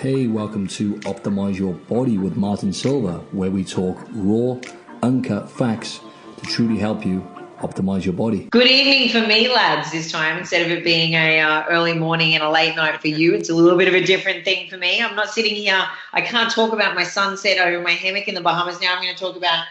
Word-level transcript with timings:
Hey, 0.00 0.28
welcome 0.28 0.66
to 0.68 0.94
Optimize 1.00 1.58
Your 1.58 1.74
Body 1.74 2.16
with 2.16 2.34
Martin 2.34 2.72
Silva, 2.72 3.18
where 3.32 3.50
we 3.50 3.62
talk 3.62 3.98
raw, 4.12 4.58
uncut 5.02 5.50
facts 5.50 6.00
to 6.38 6.46
truly 6.46 6.78
help 6.78 7.04
you 7.04 7.20
optimize 7.58 8.06
your 8.06 8.14
body. 8.14 8.48
Good 8.50 8.66
evening 8.66 9.10
for 9.10 9.28
me, 9.28 9.54
lads. 9.54 9.92
This 9.92 10.10
time, 10.10 10.38
instead 10.38 10.64
of 10.64 10.72
it 10.72 10.84
being 10.84 11.12
a 11.12 11.40
uh, 11.40 11.64
early 11.68 11.92
morning 11.92 12.34
and 12.34 12.42
a 12.42 12.48
late 12.48 12.76
night 12.76 12.98
for 12.98 13.08
you, 13.08 13.34
it's 13.34 13.50
a 13.50 13.54
little 13.54 13.76
bit 13.76 13.88
of 13.88 13.94
a 13.94 14.02
different 14.02 14.42
thing 14.42 14.70
for 14.70 14.78
me. 14.78 15.02
I'm 15.02 15.14
not 15.14 15.28
sitting 15.28 15.54
here. 15.54 15.84
I 16.14 16.22
can't 16.22 16.50
talk 16.50 16.72
about 16.72 16.94
my 16.94 17.04
sunset 17.04 17.58
over 17.58 17.82
my 17.82 17.90
hammock 17.90 18.26
in 18.26 18.34
the 18.34 18.40
Bahamas. 18.40 18.80
Now 18.80 18.96
I'm 18.96 19.02
going 19.02 19.14
to 19.14 19.20
talk 19.20 19.36
about 19.36 19.66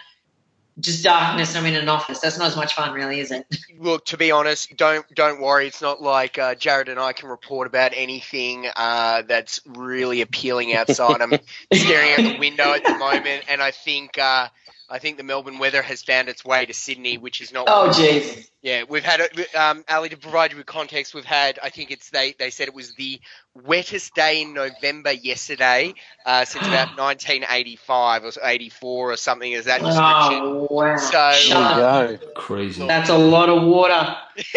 just 0.79 1.03
darkness. 1.03 1.55
I'm 1.55 1.65
in 1.65 1.75
an 1.75 1.89
office. 1.89 2.19
That's 2.19 2.37
not 2.37 2.47
as 2.47 2.55
much 2.55 2.73
fun, 2.73 2.93
really, 2.93 3.19
is 3.19 3.31
it? 3.31 3.45
Look, 3.79 4.05
to 4.05 4.17
be 4.17 4.31
honest, 4.31 4.75
don't 4.75 5.05
don't 5.13 5.41
worry. 5.41 5.67
It's 5.67 5.81
not 5.81 6.01
like 6.01 6.37
uh, 6.37 6.55
Jared 6.55 6.89
and 6.89 6.99
I 6.99 7.13
can 7.13 7.29
report 7.29 7.67
about 7.67 7.91
anything 7.95 8.67
uh, 8.75 9.23
that's 9.27 9.61
really 9.65 10.21
appealing 10.21 10.73
outside. 10.73 11.21
I'm 11.21 11.33
staring 11.73 12.11
out 12.11 12.33
the 12.33 12.39
window 12.39 12.73
at 12.73 12.83
the 12.83 12.97
moment, 12.97 13.45
and 13.47 13.61
I 13.61 13.71
think 13.71 14.17
uh, 14.17 14.49
I 14.89 14.99
think 14.99 15.17
the 15.17 15.23
Melbourne 15.23 15.59
weather 15.59 15.81
has 15.81 16.01
found 16.01 16.29
its 16.29 16.43
way 16.43 16.65
to 16.65 16.73
Sydney, 16.73 17.17
which 17.17 17.41
is 17.41 17.53
not. 17.53 17.67
Oh, 17.69 17.89
jeez. 17.89 18.49
Yeah, 18.61 18.83
we've 18.89 19.03
had 19.03 19.21
um, 19.55 19.83
Ali 19.87 20.09
to 20.09 20.17
provide 20.17 20.51
you 20.51 20.57
with 20.57 20.65
context. 20.65 21.13
We've 21.13 21.23
had, 21.23 21.59
I 21.61 21.69
think 21.69 21.91
it's 21.91 22.09
they 22.09 22.33
they 22.37 22.49
said 22.49 22.67
it 22.67 22.73
was 22.73 22.93
the 22.95 23.21
wettest 23.55 24.15
day 24.15 24.41
in 24.41 24.53
November 24.53 25.11
yesterday 25.11 25.93
uh, 26.25 26.45
since 26.45 26.65
about 26.65 26.87
1985 26.97 28.25
or 28.25 28.31
84 28.43 29.11
or 29.11 29.17
something 29.17 29.51
Is 29.51 29.65
that 29.65 29.81
description. 29.81 30.41
Oh, 30.43 30.67
wow. 30.69 30.97
So 30.97 32.17
Crazy. 32.35 32.85
That's 32.85 33.09
a 33.09 33.17
lot 33.17 33.49
of 33.49 33.63
water. 33.63 34.17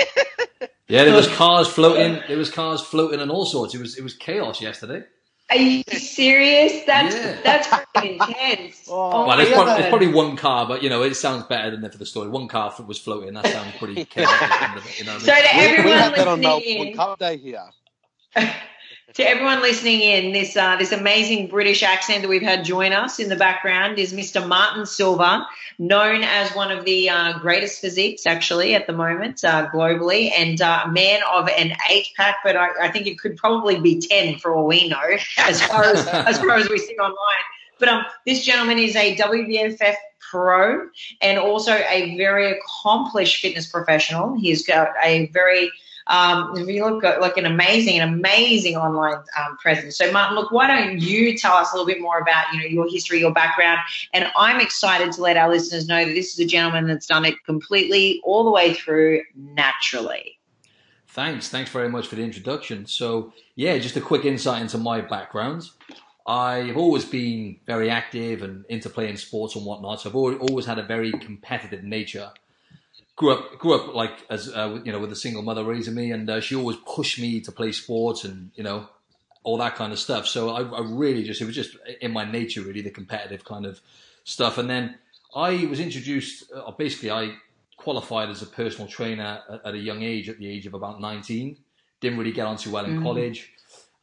Yeah, 0.88 1.04
there 1.04 1.14
was 1.14 1.26
cars 1.36 1.68
floating. 1.68 2.22
There 2.28 2.36
was 2.36 2.50
cars 2.50 2.82
floating 2.82 3.20
and 3.20 3.30
all 3.30 3.46
sorts. 3.46 3.74
It 3.74 3.80
was 3.80 3.96
it 3.96 4.02
was 4.02 4.12
chaos 4.12 4.60
yesterday. 4.60 5.04
Are 5.52 5.58
you 5.58 5.84
serious? 5.92 6.84
That's 6.86 7.16
Yeah. 7.16 7.40
that's 7.44 7.68
freaking 7.68 8.20
intense. 8.28 8.96
Oh, 9.12 9.26
oh, 9.26 9.26
Well, 9.26 9.40
it's 9.40 9.52
probably, 9.52 9.74
God. 9.74 9.76
there's 9.76 9.88
probably 9.88 10.08
one 10.08 10.36
car, 10.36 10.66
but 10.66 10.82
you 10.82 10.90
know 10.90 11.02
it 11.02 11.14
sounds 11.16 11.44
better 11.44 11.70
than 11.72 11.82
that 11.82 11.92
for 11.92 11.98
the 11.98 12.06
story. 12.06 12.28
One 12.30 12.48
car 12.48 12.74
was 12.86 12.98
floating. 12.98 13.34
That 13.34 13.48
sounds 13.48 13.76
pretty 13.78 14.04
chaotic. 14.10 14.60
You 14.98 15.04
know 15.04 15.12
So 15.18 15.22
I 15.22 15.24
mean? 15.24 15.34
to 15.34 15.54
We, 15.54 15.68
everyone 15.68 15.98
we 15.98 15.98
had 15.98 16.14
that 16.16 16.28
on 16.28 16.42
listening 16.42 16.42
Melbourne 16.42 16.92
in, 16.92 17.04
Day 17.18 17.38
here. 17.38 17.70
to 19.14 19.28
everyone 19.28 19.60
listening 19.60 20.00
in, 20.00 20.32
this 20.32 20.56
uh, 20.56 20.76
this 20.76 20.92
amazing 20.92 21.48
British 21.48 21.82
accent 21.82 22.22
that 22.22 22.28
we've 22.28 22.42
had 22.42 22.64
join 22.64 22.92
us 22.92 23.18
in 23.18 23.28
the 23.28 23.36
background 23.36 23.98
is 23.98 24.12
Mr. 24.12 24.46
Martin 24.46 24.86
Silva, 24.86 25.46
known 25.78 26.22
as 26.22 26.50
one 26.54 26.70
of 26.70 26.84
the 26.84 27.10
uh, 27.10 27.38
greatest 27.38 27.80
physiques 27.80 28.26
actually 28.26 28.74
at 28.74 28.86
the 28.86 28.92
moment 28.92 29.44
uh, 29.44 29.68
globally, 29.68 30.30
and 30.36 30.62
uh, 30.62 30.84
a 30.86 30.90
man 30.90 31.20
of 31.30 31.48
an 31.48 31.72
eight 31.90 32.06
pack, 32.16 32.36
but 32.42 32.56
I, 32.56 32.68
I 32.82 32.90
think 32.90 33.06
it 33.06 33.18
could 33.18 33.36
probably 33.36 33.80
be 33.80 34.00
ten 34.00 34.38
for 34.38 34.54
all 34.54 34.66
we 34.66 34.88
know, 34.88 35.02
as 35.38 35.60
far 35.62 35.84
as 35.84 36.06
as 36.06 36.38
far 36.38 36.56
as 36.56 36.68
we 36.68 36.78
see 36.78 36.94
online. 36.94 37.16
But 37.78 37.88
um, 37.88 38.04
this 38.26 38.44
gentleman 38.44 38.78
is 38.78 38.96
a 38.96 39.16
WBFF 39.16 39.96
pro 40.30 40.88
and 41.20 41.38
also 41.38 41.72
a 41.72 42.16
very 42.16 42.50
accomplished 42.50 43.42
fitness 43.42 43.66
professional. 43.66 44.38
He's 44.38 44.66
got 44.66 44.90
a 45.04 45.26
very 45.26 45.70
um, 46.06 46.56
if 46.56 46.68
you 46.68 46.84
look 46.84 47.04
at 47.04 47.20
like 47.20 47.36
an 47.36 47.46
amazing, 47.46 48.00
an 48.00 48.08
amazing 48.08 48.76
online 48.76 49.22
um, 49.38 49.56
presence. 49.58 49.96
So, 49.96 50.10
Martin, 50.12 50.36
look, 50.36 50.50
why 50.50 50.66
don't 50.66 51.00
you 51.00 51.36
tell 51.36 51.54
us 51.54 51.72
a 51.72 51.76
little 51.76 51.86
bit 51.86 52.00
more 52.00 52.18
about 52.18 52.52
you 52.52 52.60
know 52.60 52.66
your 52.66 52.88
history, 52.90 53.20
your 53.20 53.32
background, 53.32 53.80
and 54.12 54.26
I'm 54.36 54.60
excited 54.60 55.12
to 55.12 55.22
let 55.22 55.36
our 55.36 55.48
listeners 55.48 55.86
know 55.88 56.04
that 56.04 56.12
this 56.12 56.32
is 56.32 56.38
a 56.38 56.46
gentleman 56.46 56.86
that's 56.86 57.06
done 57.06 57.24
it 57.24 57.34
completely 57.44 58.20
all 58.24 58.44
the 58.44 58.50
way 58.50 58.74
through 58.74 59.22
naturally. 59.36 60.38
Thanks. 61.08 61.48
Thanks 61.50 61.70
very 61.70 61.90
much 61.90 62.06
for 62.06 62.16
the 62.16 62.22
introduction. 62.22 62.86
So, 62.86 63.34
yeah, 63.54 63.76
just 63.78 63.96
a 63.96 64.00
quick 64.00 64.24
insight 64.24 64.62
into 64.62 64.78
my 64.78 65.02
background. 65.02 65.68
I've 66.26 66.76
always 66.76 67.04
been 67.04 67.58
very 67.66 67.90
active 67.90 68.42
and 68.42 68.64
into 68.68 68.88
playing 68.88 69.16
sports 69.16 69.56
and 69.56 69.66
whatnot. 69.66 70.00
So 70.00 70.08
I've 70.08 70.16
always 70.16 70.64
had 70.64 70.78
a 70.78 70.84
very 70.84 71.12
competitive 71.12 71.82
nature. 71.82 72.30
Grew 73.14 73.32
up, 73.32 73.58
grew 73.58 73.74
up 73.74 73.94
like 73.94 74.24
as 74.30 74.48
uh, 74.48 74.80
you 74.84 74.90
know, 74.90 74.98
with 74.98 75.12
a 75.12 75.16
single 75.16 75.42
mother 75.42 75.64
raising 75.64 75.94
me, 75.94 76.10
and 76.12 76.28
uh, 76.30 76.40
she 76.40 76.54
always 76.56 76.78
pushed 76.86 77.18
me 77.20 77.40
to 77.40 77.52
play 77.52 77.70
sports 77.72 78.24
and 78.24 78.50
you 78.54 78.64
know, 78.64 78.88
all 79.44 79.58
that 79.58 79.76
kind 79.76 79.92
of 79.92 79.98
stuff. 79.98 80.26
So 80.26 80.50
I, 80.50 80.62
I 80.62 80.80
really 80.80 81.22
just 81.22 81.40
it 81.40 81.44
was 81.44 81.54
just 81.54 81.76
in 82.00 82.12
my 82.12 82.24
nature, 82.24 82.62
really, 82.62 82.80
the 82.80 82.90
competitive 82.90 83.44
kind 83.44 83.66
of 83.66 83.80
stuff. 84.24 84.56
And 84.56 84.68
then 84.70 84.96
I 85.34 85.66
was 85.66 85.78
introduced. 85.78 86.50
Uh, 86.54 86.70
basically, 86.70 87.10
I 87.10 87.34
qualified 87.76 88.30
as 88.30 88.40
a 88.42 88.46
personal 88.46 88.88
trainer 88.88 89.42
at, 89.50 89.60
at 89.66 89.74
a 89.74 89.78
young 89.78 90.02
age, 90.02 90.28
at 90.28 90.38
the 90.38 90.48
age 90.48 90.66
of 90.66 90.72
about 90.74 91.00
19. 91.00 91.58
Didn't 92.00 92.18
really 92.18 92.32
get 92.32 92.46
on 92.46 92.56
too 92.56 92.70
well 92.70 92.84
in 92.86 92.98
Mhm. 92.98 93.02
college. 93.02 93.52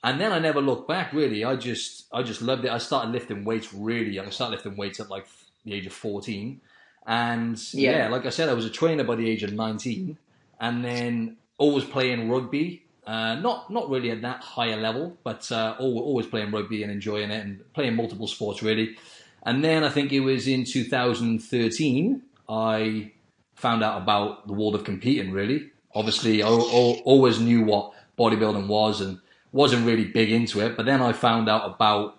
And 0.04 0.22
then 0.22 0.32
I 0.32 0.40
never 0.40 0.62
looked 0.62 0.88
back 0.88 1.12
really. 1.14 1.44
I 1.44 1.56
just 1.56 2.06
I 2.14 2.22
just 2.24 2.42
loved 2.42 2.64
it. 2.64 2.72
I 2.72 2.78
started 2.78 3.12
lifting 3.12 3.44
weights 3.44 3.74
really 3.74 4.12
young. 4.12 4.28
I 4.28 4.30
started 4.30 4.52
lifting 4.56 4.78
weights 4.78 5.00
at 5.00 5.10
like 5.10 5.26
the 5.66 5.74
age 5.74 5.88
of 5.88 5.94
14. 5.94 6.62
And 7.10 7.62
yeah. 7.74 7.92
Yeah. 7.92 8.10
like 8.10 8.26
I 8.28 8.30
said, 8.30 8.48
I 8.50 8.54
was 8.54 8.66
a 8.66 8.70
trainer 8.70 9.04
by 9.04 9.16
the 9.16 9.28
age 9.28 9.42
of 9.44 9.52
19 9.52 10.16
and 10.62 10.86
then 10.86 11.38
always 11.58 11.84
playing 11.84 12.30
rugby. 12.30 12.84
Uh, 13.06 13.34
not 13.36 13.72
not 13.72 13.90
really 13.90 14.12
at 14.12 14.22
that 14.22 14.42
higher 14.42 14.78
level, 14.78 15.18
but 15.24 15.52
uh, 15.52 15.76
always 15.80 16.28
playing 16.28 16.52
rugby 16.52 16.84
and 16.84 16.92
enjoying 16.92 17.32
it 17.32 17.44
and 17.44 17.74
playing 17.74 17.96
multiple 17.96 18.28
sports 18.28 18.62
really. 18.62 18.96
And 19.44 19.64
then 19.64 19.84
I 19.84 19.90
think 19.90 20.14
it 20.14 20.20
was 20.20 20.48
in 20.48 20.64
2013 20.64 22.22
I 22.48 23.12
found 23.56 23.84
out 23.84 24.02
about 24.02 24.46
the 24.46 24.54
world 24.54 24.76
of 24.76 24.84
competing. 24.84 25.32
Really, 25.32 25.72
obviously, 25.96 26.44
I 26.44 26.48
al- 26.48 27.02
always 27.06 27.40
knew 27.40 27.64
what 27.64 27.94
bodybuilding 28.20 28.68
was 28.68 29.02
and 29.02 29.20
wasn't 29.52 29.88
really 29.88 30.06
big 30.06 30.32
into 30.32 30.60
it. 30.62 30.78
But 30.78 30.86
then 30.86 31.02
I 31.02 31.14
found 31.14 31.50
out 31.50 31.66
about, 31.66 32.19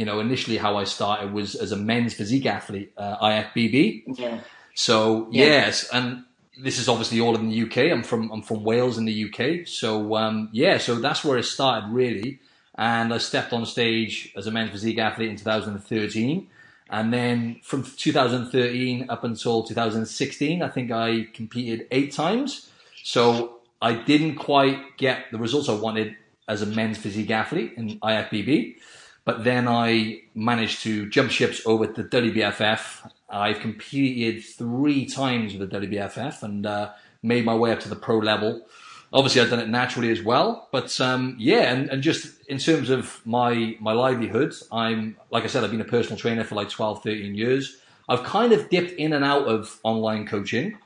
you 0.00 0.06
know, 0.06 0.18
initially 0.18 0.56
how 0.56 0.78
I 0.78 0.84
started 0.84 1.34
was 1.34 1.54
as 1.54 1.72
a 1.72 1.76
men's 1.76 2.14
physique 2.14 2.46
athlete, 2.46 2.90
uh, 2.96 3.18
IFBB. 3.18 4.04
Yeah. 4.18 4.40
So 4.74 5.28
Yeah. 5.30 5.44
yes, 5.44 5.90
and 5.92 6.24
this 6.56 6.78
is 6.78 6.88
obviously 6.88 7.20
all 7.20 7.34
in 7.36 7.50
the 7.50 7.62
UK. 7.64 7.76
I'm 7.94 8.02
from 8.02 8.32
I'm 8.32 8.40
from 8.40 8.64
Wales 8.64 8.96
in 8.96 9.04
the 9.04 9.18
UK. 9.26 9.66
So 9.66 10.16
um, 10.16 10.48
yeah, 10.52 10.78
so 10.78 10.94
that's 10.94 11.22
where 11.22 11.36
it 11.36 11.42
started 11.44 11.90
really. 11.90 12.38
And 12.76 13.12
I 13.12 13.18
stepped 13.18 13.52
on 13.52 13.66
stage 13.66 14.32
as 14.38 14.46
a 14.46 14.50
men's 14.50 14.70
physique 14.70 14.98
athlete 14.98 15.28
in 15.28 15.36
2013. 15.36 16.48
And 16.88 17.12
then 17.12 17.60
from 17.62 17.82
2013 17.84 19.10
up 19.10 19.22
until 19.22 19.62
2016, 19.64 20.62
I 20.62 20.68
think 20.68 20.90
I 20.90 21.28
competed 21.34 21.86
eight 21.90 22.10
times. 22.12 22.70
So 23.04 23.60
I 23.82 23.92
didn't 23.92 24.36
quite 24.36 24.96
get 24.96 25.26
the 25.30 25.36
results 25.36 25.68
I 25.68 25.74
wanted 25.74 26.16
as 26.48 26.62
a 26.62 26.66
men's 26.66 26.96
physique 26.96 27.30
athlete 27.30 27.74
in 27.76 28.00
IFBB. 28.00 28.76
But 29.24 29.44
then 29.44 29.68
I 29.68 30.22
managed 30.34 30.82
to 30.82 31.08
jump 31.08 31.30
ships 31.30 31.62
over 31.66 31.86
to 31.86 32.04
WBFF. 32.04 33.10
I've 33.28 33.60
competed 33.60 34.44
three 34.44 35.06
times 35.06 35.54
with 35.54 35.70
the 35.70 35.78
WBFF 35.80 36.42
and 36.42 36.66
uh, 36.66 36.90
made 37.22 37.44
my 37.44 37.54
way 37.54 37.72
up 37.72 37.80
to 37.80 37.88
the 37.88 37.96
pro 37.96 38.18
level. 38.18 38.66
Obviously, 39.12 39.40
I've 39.40 39.50
done 39.50 39.60
it 39.60 39.68
naturally 39.68 40.10
as 40.10 40.22
well. 40.22 40.68
But 40.72 41.00
um, 41.00 41.36
yeah, 41.38 41.72
and, 41.72 41.90
and 41.90 42.02
just 42.02 42.40
in 42.48 42.58
terms 42.58 42.90
of 42.90 43.20
my 43.24 43.76
my 43.80 43.92
livelihood, 43.92 44.54
I'm 44.72 45.16
like 45.30 45.44
I 45.44 45.48
said, 45.48 45.64
I've 45.64 45.70
been 45.70 45.80
a 45.80 45.84
personal 45.84 46.18
trainer 46.18 46.44
for 46.44 46.54
like 46.54 46.70
12, 46.70 47.02
13 47.02 47.34
years. 47.34 47.76
I've 48.08 48.24
kind 48.24 48.52
of 48.52 48.68
dipped 48.70 48.92
in 48.92 49.12
and 49.12 49.24
out 49.24 49.46
of 49.46 49.78
online 49.82 50.26
coaching. 50.26 50.78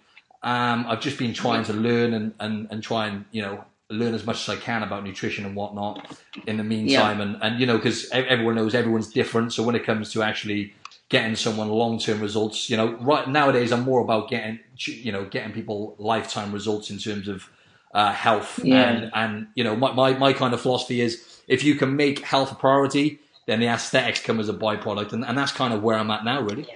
Um, 0.43 0.85
I've 0.87 1.01
just 1.01 1.19
been 1.19 1.33
trying 1.33 1.65
to 1.65 1.73
learn 1.73 2.13
and, 2.13 2.35
and, 2.39 2.69
and 2.71 2.83
try 2.83 3.07
and 3.07 3.25
you 3.33 3.41
know 3.43 3.65
learn 3.91 4.15
as 4.15 4.25
much 4.27 4.49
as 4.49 4.57
I 4.57 4.61
can 4.61 4.83
about 4.83 5.05
nutrition 5.05 5.45
and 5.45 5.55
whatnot 5.55 6.17
in 6.47 6.57
the 6.57 6.65
meantime. 6.65 7.21
And, 7.21 7.37
and 7.43 7.61
you 7.61 7.67
know, 7.67 7.77
because 7.77 8.09
everyone 8.11 8.55
knows 8.57 8.75
everyone's 8.75 9.09
different. 9.09 9.53
So 9.53 9.63
when 9.63 9.75
it 9.75 9.85
comes 9.85 10.13
to 10.13 10.23
actually 10.23 10.75
getting 11.11 11.37
someone 11.37 11.69
long 11.69 11.99
term 11.99 12.21
results, 12.21 12.71
you 12.71 12.77
know, 12.77 12.95
right 13.01 13.29
nowadays 13.29 13.73
I'm 13.73 13.83
more 13.83 14.01
about 14.01 14.29
getting 14.29 14.59
you 14.79 15.13
know 15.13 15.25
getting 15.27 15.53
people 15.53 15.95
lifetime 15.99 16.53
results 16.53 16.91
in 16.91 16.99
terms 16.99 17.29
of 17.29 17.49
uh, 17.93 18.13
health 18.13 18.59
Yeah. 18.65 18.89
and 18.91 19.11
and 19.15 19.47
you 19.55 19.63
know 19.65 19.77
my, 19.77 19.93
my 19.93 20.15
my 20.19 20.33
kind 20.33 20.53
of 20.55 20.61
philosophy 20.61 21.01
is 21.01 21.41
if 21.47 21.63
you 21.63 21.75
can 21.77 21.95
make 21.95 22.21
health 22.21 22.51
a 22.53 22.55
priority, 22.55 23.21
then 23.47 23.61
the 23.61 23.67
aesthetics 23.69 24.21
come 24.21 24.41
as 24.41 24.49
a 24.49 24.55
byproduct, 24.55 25.13
and, 25.13 25.25
and 25.25 25.37
that's 25.37 25.53
kind 25.53 25.75
of 25.75 25.83
where 25.83 25.99
I'm 25.99 26.11
at 26.11 26.25
now, 26.25 26.41
really. 26.41 26.67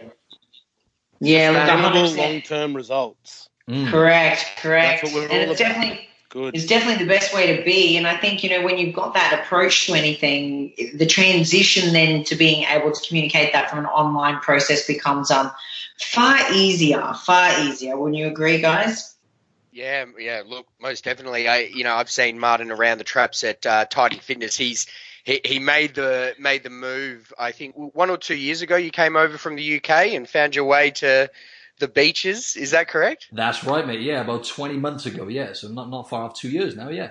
Yeah, 1.20 1.50
look, 1.50 1.66
Sustainable 1.66 2.12
long-term 2.22 2.76
results. 2.76 3.48
Mm. 3.68 3.90
Correct, 3.90 4.44
correct. 4.58 5.02
That's 5.02 5.14
what 5.14 5.30
we're 5.30 5.36
and 5.36 5.48
all 5.48 5.52
it's 5.52 5.60
about. 5.60 5.70
definitely 5.74 6.07
Good. 6.30 6.54
It's 6.54 6.66
definitely 6.66 7.04
the 7.04 7.10
best 7.10 7.34
way 7.34 7.56
to 7.56 7.64
be. 7.64 7.96
And 7.96 8.06
I 8.06 8.16
think, 8.16 8.44
you 8.44 8.50
know, 8.50 8.62
when 8.62 8.76
you've 8.76 8.94
got 8.94 9.14
that 9.14 9.40
approach 9.40 9.86
to 9.86 9.94
anything, 9.94 10.74
the 10.94 11.06
transition 11.06 11.94
then 11.94 12.24
to 12.24 12.36
being 12.36 12.64
able 12.64 12.92
to 12.92 13.08
communicate 13.08 13.54
that 13.54 13.70
from 13.70 13.78
an 13.78 13.86
online 13.86 14.38
process 14.40 14.86
becomes 14.86 15.30
um, 15.30 15.50
far 15.98 16.38
easier, 16.52 17.14
far 17.24 17.60
easier. 17.60 17.96
Wouldn't 17.96 18.18
you 18.18 18.26
agree, 18.26 18.60
guys? 18.60 19.14
Yeah, 19.72 20.04
yeah. 20.18 20.42
Look, 20.46 20.66
most 20.80 21.04
definitely. 21.04 21.48
I, 21.48 21.60
you 21.60 21.84
know, 21.84 21.94
I've 21.94 22.10
seen 22.10 22.38
Martin 22.38 22.70
around 22.70 22.98
the 22.98 23.04
traps 23.04 23.42
at 23.44 23.64
uh, 23.64 23.86
Titan 23.86 24.18
Fitness. 24.18 24.56
He's 24.56 24.86
he, 25.24 25.40
he 25.44 25.58
made 25.58 25.94
the 25.94 26.34
made 26.38 26.62
the 26.62 26.70
move. 26.70 27.32
I 27.38 27.52
think 27.52 27.74
one 27.76 28.10
or 28.10 28.16
two 28.16 28.36
years 28.36 28.60
ago. 28.60 28.76
You 28.76 28.90
came 28.90 29.16
over 29.16 29.38
from 29.38 29.56
the 29.56 29.76
UK 29.76 30.08
and 30.08 30.28
found 30.28 30.56
your 30.56 30.64
way 30.64 30.90
to 30.90 31.30
the 31.78 31.88
beaches. 31.88 32.56
Is 32.56 32.70
that 32.72 32.88
correct? 32.88 33.28
That's 33.32 33.64
right, 33.64 33.86
mate. 33.86 34.00
Yeah, 34.00 34.20
about 34.20 34.44
20 34.44 34.74
months 34.78 35.06
ago. 35.06 35.28
Yeah, 35.28 35.52
so 35.52 35.68
not 35.68 35.90
not 35.90 36.08
far 36.08 36.24
off 36.24 36.34
two 36.34 36.48
years 36.48 36.76
now. 36.76 36.88
Yeah. 36.88 37.10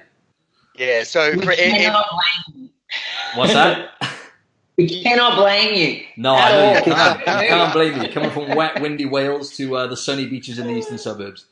Yeah. 0.76 1.04
So 1.04 1.32
We 1.32 1.46
for, 1.46 1.54
cannot 1.54 2.06
blame 2.10 2.64
you. 2.64 2.70
What's 3.36 3.54
that? 3.54 3.92
We 4.78 5.02
cannot 5.02 5.36
blame 5.36 5.74
you. 5.74 6.06
No, 6.18 6.36
I 6.36 6.52
know 6.52 6.78
you 6.78 6.84
can't. 6.84 7.20
You 7.20 7.26
can't 7.50 7.74
blame 7.74 8.02
you. 8.02 8.10
Coming 8.10 8.30
from 8.30 8.56
wet, 8.56 8.80
windy 8.80 9.06
Wales 9.06 9.56
to 9.58 9.76
uh, 9.76 9.88
the 9.88 9.98
sunny 9.98 10.28
beaches 10.28 10.60
in 10.60 10.68
the 10.68 10.74
eastern 10.74 11.00
suburbs. 11.00 11.46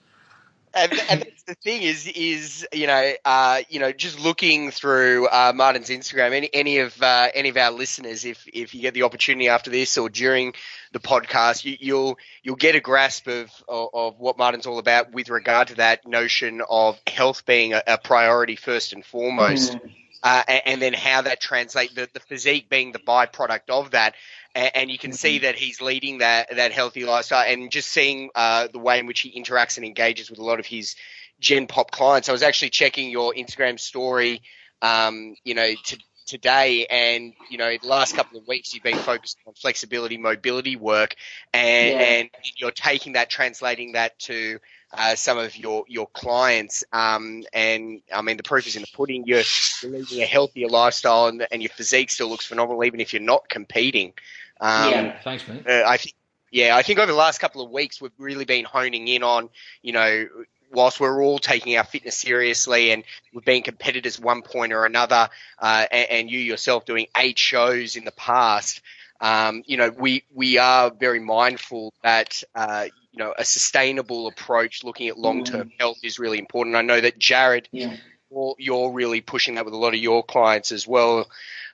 And, 0.76 0.92
and 1.10 1.22
that's 1.22 1.35
the 1.48 1.56
thing 1.56 1.84
is, 1.84 2.08
is 2.08 2.68
you 2.74 2.88
know, 2.88 3.14
uh, 3.24 3.62
you 3.70 3.80
know, 3.80 3.92
just 3.92 4.20
looking 4.20 4.72
through 4.72 5.28
uh, 5.28 5.54
Martin's 5.56 5.90
Instagram, 5.90 6.34
any 6.34 6.50
any 6.54 6.80
of 6.80 7.02
uh, 7.02 7.28
any 7.34 7.50
of 7.50 7.58
our 7.58 7.72
listeners, 7.72 8.26
if 8.26 8.48
if 8.52 8.74
you 8.74 8.82
get 8.82 8.94
the 8.94 9.04
opportunity 9.04 9.50
after 9.50 9.70
this 9.70 9.98
or 9.98 10.10
during 10.10 10.54
the 10.92 11.00
podcast, 11.00 11.64
you, 11.64 11.94
will 11.94 12.18
you'll 12.42 12.56
get 12.56 12.76
a 12.76 12.80
grasp 12.80 13.28
of, 13.28 13.52
of, 13.68 13.90
of 13.94 14.20
what 14.20 14.38
Martin's 14.38 14.66
all 14.66 14.80
about 14.80 15.12
with 15.12 15.30
regard 15.30 15.68
to 15.68 15.76
that 15.76 16.08
notion 16.08 16.62
of 16.70 17.00
health 17.06 17.46
being 17.46 17.74
a, 17.74 17.84
a 17.86 17.98
priority 17.98 18.56
first 18.56 18.94
and 18.94 19.06
foremost. 19.06 19.74
Mm 19.74 19.92
uh, 20.26 20.42
and, 20.48 20.62
and, 20.66 20.82
then 20.82 20.94
how 20.94 21.22
that 21.22 21.40
translates, 21.40 21.94
the, 21.94 22.10
the 22.12 22.20
physique 22.20 22.68
being 22.68 22.92
the 22.92 23.00
byproduct 23.00 23.70
of 23.70 23.92
that. 23.92 24.16
And, 24.56 24.72
and 24.74 24.92
you 24.92 24.98
can 24.98 25.12
mm-hmm. 25.12 25.18
see 25.18 25.40
that 25.40 25.54
he's 25.54 25.82
leading 25.82 26.18
that, 26.18 26.56
that 26.56 26.72
healthy 26.72 27.06
lifestyle 27.06 27.46
and 27.48 27.70
just 27.70 27.90
seeing 27.90 28.32
uh, 28.34 28.68
the 28.74 28.80
way 28.80 28.98
in 28.98 29.06
which 29.06 29.20
he 29.20 29.40
interacts 29.40 29.78
and 29.78 29.86
engages 29.86 30.32
with 30.32 30.40
a 30.40 30.44
lot 30.44 30.60
of 30.60 30.66
his 30.66 30.96
Gen 31.40 31.68
Pop 31.68 31.92
clients. 31.92 32.30
I 32.30 32.32
was 32.32 32.44
actually 32.44 32.70
checking 32.70 33.10
your 33.10 33.34
Instagram 33.34 33.80
story, 33.80 34.42
um, 34.82 35.36
you 35.44 35.54
know, 35.54 35.74
to, 35.86 35.98
today 36.26 36.88
and 36.90 37.34
you 37.52 37.58
know 37.60 37.78
the 37.80 37.88
last 37.88 38.16
couple 38.16 38.40
of 38.40 38.48
weeks 38.48 38.74
you've 38.74 38.82
been 38.82 38.98
focused 38.98 39.38
on 39.46 39.54
flexibility 39.54 40.18
mobility 40.18 40.76
work 40.76 41.14
and, 41.54 42.00
yeah. 42.00 42.04
and 42.04 42.30
you're 42.58 42.72
taking 42.72 43.14
that 43.14 43.30
translating 43.30 43.92
that 43.92 44.18
to 44.18 44.60
uh, 44.98 45.16
some 45.16 45.38
of 45.38 45.56
your 45.58 45.84
your 45.88 46.08
clients. 46.08 46.84
Um, 46.92 47.44
and 47.54 48.02
I 48.14 48.22
mean, 48.22 48.38
the 48.38 48.44
proof 48.44 48.68
is 48.68 48.76
in 48.76 48.82
the 48.82 48.88
pudding. 48.94 49.26
You're, 49.26 49.44
leading 49.84 50.22
a 50.22 50.26
healthier 50.26 50.68
lifestyle, 50.68 51.28
and, 51.28 51.46
and, 51.52 51.62
your 51.62 51.70
physique 51.70 52.10
still 52.10 52.30
looks 52.30 52.46
phenomenal, 52.46 52.84
even 52.84 53.00
if 53.00 53.14
you're 53.14 53.22
not 53.22 53.50
competing. 53.50 54.14
Um, 54.60 54.92
yeah, 54.92 55.20
thanks, 55.22 55.48
man. 55.48 55.64
Uh, 55.68 55.84
I 55.86 55.98
think. 55.98 56.16
Yeah, 56.52 56.78
I 56.78 56.84
think 56.84 57.00
over 57.00 57.12
the 57.12 57.18
last 57.18 57.40
couple 57.40 57.62
of 57.66 57.70
weeks 57.70 58.00
we've 58.00 58.14
really 58.18 58.46
been 58.46 58.64
honing 58.64 59.10
in 59.10 59.24
on, 59.24 59.50
you 59.82 59.92
know, 59.92 60.28
whilst 60.76 61.00
we're 61.00 61.24
all 61.24 61.40
taking 61.40 61.78
our 61.78 61.84
fitness 61.84 62.18
seriously 62.18 62.92
and 62.92 63.04
we've 63.34 63.46
been 63.46 63.64
competitors 63.64 64.20
one 64.20 64.42
point 64.42 64.74
or 64.74 64.86
another, 64.86 65.30
uh, 65.60 65.86
and, 65.92 66.10
and, 66.12 66.32
you 66.32 66.40
yourself 66.40 66.86
doing 66.86 67.08
eight 67.18 67.40
shows 67.40 67.96
in 67.96 68.06
the 68.06 68.12
past, 68.12 68.82
um, 69.22 69.64
you 69.66 69.78
know, 69.78 69.90
we 69.90 70.24
we 70.34 70.58
are 70.58 70.92
very 70.92 71.20
mindful 71.20 71.94
that 72.04 72.44
uh, 72.54 72.86
you 73.16 73.24
know, 73.24 73.34
a 73.38 73.46
sustainable 73.46 74.28
approach 74.28 74.84
looking 74.84 75.08
at 75.08 75.18
long 75.18 75.46
term 75.46 75.70
mm. 75.70 75.80
health 75.80 75.98
is 76.04 76.20
really 76.20 76.38
important. 76.38 76.76
I 76.76 76.82
know 76.82 77.00
that 77.00 77.18
Jared, 77.18 77.70
yeah. 77.72 77.96
you're, 78.30 78.56
you're, 78.60 78.92
really 78.92 79.22
pushing 79.22 79.56
that 79.56 79.64
with 79.64 79.74
a 79.74 79.78
lot 79.78 79.94
of 79.94 80.00
your 80.02 80.22
clients 80.22 80.74
as 80.74 80.86
well. 80.86 81.28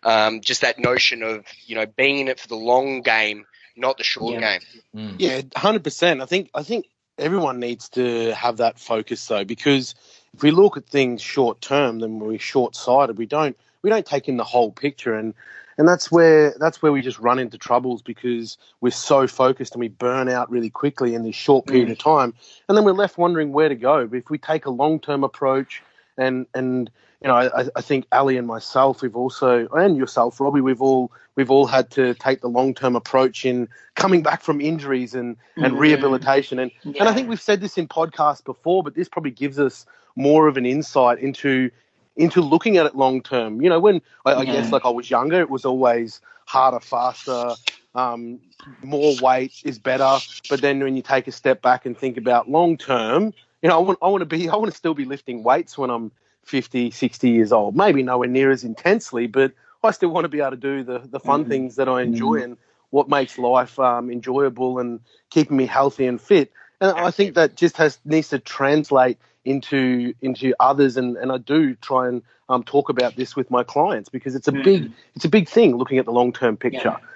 Um, 0.04 0.42
just 0.42 0.62
that 0.62 0.78
notion 0.78 1.24
of, 1.24 1.46
you 1.66 1.76
know, 1.76 1.86
being 1.88 2.20
in 2.20 2.28
it 2.28 2.40
for 2.40 2.48
the 2.48 2.56
long 2.56 3.02
game, 3.02 3.46
not 3.76 3.98
the 3.98 4.04
short 4.04 4.36
yeah. 4.36 4.60
game. 4.60 4.68
Mm. 4.96 5.16
Yeah, 5.18 5.42
hundred 5.56 5.84
percent. 5.84 6.22
I 6.22 6.26
think 6.26 6.52
I 6.54 6.62
think 6.62 6.86
everyone 7.22 7.60
needs 7.60 7.90
to 7.90 8.34
have 8.34 8.58
that 8.58 8.80
focus 8.80 9.26
though, 9.28 9.46
because 9.46 9.96
if 10.34 10.44
we 10.44 10.52
look 10.52 10.78
at 10.78 10.86
things 10.86 11.22
short 11.22 11.62
term, 11.62 12.00
then 12.00 12.20
we're 12.20 12.40
short 12.40 12.76
sighted. 12.76 13.18
We 13.18 13.26
don't 13.26 13.58
we 13.82 13.90
don't 13.90 14.06
take 14.06 14.28
in 14.28 14.38
the 14.38 14.44
whole 14.44 14.72
picture 14.72 15.16
and 15.16 15.34
and 15.78 15.88
that's 15.88 16.12
where 16.12 16.54
that's 16.60 16.82
where 16.82 16.92
we 16.92 17.02
just 17.02 17.20
run 17.20 17.40
into 17.40 17.58
troubles 17.58 18.02
because 18.02 18.58
we're 18.82 18.92
so 18.92 19.28
focused 19.28 19.74
and 19.74 19.80
we 19.80 19.88
burn 19.88 20.30
out 20.30 20.52
really 20.52 20.70
quickly 20.70 21.16
in 21.16 21.24
this 21.24 21.36
short 21.36 21.66
period 21.66 21.88
mm. 21.88 21.94
of 21.94 21.98
time, 21.98 22.34
and 22.68 22.78
then 22.78 22.86
we're 22.86 22.92
left 22.92 23.18
wondering 23.18 23.52
where 23.52 23.70
to 23.70 23.76
go. 23.76 24.06
But 24.06 24.18
if 24.18 24.30
we 24.30 24.38
take 24.38 24.66
a 24.66 24.70
long 24.70 25.00
term 25.00 25.24
approach, 25.24 25.82
and 26.18 26.46
and 26.54 26.92
you 27.22 27.28
know, 27.28 27.36
I, 27.36 27.66
I 27.76 27.82
think 27.82 28.08
Ali 28.12 28.38
and 28.38 28.48
myself, 28.48 29.02
we've 29.02 29.16
also, 29.16 29.68
and 29.68 29.96
yourself, 29.96 30.40
Robbie, 30.40 30.62
we've 30.62 30.82
all 30.82 31.12
we've 31.36 31.52
all 31.52 31.68
had 31.68 31.92
to 31.92 32.16
take 32.16 32.42
the 32.42 32.50
long 32.50 32.74
term 32.74 32.96
approach 32.96 33.46
in 33.46 33.70
coming 33.96 34.24
back 34.24 34.42
from 34.42 34.60
injuries 34.60 35.14
and 35.14 35.38
and 35.56 35.76
mm. 35.76 35.80
rehabilitation, 35.80 36.58
and 36.58 36.72
yeah. 36.84 37.02
and 37.02 37.10
I 37.10 37.14
think 37.14 37.30
we've 37.30 37.42
said 37.42 37.62
this 37.62 37.78
in 37.78 37.88
podcasts 37.88 38.44
before, 38.44 38.82
but 38.84 38.96
this 38.96 39.08
probably 39.08 39.32
gives 39.32 39.60
us 39.60 39.86
more 40.16 40.48
of 40.48 40.58
an 40.58 40.66
insight 40.66 41.20
into 41.20 41.70
into 42.16 42.42
looking 42.42 42.78
at 42.78 42.88
it 42.88 42.96
long 42.96 43.22
term. 43.22 43.62
You 43.62 43.70
know, 43.70 43.80
when 43.80 44.02
I, 44.26 44.34
I 44.34 44.46
guess 44.46 44.72
like 44.72 44.84
I 44.84 44.90
was 44.90 45.12
younger, 45.12 45.40
it 45.40 45.50
was 45.50 45.64
always 45.64 46.22
harder, 46.46 46.80
faster, 46.80 47.52
um, 47.94 48.40
more 48.82 49.14
weight 49.22 49.62
is 49.64 49.78
better. 49.78 50.18
But 50.50 50.62
then 50.62 50.80
when 50.80 50.96
you 50.96 51.04
take 51.04 51.28
a 51.28 51.32
step 51.32 51.62
back 51.62 51.86
and 51.86 51.96
think 51.96 52.18
about 52.18 52.50
long 52.50 52.78
term, 52.78 53.34
you 53.62 53.70
know, 53.70 53.78
I 53.78 53.82
want 53.82 54.00
I 54.02 54.08
want 54.08 54.22
to 54.22 54.26
be 54.26 54.50
I 54.50 54.56
want 54.56 54.72
to 54.72 54.78
still 54.78 54.96
be 54.96 55.06
lifting 55.06 55.44
weights 55.44 55.78
when 55.78 55.92
I'm 55.92 56.12
50, 56.46 56.92
60 56.92 57.30
years 57.30 57.52
old. 57.52 57.76
Maybe 57.76 58.04
nowhere 58.04 58.28
near 58.28 58.52
as 58.52 58.64
intensely, 58.64 59.28
but 59.28 59.54
I 59.84 59.92
still 59.92 60.10
want 60.10 60.26
to 60.26 60.30
be 60.30 60.40
able 60.40 60.52
to 60.52 60.58
do 60.58 60.84
the 60.84 61.00
the 61.00 61.20
fun 61.20 61.42
mm-hmm. 61.42 61.50
things 61.50 61.76
that 61.76 61.90
I 61.90 62.02
enjoy 62.02 62.36
mm-hmm. 62.36 62.44
and 62.44 62.58
what 62.92 63.10
makes 63.10 63.38
life 63.38 63.80
um, 63.80 64.12
enjoyable 64.12 64.80
and 64.80 65.00
keeping 65.30 65.58
me 65.58 65.66
healthy 65.66 66.06
and 66.06 66.20
fit. 66.20 66.52
And 66.80 66.92
I 66.92 67.12
think 67.12 67.36
that 67.36 67.56
just 67.56 67.78
has 67.78 68.00
needs 68.06 68.30
to 68.30 68.40
translate 68.40 69.18
into 69.44 70.14
into 70.22 70.54
others 70.60 70.98
and, 70.98 71.18
and 71.18 71.32
I 71.32 71.38
do 71.38 71.76
try 71.76 72.08
and 72.08 72.22
um, 72.50 72.64
talk 72.64 72.90
about 72.90 73.16
this 73.16 73.36
with 73.36 73.50
my 73.50 73.64
clients 73.64 74.10
because 74.10 74.36
it's 74.36 74.48
a 74.48 74.52
mm. 74.52 74.64
big 74.64 74.92
it's 75.16 75.26
a 75.26 75.30
big 75.30 75.50
thing 75.50 75.78
looking 75.78 75.98
at 75.98 76.06
the 76.06 76.12
long 76.12 76.32
term 76.34 76.58
picture. 76.58 76.98
Yeah. 77.00 77.08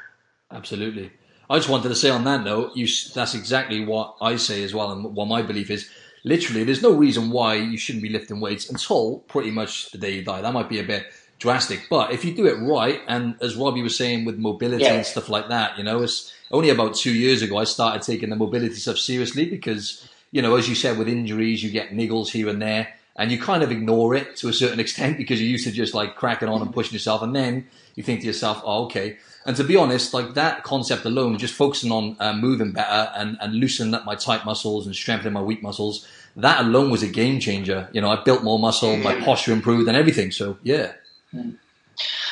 Absolutely. 0.51 1.12
I 1.50 1.57
just 1.57 1.69
wanted 1.69 1.89
to 1.89 1.95
say 1.95 2.10
on 2.10 2.24
that 2.24 2.44
note, 2.44 2.75
you 2.75 2.88
that's 3.13 3.36
exactly 3.36 3.86
what 3.86 4.16
I 4.21 4.38
say 4.38 4.63
as 4.63 4.74
well, 4.74 4.92
and 4.92 5.16
what 5.16 5.28
my 5.28 5.42
belief 5.42 5.69
is. 5.69 5.89
Literally, 6.25 6.63
there's 6.63 6.81
no 6.81 6.92
reason 6.92 7.30
why 7.30 7.56
you 7.56 7.77
shouldn't 7.77 8.04
be 8.04 8.10
lifting 8.10 8.42
weights 8.42 8.69
until 8.69 9.19
pretty 9.27 9.51
much 9.51 9.92
the 9.92 9.98
day 9.98 10.12
you 10.12 10.24
die. 10.24 10.42
That 10.42 10.54
might 10.54 10.68
be 10.68 10.80
a 10.80 10.83
bit 10.83 11.06
drastic, 11.39 11.88
but 11.89 12.12
if 12.12 12.25
you 12.25 12.33
do 12.33 12.48
it 12.48 12.56
right, 12.56 13.00
and 13.07 13.36
as 13.42 13.56
Robbie 13.56 13.83
was 13.83 13.95
saying 13.95 14.25
with 14.25 14.38
mobility 14.38 14.83
yeah. 14.83 14.95
and 14.95 15.06
stuff 15.06 15.30
like 15.30 15.50
that, 15.50 15.77
you 15.77 15.83
know, 15.83 16.01
it's 16.01 16.33
only 16.51 16.69
about 16.69 16.95
two 16.95 17.13
years 17.13 17.42
ago 17.42 17.57
I 17.57 17.63
started 17.66 18.01
taking 18.01 18.30
the 18.30 18.36
mobility 18.36 18.75
stuff 18.75 18.98
seriously 18.98 19.45
because 19.45 20.07
you 20.36 20.42
know, 20.42 20.57
as 20.57 20.68
you 20.68 20.75
said, 20.75 20.98
with 20.98 21.07
injuries, 21.07 21.63
you 21.63 21.72
get 21.72 21.92
niggles 21.92 22.28
here 22.28 22.50
and 22.50 22.62
there, 22.62 22.94
and 23.16 23.31
you 23.31 23.39
kind 23.39 23.63
of 23.63 23.71
ignore 23.71 24.16
it 24.16 24.36
to 24.38 24.50
a 24.50 24.54
certain 24.54 24.80
extent 24.86 25.18
because 25.18 25.39
you're 25.39 25.50
used 25.50 25.66
to 25.66 25.71
just 25.71 25.94
like 25.94 26.18
cracking 26.18 26.50
on 26.50 26.62
and 26.62 26.74
pushing 26.74 26.94
yourself, 26.94 27.21
and 27.21 27.33
then 27.33 27.68
you 27.95 28.04
think 28.04 28.19
to 28.19 28.28
yourself, 28.28 28.62
oh, 28.66 28.83
okay. 28.86 29.18
And 29.45 29.56
to 29.57 29.63
be 29.63 29.75
honest, 29.75 30.13
like 30.13 30.33
that 30.33 30.63
concept 30.63 31.06
alone, 31.06 31.38
just 31.38 31.53
focusing 31.53 31.92
on 31.92 32.18
uh, 32.19 32.33
moving 32.33 32.71
better 32.71 33.11
and, 33.16 33.37
and 33.40 33.54
loosening 33.54 33.94
up 33.94 34.04
my 34.04 34.16
tight 34.16 34.44
muscles 34.44 34.87
and 34.87 34.95
strengthening 34.95 35.33
my 35.33 35.42
weak 35.42 35.61
muscles, 35.61 36.07
that 36.35 36.61
alone 36.61 36.90
was 36.90 37.04
a 37.04 37.07
game 37.07 37.40
changer. 37.40 37.87
You 37.94 38.02
know, 38.02 38.09
I 38.09 38.23
built 38.23 38.44
more 38.44 38.57
muscle, 38.57 38.97
my 38.97 39.19
posture 39.21 39.54
improved, 39.54 39.87
and 39.87 39.95
everything. 39.95 40.31
So, 40.31 40.57
yeah. 40.64 40.94
Mm. 41.33 41.57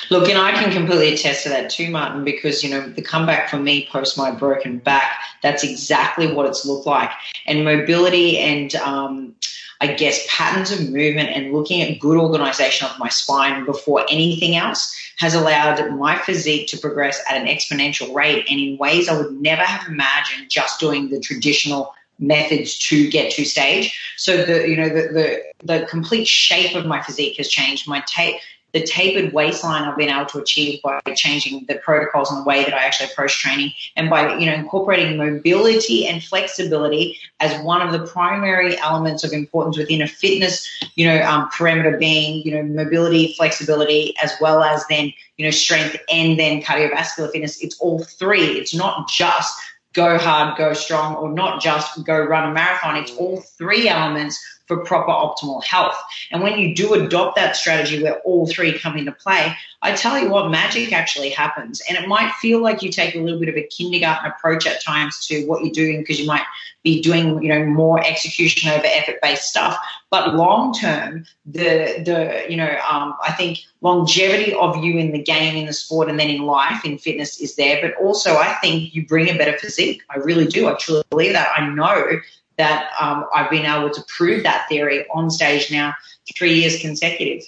Look, 0.09 0.27
and 0.27 0.37
I 0.37 0.51
can 0.51 0.71
completely 0.71 1.13
attest 1.13 1.43
to 1.43 1.49
that 1.49 1.69
too, 1.69 1.89
Martin, 1.89 2.23
because, 2.25 2.63
you 2.63 2.69
know, 2.69 2.87
the 2.89 3.01
comeback 3.01 3.49
for 3.49 3.57
me 3.57 3.87
post 3.91 4.17
my 4.17 4.31
broken 4.31 4.79
back, 4.79 5.13
that's 5.41 5.63
exactly 5.63 6.33
what 6.33 6.45
it's 6.45 6.65
looked 6.65 6.85
like. 6.85 7.11
And 7.45 7.63
mobility 7.63 8.37
and, 8.37 8.75
um, 8.75 9.35
I 9.83 9.87
guess, 9.87 10.25
patterns 10.29 10.71
of 10.71 10.89
movement 10.89 11.27
and 11.29 11.51
looking 11.51 11.81
at 11.81 11.99
good 11.99 12.17
organization 12.17 12.87
of 12.87 12.97
my 12.97 13.09
spine 13.09 13.65
before 13.65 14.05
anything 14.09 14.55
else 14.55 14.95
has 15.17 15.33
allowed 15.35 15.91
my 15.91 16.17
physique 16.19 16.69
to 16.69 16.77
progress 16.77 17.21
at 17.29 17.35
an 17.35 17.47
exponential 17.47 18.15
rate 18.15 18.45
and 18.49 18.61
in 18.61 18.77
ways 18.77 19.09
I 19.09 19.17
would 19.17 19.33
never 19.41 19.61
have 19.61 19.85
imagined 19.89 20.49
just 20.49 20.79
doing 20.79 21.09
the 21.09 21.19
traditional 21.19 21.93
methods 22.17 22.77
to 22.77 23.09
get 23.09 23.33
to 23.33 23.43
stage. 23.43 23.99
So 24.15 24.45
the 24.45 24.69
you 24.69 24.77
know 24.77 24.87
the 24.87 25.01
the, 25.11 25.43
the 25.65 25.85
complete 25.87 26.27
shape 26.29 26.77
of 26.77 26.85
my 26.85 27.01
physique 27.01 27.35
has 27.35 27.49
changed. 27.49 27.85
My 27.85 28.01
tape 28.07 28.39
the 28.73 28.83
tapered 28.83 29.33
waistline 29.33 29.83
I've 29.83 29.97
been 29.97 30.09
able 30.09 30.25
to 30.27 30.39
achieve 30.39 30.81
by 30.81 30.99
changing 31.15 31.65
the 31.67 31.75
protocols 31.75 32.31
and 32.31 32.41
the 32.41 32.43
way 32.43 32.63
that 32.63 32.73
I 32.73 32.83
actually 32.83 33.11
approach 33.11 33.39
training 33.39 33.71
and 33.95 34.09
by 34.09 34.37
you 34.37 34.47
know 34.47 34.53
incorporating 34.53 35.17
mobility 35.17 36.07
and 36.07 36.23
flexibility 36.23 37.17
as 37.39 37.63
one 37.63 37.81
of 37.81 37.91
the 37.91 38.05
primary 38.07 38.77
elements 38.79 39.23
of 39.23 39.31
importance 39.31 39.77
within 39.77 40.01
a 40.01 40.07
fitness 40.07 40.67
you 40.95 41.07
know 41.07 41.21
um, 41.23 41.49
parameter 41.49 41.97
being 41.97 42.41
you 42.45 42.51
know 42.51 42.63
mobility 42.63 43.33
flexibility 43.37 44.15
as 44.21 44.33
well 44.41 44.63
as 44.63 44.85
then 44.87 45.13
you 45.37 45.45
know 45.45 45.51
strength 45.51 45.97
and 46.11 46.39
then 46.39 46.61
cardiovascular 46.61 47.31
fitness. 47.31 47.61
It's 47.63 47.79
all 47.79 47.99
three. 48.03 48.59
It's 48.59 48.73
not 48.73 49.09
just 49.09 49.53
go 49.93 50.17
hard 50.17 50.57
go 50.57 50.73
strong 50.73 51.15
or 51.15 51.31
not 51.31 51.61
just 51.61 52.03
go 52.05 52.19
run 52.19 52.49
a 52.49 52.53
marathon. 52.53 52.97
It's 52.97 53.15
all 53.17 53.41
three 53.41 53.87
elements 53.87 54.43
for 54.67 54.77
proper 54.77 55.11
optimal 55.11 55.63
health. 55.63 55.95
And 56.31 56.41
when 56.41 56.57
you 56.57 56.73
do 56.73 56.93
adopt 56.93 57.35
that 57.35 57.55
strategy 57.55 58.01
where 58.01 58.19
all 58.19 58.47
three 58.47 58.77
come 58.77 58.97
into 58.97 59.11
play, 59.11 59.55
I 59.81 59.93
tell 59.93 60.17
you 60.17 60.29
what, 60.29 60.49
magic 60.49 60.93
actually 60.93 61.29
happens. 61.29 61.81
And 61.87 61.97
it 61.97 62.07
might 62.07 62.31
feel 62.35 62.61
like 62.61 62.81
you 62.81 62.89
take 62.91 63.15
a 63.15 63.19
little 63.19 63.39
bit 63.39 63.49
of 63.49 63.55
a 63.55 63.63
kindergarten 63.67 64.31
approach 64.31 64.65
at 64.65 64.81
times 64.81 65.25
to 65.27 65.45
what 65.45 65.63
you're 65.63 65.73
doing 65.73 65.99
because 65.99 66.19
you 66.19 66.25
might 66.25 66.45
be 66.83 67.01
doing, 67.01 67.41
you 67.41 67.49
know, 67.49 67.65
more 67.65 68.05
execution 68.05 68.69
over 68.69 68.85
effort-based 68.85 69.43
stuff. 69.43 69.77
But 70.09 70.35
long 70.35 70.73
term, 70.73 71.25
the 71.45 72.01
the 72.05 72.45
you 72.49 72.55
know, 72.55 72.77
um, 72.89 73.15
I 73.23 73.31
think 73.31 73.59
longevity 73.81 74.53
of 74.53 74.77
you 74.83 74.97
in 74.97 75.11
the 75.11 75.21
game, 75.21 75.55
in 75.55 75.65
the 75.65 75.73
sport, 75.73 76.09
and 76.09 76.19
then 76.19 76.29
in 76.29 76.43
life, 76.43 76.85
in 76.85 76.97
fitness 76.97 77.41
is 77.41 77.55
there. 77.55 77.79
But 77.81 78.01
also, 78.03 78.35
I 78.35 78.53
think 78.61 78.93
you 78.93 79.05
bring 79.05 79.29
a 79.29 79.37
better 79.37 79.57
physique. 79.57 80.03
I 80.09 80.19
really 80.19 80.45
do. 80.45 80.67
I 80.67 80.75
truly 80.75 81.03
believe 81.09 81.33
that. 81.33 81.51
I 81.57 81.67
know 81.67 82.19
that 82.57 82.91
um, 82.99 83.25
I've 83.33 83.49
been 83.49 83.65
able 83.65 83.89
to 83.89 84.03
prove 84.07 84.43
that 84.43 84.67
theory 84.69 85.05
on 85.13 85.29
stage 85.29 85.71
now 85.71 85.95
three 86.37 86.59
years 86.59 86.79
consecutive. 86.79 87.43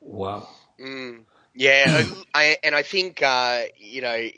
Wow. 0.00 0.48
Mm. 0.80 1.20
Yeah, 1.56 2.04
I, 2.34 2.56
and 2.64 2.74
I 2.74 2.82
think 2.82 3.22
uh, 3.22 3.62
you 3.78 4.02
know, 4.02 4.28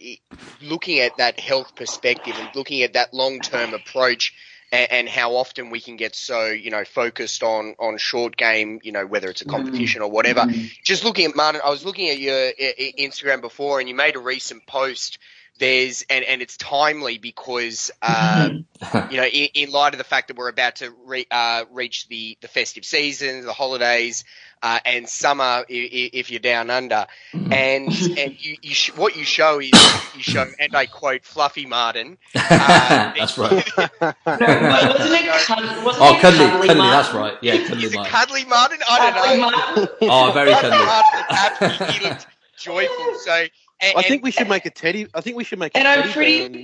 looking 0.60 1.00
at 1.00 1.16
that 1.16 1.40
health 1.40 1.74
perspective 1.74 2.34
and 2.38 2.50
looking 2.54 2.82
at 2.82 2.92
that 2.92 3.14
long-term 3.14 3.72
approach, 3.72 4.34
and, 4.70 4.92
and, 4.92 5.08
how 5.08 5.36
often 5.36 5.70
we 5.70 5.80
can 5.80 5.96
get 5.96 6.14
so 6.14 6.46
you 6.46 6.70
know 6.70 6.84
focused 6.84 7.42
on 7.42 7.74
on 7.78 7.96
short 7.96 8.36
game, 8.36 8.80
you 8.82 8.92
know, 8.92 9.06
whether 9.06 9.30
it's 9.30 9.40
a 9.40 9.46
competition 9.46 10.02
or 10.02 10.10
whatever. 10.10 10.40
Mm. 10.40 10.70
Just 10.84 11.04
looking 11.04 11.24
at 11.24 11.34
Martin, 11.34 11.62
I 11.64 11.70
was 11.70 11.86
looking 11.86 12.10
at 12.10 12.18
your 12.18 12.52
Instagram 12.98 13.40
before, 13.40 13.80
and 13.80 13.88
you 13.88 13.94
made 13.94 14.16
a 14.16 14.20
recent 14.20 14.66
post 14.66 15.18
there's 15.58 16.04
and, 16.08 16.25
and 16.25 16.42
it's 16.42 16.56
timely 16.56 17.18
because 17.18 17.90
uh, 18.02 18.50
you 19.10 19.16
know 19.16 19.25
in, 19.25 19.48
in, 19.54 19.70
light 19.70 19.94
of 19.94 19.98
the 19.98 20.04
fact 20.04 20.28
that 20.28 20.36
we're 20.36 20.48
about 20.48 20.76
to 20.76 20.92
re, 21.04 21.26
uh, 21.30 21.64
reach 21.72 22.08
the 22.08 22.36
the 22.40 22.48
festive 22.48 22.84
season, 22.84 23.44
the 23.44 23.52
holidays, 23.52 24.25
uh, 24.62 24.80
and 24.84 25.08
summer 25.08 25.64
if, 25.68 26.10
if, 26.12 26.30
you're 26.30 26.40
down 26.40 26.70
under, 26.70 27.06
and 27.32 27.88
and 28.18 28.36
you, 28.44 28.56
you 28.62 28.75
sh- 28.75 28.94
what 28.96 29.16
you 29.16 29.25
show 29.25 29.60
is 29.60 29.70
you 30.14 30.22
show 30.22 30.46
and 30.58 30.75
I 30.75 30.86
quote 30.86 31.25
Fluffy 31.25 31.66
Martin. 31.66 32.18
Uh, 32.34 33.12
that's 33.16 33.38
right. 33.38 33.50
no, 33.76 34.12
wasn't 34.26 35.14
it? 35.14 35.46
Cuddly, 35.46 35.84
wasn't 35.84 36.04
oh, 36.04 36.14
it 36.14 36.20
cuddly, 36.20 36.38
cuddly, 36.38 36.68
cuddly, 36.68 36.82
that's 36.82 37.14
right. 37.14 37.34
Yeah, 37.42 37.66
cuddly 37.66 37.84
Is 37.84 37.92
it 37.92 37.96
Martin. 37.96 38.12
cuddly 38.12 38.44
Martin? 38.44 38.78
I 38.88 38.98
don't 38.98 39.14
Cuddly 39.14 39.36
know. 39.36 39.50
Martin? 39.50 39.88
Oh, 40.02 40.30
very 40.32 40.50
Cuddly 40.52 40.70
cuddly. 40.70 40.86
Martin 40.86 41.20
happy. 41.28 41.92
He 41.92 42.08
looked 42.08 42.26
joyful. 42.56 43.14
So. 43.25 43.46
And, 43.80 43.92
I 43.97 44.02
think 44.02 44.23
we 44.23 44.30
should 44.30 44.49
make 44.49 44.64
a 44.64 44.71
teddy. 44.71 45.06
I 45.14 45.21
think 45.21 45.37
we 45.37 45.45
should 45.45 45.59
make. 45.59 45.75
A 45.75 45.78
And 45.78 45.87
I'm 45.88 46.02
teddy 46.02 46.12
pretty- 46.12 46.49
bear 46.49 46.56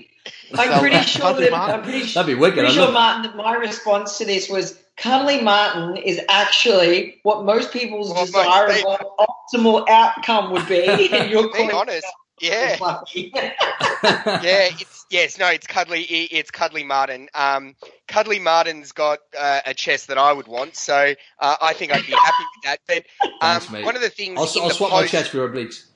and 0.50 0.60
I'm 0.60 0.80
pretty 0.80 1.00
sure 1.02 1.34
that 1.34 1.50
Martin. 1.50 1.74
I'm 1.76 1.82
pretty, 1.82 2.06
That'd 2.06 2.26
be 2.26 2.34
wicked. 2.34 2.58
pretty 2.58 2.74
sure, 2.74 2.84
love 2.84 2.94
Martin, 2.94 3.22
that 3.22 3.36
my 3.36 3.54
response 3.54 4.18
to 4.18 4.24
this 4.24 4.48
was 4.48 4.78
Cuddly 4.96 5.40
Martin 5.40 5.96
is 5.96 6.20
actually 6.28 7.18
what 7.22 7.44
most 7.44 7.72
people's 7.72 8.10
Well, 8.10 8.20
mate, 8.20 8.26
desirable 8.26 9.26
optimal 9.52 9.88
outcome 9.88 10.52
would 10.52 10.66
be. 10.68 10.84
And 10.84 11.30
you're 11.30 11.50
Being 11.52 11.72
honest, 11.72 12.06
yeah. 12.40 12.76
yeah, 13.14 14.68
it's 14.70 15.06
yes, 15.10 15.38
no, 15.38 15.48
it's 15.48 15.66
cuddly. 15.66 16.02
It's 16.02 16.50
cuddly 16.50 16.84
Martin. 16.84 17.28
Um, 17.34 17.74
cuddly 18.08 18.38
Martin's 18.38 18.92
got 18.92 19.20
uh, 19.38 19.60
a 19.66 19.74
chest 19.74 20.08
that 20.08 20.18
I 20.18 20.32
would 20.32 20.48
want, 20.48 20.76
so 20.76 21.14
uh, 21.38 21.56
I 21.60 21.72
think 21.72 21.92
I'd 21.92 22.06
be 22.06 22.12
happy 22.12 22.44
with 22.56 22.64
that. 22.64 22.78
But 22.86 23.04
um, 23.24 23.30
Thanks, 23.40 23.70
mate. 23.70 23.84
one 23.84 23.96
of 23.96 24.02
the 24.02 24.10
things 24.10 24.38
I'll, 24.38 24.62
I'll 24.62 24.68
the 24.68 24.74
swap 24.74 24.90
my 24.90 25.06
chest 25.06 25.30
for 25.30 25.48
obliques. 25.48 25.86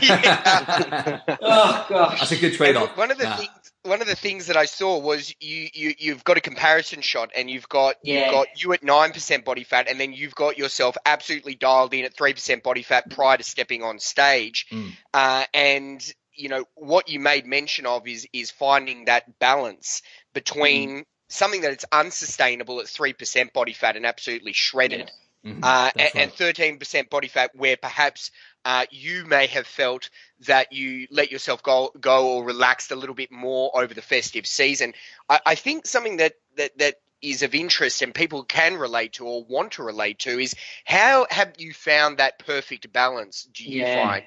Yeah. 0.00 1.20
oh 1.42 1.86
gosh. 1.88 2.18
That's 2.20 2.32
a 2.32 2.36
good 2.36 2.54
trade-off. 2.54 2.96
one 2.96 3.10
of 3.10 3.18
the 3.18 3.24
Nah. 3.24 3.36
things, 3.36 3.50
one 3.82 4.00
of 4.00 4.06
the 4.06 4.16
things 4.16 4.46
that 4.46 4.56
I 4.56 4.64
saw 4.64 4.98
was 4.98 5.34
you, 5.40 5.68
you 5.72 5.94
you've 5.98 6.24
got 6.24 6.36
a 6.36 6.40
comparison 6.40 7.00
shot, 7.02 7.30
and 7.34 7.50
you've 7.50 7.68
got 7.68 7.96
Yeah. 8.02 8.22
you've 8.24 8.30
got 8.32 8.62
you 8.62 8.72
at 8.72 8.82
nine 8.82 9.12
percent 9.12 9.44
body 9.44 9.64
fat, 9.64 9.88
and 9.88 10.00
then 10.00 10.12
you've 10.12 10.34
got 10.34 10.58
yourself 10.58 10.96
absolutely 11.06 11.54
dialed 11.54 11.94
in 11.94 12.04
at 12.04 12.14
three 12.16 12.32
percent 12.34 12.62
body 12.62 12.82
fat 12.82 13.10
prior 13.10 13.36
to 13.36 13.42
stepping 13.44 13.82
on 13.82 13.98
stage, 13.98 14.66
Mm. 14.72 14.92
uh, 15.12 15.44
and 15.54 16.12
you 16.32 16.48
know 16.48 16.64
what 16.74 17.08
you 17.08 17.20
made 17.20 17.46
mention 17.46 17.86
of 17.86 18.06
is 18.08 18.26
is 18.32 18.50
finding 18.50 19.04
that 19.04 19.38
balance 19.38 20.02
between 20.32 21.00
Mm. 21.00 21.04
something 21.28 21.60
that 21.60 21.72
it's 21.72 21.84
unsustainable 21.92 22.80
at 22.80 22.88
three 22.88 23.12
percent 23.12 23.52
body 23.52 23.72
fat 23.72 23.96
and 23.96 24.04
absolutely 24.06 24.52
shredded, 24.52 25.10
Mhm, 25.44 25.60
uh, 25.62 25.90
and- 25.98 26.32
thirteen 26.32 26.78
percent 26.78 27.10
body 27.10 27.28
fat 27.28 27.50
where 27.54 27.76
perhaps 27.76 28.30
uh, 28.64 28.86
you 28.90 29.26
may 29.26 29.46
have 29.46 29.66
felt 29.66 30.08
that 30.40 30.72
you 30.72 31.06
let 31.10 31.30
yourself 31.30 31.62
go 31.62 31.90
go 32.00 32.28
or 32.36 32.44
relaxed 32.44 32.90
a 32.90 32.96
little 32.96 33.14
bit 33.14 33.30
more 33.30 33.70
over 33.78 33.92
the 33.92 34.02
festive 34.02 34.46
season. 34.46 34.94
I, 35.28 35.40
I 35.46 35.54
think 35.54 35.86
something 35.86 36.16
that 36.18 36.34
that 36.56 36.76
that 36.78 36.94
is 37.20 37.42
of 37.42 37.54
interest 37.54 38.02
and 38.02 38.14
people 38.14 38.44
can 38.44 38.76
relate 38.76 39.14
to 39.14 39.26
or 39.26 39.44
want 39.44 39.72
to 39.72 39.82
relate 39.82 40.18
to 40.20 40.38
is 40.38 40.54
how 40.84 41.26
have 41.30 41.54
you 41.58 41.72
found 41.72 42.18
that 42.18 42.38
perfect 42.38 42.92
balance? 42.92 43.44
Do 43.52 43.64
you 43.64 43.84
Yeah. 43.84 43.94
find 43.94 44.24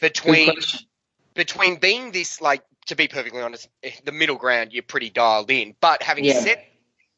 between 0.00 0.54
between 1.34 1.76
being 1.76 2.12
this 2.12 2.40
like 2.40 2.62
to 2.86 2.96
be 2.96 3.08
perfectly 3.08 3.40
honest, 3.40 3.68
eh, 3.82 3.92
the 4.04 4.12
middle 4.12 4.36
ground 4.36 4.72
you're 4.72 4.82
pretty 4.82 5.10
dialed 5.10 5.50
in. 5.50 5.74
But 5.80 6.02
having 6.02 6.24
Yeah. 6.24 6.32
said 6.32 6.58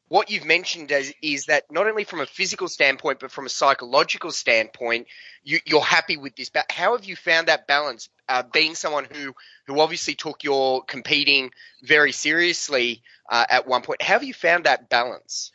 what 0.07 0.29
you've 0.29 0.45
mentioned 0.45 0.91
is, 0.91 1.13
is 1.21 1.47
that 1.47 1.63
not 1.71 1.87
only 1.87 2.03
from 2.03 2.21
a 2.21 2.25
physical 2.25 2.67
standpoint 2.67 3.19
but 3.19 3.31
from 3.31 3.45
a 3.45 3.49
psychological 3.49 4.31
standpoint, 4.31 5.07
you, 5.43 5.59
you're 5.65 5.81
happy 5.81 6.17
with 6.17 6.35
this. 6.35 6.49
But 6.49 6.71
how 6.71 6.95
have 6.95 7.05
you 7.05 7.15
found 7.15 7.47
that 7.47 7.67
balance? 7.67 8.09
Uh, 8.27 8.43
being 8.51 8.73
someone 8.73 9.05
who 9.11 9.33
who 9.67 9.79
obviously 9.79 10.15
took 10.15 10.43
your 10.43 10.83
competing 10.83 11.51
very 11.83 12.11
seriously 12.11 13.03
uh, 13.29 13.45
at 13.49 13.67
one 13.67 13.83
point, 13.83 14.01
how 14.01 14.13
have 14.13 14.23
you 14.23 14.33
found 14.33 14.65
that 14.65 14.89
balance? 14.89 15.51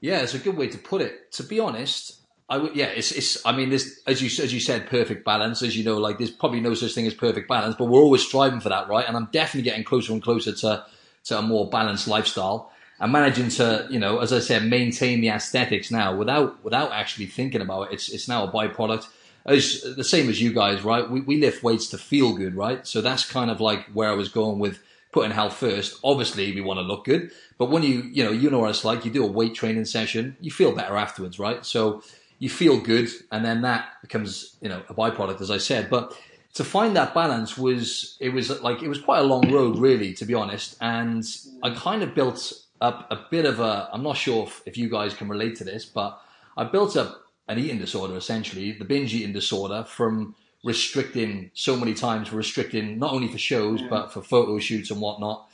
Yeah, 0.00 0.20
it's 0.20 0.34
a 0.34 0.38
good 0.38 0.56
way 0.56 0.68
to 0.68 0.78
put 0.78 1.00
it. 1.00 1.32
To 1.32 1.42
be 1.42 1.60
honest, 1.60 2.20
I 2.48 2.58
would. 2.58 2.76
Yeah, 2.76 2.86
it's. 2.86 3.12
it's 3.12 3.44
I 3.46 3.56
mean, 3.56 3.70
there's 3.70 4.00
as 4.06 4.20
you 4.20 4.44
as 4.44 4.52
you 4.52 4.60
said, 4.60 4.86
perfect 4.88 5.24
balance. 5.24 5.62
As 5.62 5.76
you 5.76 5.84
know, 5.84 5.96
like 5.96 6.18
there's 6.18 6.30
probably 6.30 6.60
no 6.60 6.74
such 6.74 6.92
thing 6.92 7.06
as 7.06 7.14
perfect 7.14 7.48
balance, 7.48 7.76
but 7.78 7.86
we're 7.86 8.02
always 8.02 8.22
striving 8.22 8.60
for 8.60 8.68
that, 8.68 8.88
right? 8.88 9.06
And 9.06 9.16
I'm 9.16 9.28
definitely 9.32 9.68
getting 9.68 9.84
closer 9.84 10.12
and 10.12 10.22
closer 10.22 10.52
to 10.52 10.84
to 11.24 11.38
a 11.38 11.42
more 11.42 11.68
balanced 11.70 12.06
lifestyle. 12.06 12.70
And 13.00 13.12
managing 13.12 13.48
to, 13.48 13.86
you 13.90 13.98
know, 13.98 14.18
as 14.18 14.32
I 14.32 14.38
said, 14.38 14.64
maintain 14.64 15.20
the 15.20 15.28
aesthetics 15.28 15.90
now 15.90 16.14
without 16.14 16.62
without 16.64 16.92
actually 16.92 17.26
thinking 17.26 17.60
about 17.60 17.88
it. 17.88 17.94
It's 17.94 18.08
it's 18.08 18.28
now 18.28 18.44
a 18.44 18.50
byproduct. 18.50 19.06
It's 19.46 19.82
the 19.82 20.04
same 20.04 20.30
as 20.30 20.40
you 20.40 20.52
guys, 20.52 20.82
right? 20.82 21.08
We 21.08 21.20
we 21.20 21.40
lift 21.40 21.62
weights 21.62 21.88
to 21.88 21.98
feel 21.98 22.34
good, 22.34 22.54
right? 22.54 22.86
So 22.86 23.00
that's 23.00 23.30
kind 23.30 23.50
of 23.50 23.60
like 23.60 23.86
where 23.92 24.10
I 24.10 24.14
was 24.14 24.28
going 24.28 24.58
with 24.58 24.78
putting 25.12 25.32
health 25.32 25.54
first. 25.54 25.98
Obviously, 26.02 26.54
we 26.54 26.60
want 26.60 26.78
to 26.78 26.82
look 26.82 27.04
good, 27.04 27.30
but 27.58 27.70
when 27.70 27.82
you 27.82 28.02
you 28.02 28.24
know 28.24 28.30
you 28.30 28.50
know 28.50 28.60
what 28.60 28.70
it's 28.70 28.84
like. 28.84 29.04
You 29.04 29.10
do 29.10 29.24
a 29.24 29.30
weight 29.30 29.54
training 29.54 29.84
session, 29.84 30.36
you 30.40 30.50
feel 30.50 30.72
better 30.72 30.96
afterwards, 30.96 31.38
right? 31.38 31.64
So 31.66 32.02
you 32.38 32.48
feel 32.48 32.80
good, 32.80 33.08
and 33.30 33.44
then 33.44 33.62
that 33.62 33.88
becomes 34.02 34.56
you 34.60 34.68
know 34.68 34.82
a 34.88 34.94
byproduct, 34.94 35.40
as 35.40 35.50
I 35.50 35.58
said. 35.58 35.90
But 35.90 36.16
to 36.54 36.64
find 36.64 36.96
that 36.96 37.12
balance 37.12 37.58
was 37.58 38.16
it 38.20 38.30
was 38.30 38.48
like 38.62 38.82
it 38.82 38.88
was 38.88 39.00
quite 39.00 39.18
a 39.18 39.24
long 39.24 39.52
road, 39.52 39.78
really, 39.78 40.14
to 40.14 40.24
be 40.24 40.34
honest. 40.34 40.76
And 40.80 41.24
I 41.62 41.70
kind 41.70 42.02
of 42.02 42.14
built 42.14 42.52
up 42.84 43.10
a 43.10 43.18
bit 43.30 43.46
of 43.46 43.60
a. 43.60 43.88
I'm 43.92 44.02
not 44.02 44.16
sure 44.16 44.44
if, 44.46 44.62
if 44.66 44.76
you 44.76 44.88
guys 44.88 45.14
can 45.14 45.28
relate 45.28 45.56
to 45.56 45.64
this, 45.64 45.84
but 45.86 46.20
I 46.56 46.64
built 46.64 46.96
up 46.96 47.22
an 47.48 47.58
eating 47.58 47.78
disorder 47.78 48.16
essentially, 48.16 48.72
the 48.72 48.84
binge 48.84 49.14
eating 49.14 49.32
disorder 49.32 49.84
from 49.84 50.34
restricting 50.62 51.50
so 51.54 51.76
many 51.76 51.94
times, 51.94 52.32
restricting 52.32 52.98
not 52.98 53.12
only 53.12 53.28
for 53.28 53.38
shows 53.38 53.82
but 53.82 54.12
for 54.12 54.22
photo 54.22 54.58
shoots 54.58 54.90
and 54.90 55.00
whatnot. 55.00 55.48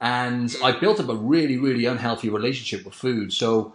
And 0.00 0.54
I 0.62 0.72
built 0.72 1.00
up 1.00 1.08
a 1.08 1.14
really, 1.14 1.56
really 1.56 1.86
unhealthy 1.86 2.28
relationship 2.28 2.84
with 2.84 2.94
food. 2.94 3.32
So 3.32 3.74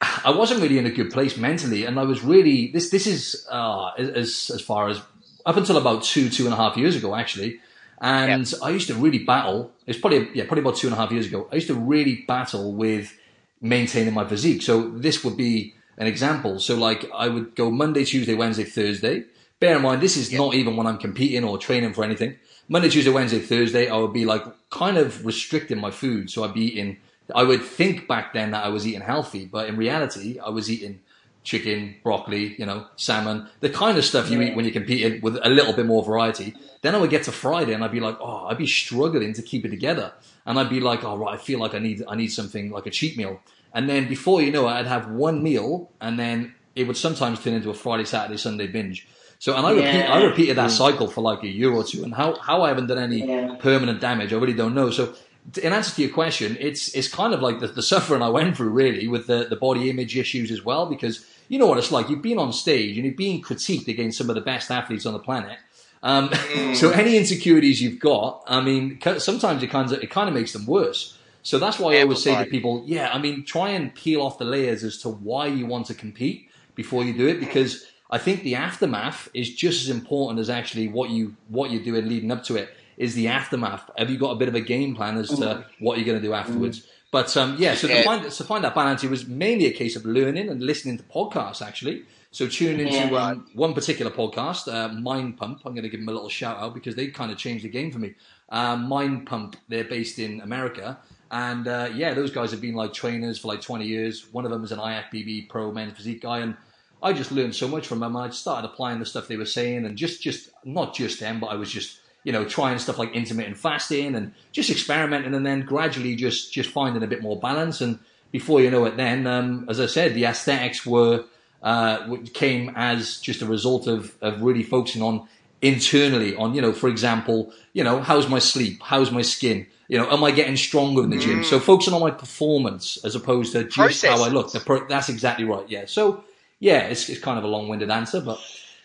I 0.00 0.30
wasn't 0.30 0.60
really 0.60 0.78
in 0.78 0.86
a 0.86 0.90
good 0.90 1.10
place 1.10 1.36
mentally, 1.36 1.84
and 1.86 1.98
I 1.98 2.04
was 2.04 2.22
really 2.22 2.70
this. 2.72 2.90
This 2.90 3.06
is 3.06 3.46
uh, 3.50 3.92
as 3.98 4.50
as 4.54 4.60
far 4.60 4.88
as 4.88 5.00
up 5.46 5.56
until 5.56 5.78
about 5.78 6.02
two 6.02 6.28
two 6.28 6.44
and 6.44 6.52
a 6.52 6.56
half 6.56 6.76
years 6.76 6.96
ago, 6.96 7.14
actually. 7.14 7.60
And 8.00 8.52
I 8.62 8.70
used 8.70 8.88
to 8.88 8.94
really 8.94 9.20
battle. 9.20 9.72
It's 9.86 9.98
probably 9.98 10.28
yeah, 10.34 10.44
probably 10.44 10.62
about 10.62 10.76
two 10.76 10.86
and 10.86 10.94
a 10.94 10.98
half 10.98 11.10
years 11.10 11.26
ago. 11.26 11.48
I 11.50 11.54
used 11.56 11.68
to 11.68 11.74
really 11.74 12.24
battle 12.28 12.72
with 12.72 13.16
maintaining 13.60 14.14
my 14.14 14.26
physique. 14.26 14.62
So 14.62 14.90
this 14.90 15.24
would 15.24 15.36
be 15.36 15.74
an 15.96 16.06
example. 16.06 16.58
So 16.58 16.76
like 16.76 17.10
I 17.14 17.28
would 17.28 17.54
go 17.54 17.70
Monday, 17.70 18.04
Tuesday, 18.04 18.34
Wednesday, 18.34 18.64
Thursday. 18.64 19.24
Bear 19.58 19.76
in 19.76 19.82
mind, 19.82 20.02
this 20.02 20.18
is 20.18 20.30
not 20.30 20.54
even 20.54 20.76
when 20.76 20.86
I'm 20.86 20.98
competing 20.98 21.42
or 21.42 21.56
training 21.56 21.94
for 21.94 22.04
anything. 22.04 22.36
Monday, 22.68 22.90
Tuesday, 22.90 23.10
Wednesday, 23.10 23.38
Thursday, 23.38 23.88
I 23.88 23.96
would 23.96 24.12
be 24.12 24.26
like 24.26 24.44
kind 24.70 24.98
of 24.98 25.24
restricting 25.24 25.80
my 25.80 25.90
food. 25.90 26.30
So 26.30 26.44
I'd 26.44 26.52
be 26.52 26.72
eating. 26.72 26.98
I 27.34 27.42
would 27.42 27.62
think 27.62 28.06
back 28.06 28.34
then 28.34 28.50
that 28.50 28.64
I 28.64 28.68
was 28.68 28.86
eating 28.86 29.00
healthy, 29.00 29.46
but 29.46 29.68
in 29.68 29.76
reality, 29.76 30.38
I 30.38 30.50
was 30.50 30.70
eating 30.70 31.00
chicken, 31.46 31.94
broccoli, 32.02 32.56
you 32.58 32.66
know, 32.66 32.84
salmon, 32.96 33.48
the 33.60 33.70
kind 33.70 33.96
of 33.96 34.04
stuff 34.04 34.28
you 34.28 34.42
eat 34.42 34.56
when 34.56 34.64
you're 34.64 34.72
competing 34.72 35.20
with 35.20 35.38
a 35.42 35.48
little 35.48 35.72
bit 35.72 35.86
more 35.86 36.02
variety. 36.02 36.52
Then 36.82 36.96
I 36.96 36.98
would 36.98 37.08
get 37.08 37.22
to 37.22 37.32
Friday 37.32 37.72
and 37.72 37.84
I'd 37.84 37.92
be 37.92 38.00
like, 38.00 38.18
oh, 38.20 38.46
I'd 38.48 38.58
be 38.58 38.66
struggling 38.66 39.32
to 39.32 39.42
keep 39.42 39.64
it 39.64 39.68
together. 39.68 40.12
And 40.44 40.58
I'd 40.58 40.68
be 40.68 40.80
like, 40.80 41.04
oh, 41.04 41.16
right, 41.16 41.34
I 41.34 41.36
feel 41.38 41.60
like 41.60 41.72
I 41.72 41.78
need, 41.78 42.02
I 42.08 42.16
need 42.16 42.32
something 42.32 42.70
like 42.72 42.86
a 42.86 42.90
cheat 42.90 43.16
meal. 43.16 43.40
And 43.72 43.88
then 43.88 44.08
before 44.08 44.42
you 44.42 44.50
know 44.50 44.66
it, 44.68 44.72
I'd 44.72 44.86
have 44.86 45.08
one 45.08 45.40
meal 45.40 45.92
and 46.00 46.18
then 46.18 46.56
it 46.74 46.88
would 46.88 46.96
sometimes 46.96 47.40
turn 47.42 47.54
into 47.54 47.70
a 47.70 47.74
Friday, 47.74 48.04
Saturday, 48.04 48.38
Sunday 48.38 48.66
binge. 48.66 49.06
So, 49.38 49.54
and 49.54 49.64
I, 49.64 49.70
repeat, 49.70 50.02
I 50.02 50.24
repeated 50.24 50.56
that 50.56 50.70
mm. 50.70 50.76
cycle 50.76 51.06
for 51.06 51.20
like 51.20 51.44
a 51.44 51.48
year 51.48 51.70
or 51.70 51.84
two. 51.84 52.02
And 52.02 52.12
how, 52.12 52.34
how 52.40 52.62
I 52.62 52.68
haven't 52.68 52.88
done 52.88 52.98
any 52.98 53.24
Yeah. 53.24 53.54
permanent 53.60 54.00
damage, 54.00 54.32
I 54.32 54.36
really 54.36 54.54
don't 54.54 54.74
know. 54.74 54.90
So, 54.90 55.14
in 55.62 55.72
answer 55.72 55.94
to 55.94 56.02
your 56.02 56.10
question, 56.10 56.56
it's 56.58 56.94
it's 56.94 57.08
kind 57.08 57.32
of 57.32 57.40
like 57.40 57.60
the, 57.60 57.68
the 57.68 57.82
suffering 57.82 58.22
I 58.22 58.28
went 58.28 58.56
through 58.56 58.70
really 58.70 59.06
with 59.06 59.26
the, 59.26 59.46
the 59.48 59.56
body 59.56 59.88
image 59.90 60.16
issues 60.16 60.50
as 60.50 60.64
well 60.64 60.86
because 60.86 61.24
you 61.48 61.58
know 61.58 61.66
what 61.66 61.78
it's 61.78 61.92
like. 61.92 62.08
You've 62.08 62.22
been 62.22 62.38
on 62.38 62.52
stage 62.52 62.96
and 62.96 63.06
you've 63.06 63.16
been 63.16 63.42
critiqued 63.42 63.88
against 63.88 64.18
some 64.18 64.28
of 64.28 64.34
the 64.34 64.42
best 64.42 64.70
athletes 64.70 65.06
on 65.06 65.12
the 65.12 65.18
planet. 65.18 65.58
Um, 66.02 66.30
so 66.74 66.90
any 66.90 67.16
insecurities 67.16 67.80
you've 67.80 68.00
got, 68.00 68.44
I 68.46 68.60
mean, 68.60 69.00
sometimes 69.18 69.62
it 69.62 69.68
kind 69.68 69.90
of 69.90 70.02
it 70.02 70.10
kind 70.10 70.28
of 70.28 70.34
makes 70.34 70.52
them 70.52 70.66
worse. 70.66 71.18
So 71.42 71.60
that's 71.60 71.78
why 71.78 71.96
I 71.96 72.02
always 72.02 72.22
say 72.22 72.36
to 72.42 72.50
people, 72.50 72.82
yeah, 72.86 73.10
I 73.12 73.18
mean, 73.18 73.44
try 73.44 73.70
and 73.70 73.94
peel 73.94 74.20
off 74.20 74.36
the 74.38 74.44
layers 74.44 74.82
as 74.82 74.98
to 74.98 75.08
why 75.08 75.46
you 75.46 75.64
want 75.64 75.86
to 75.86 75.94
compete 75.94 76.50
before 76.74 77.04
you 77.04 77.12
do 77.12 77.28
it 77.28 77.38
because 77.38 77.86
I 78.10 78.18
think 78.18 78.42
the 78.42 78.56
aftermath 78.56 79.28
is 79.32 79.54
just 79.54 79.84
as 79.84 79.88
important 79.88 80.40
as 80.40 80.50
actually 80.50 80.88
what 80.88 81.10
you 81.10 81.36
what 81.48 81.70
you're 81.70 81.82
doing 81.82 82.08
leading 82.08 82.32
up 82.32 82.44
to 82.44 82.56
it. 82.56 82.70
is 82.96 83.14
the 83.14 83.28
aftermath. 83.28 83.90
Have 83.96 84.10
you 84.10 84.18
got 84.18 84.30
a 84.30 84.36
bit 84.36 84.48
of 84.48 84.54
a 84.54 84.60
game 84.60 84.94
plan 84.96 85.18
as 85.18 85.28
to 85.28 85.66
what 85.80 85.98
you're 85.98 86.06
going 86.06 86.20
to 86.20 86.26
do 86.26 86.32
afterwards? 86.32 86.86
But 87.12 87.34
um, 87.36 87.56
yeah, 87.58 87.74
so 87.74 87.88
to 87.88 88.02
find 88.02 88.30
to 88.30 88.44
find 88.44 88.64
that 88.64 88.74
balance, 88.74 89.04
it 89.04 89.10
was 89.10 89.26
mainly 89.26 89.66
a 89.66 89.72
case 89.72 89.96
of 89.96 90.04
learning 90.04 90.48
and 90.48 90.62
listening 90.62 90.98
to 90.98 91.04
podcasts 91.04 91.62
actually. 91.66 92.04
So 92.32 92.46
tune 92.48 92.80
into 92.80 92.92
Yeah. 92.94 93.28
um, 93.28 93.46
one 93.54 93.72
particular 93.72 94.10
podcast, 94.10 94.70
uh, 94.72 94.88
Mind 94.92 95.38
Pump. 95.38 95.62
I'm 95.64 95.72
going 95.72 95.84
to 95.84 95.88
give 95.88 96.00
them 96.00 96.08
a 96.08 96.12
little 96.12 96.28
shout 96.28 96.58
out 96.58 96.74
because 96.74 96.94
they 96.94 97.06
kind 97.06 97.30
of 97.32 97.38
changed 97.38 97.64
the 97.64 97.70
game 97.70 97.90
for 97.90 97.98
me. 97.98 98.14
Uh, 98.50 98.76
Mind 98.76 99.26
Pump, 99.26 99.56
they're 99.68 99.84
based 99.84 100.18
in 100.18 100.40
America, 100.42 100.98
and 101.30 101.66
uh, 101.66 101.88
yeah, 101.94 102.12
those 102.12 102.30
guys 102.30 102.50
have 102.50 102.60
been 102.60 102.74
like 102.74 102.92
trainers 102.92 103.38
for 103.38 103.48
like 103.48 103.62
20 103.62 103.86
years. 103.86 104.26
One 104.32 104.44
of 104.44 104.50
them 104.50 104.64
is 104.64 104.72
an 104.72 104.78
IFBB 104.80 105.48
pro 105.48 105.72
men's 105.72 105.96
physique 105.96 106.20
guy, 106.22 106.40
and 106.40 106.56
I 107.02 107.12
just 107.14 107.32
learned 107.32 107.54
so 107.54 107.68
much 107.68 107.86
from 107.86 108.00
them. 108.00 108.16
I 108.16 108.28
started 108.30 108.68
applying 108.68 108.98
the 108.98 109.06
stuff 109.06 109.28
they 109.28 109.36
were 109.36 109.46
saying, 109.46 109.86
and 109.86 109.96
just 109.96 110.20
just 110.20 110.50
not 110.64 110.94
just 110.94 111.20
them, 111.20 111.40
but 111.40 111.46
I 111.46 111.54
was 111.54 111.70
just 111.70 112.00
you 112.26 112.32
know 112.32 112.44
trying 112.44 112.76
stuff 112.78 112.98
like 112.98 113.12
intermittent 113.12 113.56
fasting 113.56 114.16
and 114.16 114.34
just 114.50 114.68
experimenting, 114.68 115.32
and 115.32 115.46
then 115.46 115.60
gradually 115.60 116.16
just 116.16 116.52
just 116.52 116.68
finding 116.70 117.04
a 117.04 117.06
bit 117.06 117.22
more 117.22 117.38
balance. 117.38 117.80
And 117.80 118.00
before 118.32 118.60
you 118.60 118.68
know 118.68 118.84
it, 118.84 118.96
then 118.96 119.28
um, 119.28 119.64
as 119.68 119.78
I 119.78 119.86
said, 119.86 120.14
the 120.14 120.24
aesthetics 120.24 120.84
were 120.84 121.24
uh, 121.62 122.16
came 122.34 122.72
as 122.74 123.20
just 123.20 123.42
a 123.42 123.46
result 123.46 123.86
of 123.86 124.16
of 124.20 124.42
really 124.42 124.64
focusing 124.64 125.02
on 125.02 125.28
internally 125.62 126.34
on 126.36 126.52
you 126.52 126.60
know 126.60 126.72
for 126.72 126.88
example 126.88 127.50
you 127.72 127.84
know 127.84 128.00
how's 128.00 128.28
my 128.28 128.40
sleep? 128.40 128.82
How's 128.82 129.12
my 129.12 129.22
skin? 129.22 129.68
You 129.86 129.98
know 129.98 130.10
am 130.10 130.24
i 130.24 130.32
getting 130.32 130.56
stronger 130.56 131.04
in 131.04 131.10
the 131.10 131.18
gym? 131.18 131.44
So 131.44 131.60
focusing 131.60 131.94
on 131.94 132.00
my 132.00 132.10
performance 132.10 132.98
as 133.04 133.14
opposed 133.14 133.52
to 133.52 133.62
just 133.68 134.04
how 134.04 134.24
i 134.24 134.28
look. 134.28 134.50
The 134.50 134.58
pro- 134.58 134.88
that's 134.88 135.08
exactly 135.08 135.44
right. 135.44 135.64
Yeah. 135.68 135.84
So 135.86 136.24
yeah 136.58 136.88
it's, 136.88 137.08
it's 137.08 137.20
kind 137.20 137.38
of 137.38 137.44
a 137.44 137.46
long-winded 137.46 137.90
answer 137.90 138.20
but 138.20 138.40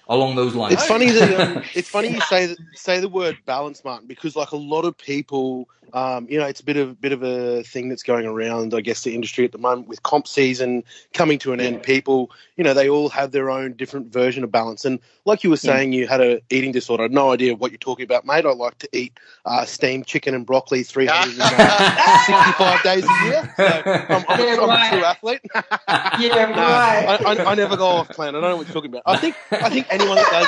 along 0.07 0.35
those 0.35 0.55
lines. 0.55 0.73
It's 0.73 0.85
funny 0.85 1.11
that 1.11 1.39
um, 1.39 1.63
it's 1.75 1.89
funny 1.89 2.09
you 2.09 2.21
say 2.21 2.47
that, 2.47 2.57
say 2.73 2.99
the 2.99 3.09
word 3.09 3.37
balance, 3.45 3.83
Martin, 3.83 4.07
because 4.07 4.35
like 4.35 4.51
a 4.51 4.57
lot 4.57 4.85
of 4.85 4.97
people, 4.97 5.69
um, 5.93 6.27
you 6.29 6.39
know, 6.39 6.45
it's 6.45 6.61
a 6.61 6.63
bit 6.63 6.77
of 6.77 6.99
bit 7.01 7.11
of 7.11 7.23
a 7.23 7.63
thing 7.63 7.89
that's 7.89 8.03
going 8.03 8.25
around. 8.25 8.73
I 8.73 8.81
guess 8.81 9.03
the 9.03 9.15
industry 9.15 9.45
at 9.45 9.51
the 9.51 9.57
moment 9.57 9.87
with 9.87 10.03
comp 10.03 10.27
season 10.27 10.83
coming 11.13 11.39
to 11.39 11.53
an 11.53 11.59
end, 11.59 11.83
people, 11.83 12.31
you 12.55 12.63
know, 12.63 12.73
they 12.73 12.89
all 12.89 13.09
have 13.09 13.31
their 13.31 13.49
own 13.49 13.73
different 13.73 14.11
version 14.11 14.43
of 14.43 14.51
balance. 14.51 14.85
And 14.85 14.99
like 15.25 15.43
you 15.43 15.49
were 15.49 15.57
saying, 15.57 15.93
you 15.93 16.07
had 16.07 16.21
a 16.21 16.41
eating 16.49 16.71
disorder. 16.71 17.07
No 17.09 17.31
idea 17.31 17.55
what 17.55 17.71
you're 17.71 17.77
talking 17.77 18.03
about, 18.03 18.25
mate. 18.25 18.45
I 18.45 18.51
like 18.51 18.77
to 18.79 18.89
eat 18.93 19.19
uh, 19.45 19.65
steamed 19.65 20.07
chicken 20.07 20.33
and 20.33 20.45
broccoli 20.45 20.83
365 20.83 22.83
days 22.83 23.03
a 23.03 23.25
year. 23.25 23.53
So 23.57 23.81
I'm, 23.85 24.25
I'm, 24.27 24.39
a, 24.39 24.43
Yeah, 24.43 24.57
I'm 24.61 24.69
a 24.69 24.89
true 24.89 25.03
athlete. 25.03 25.41
Yeah, 26.19 26.43
right. 26.51 27.21
I, 27.25 27.33
I, 27.33 27.51
I 27.51 27.55
never 27.55 27.77
go 27.77 27.85
off 27.85 28.09
plan. 28.09 28.35
I 28.35 28.41
don't 28.41 28.49
know 28.49 28.57
what 28.57 28.67
you're 28.67 28.73
talking 28.73 28.91
about. 28.91 29.03
I 29.05 29.17
think 29.17 29.35
I 29.51 29.69
think 29.69 29.87
anyone 29.89 30.15
that 30.15 30.31
does 30.31 30.47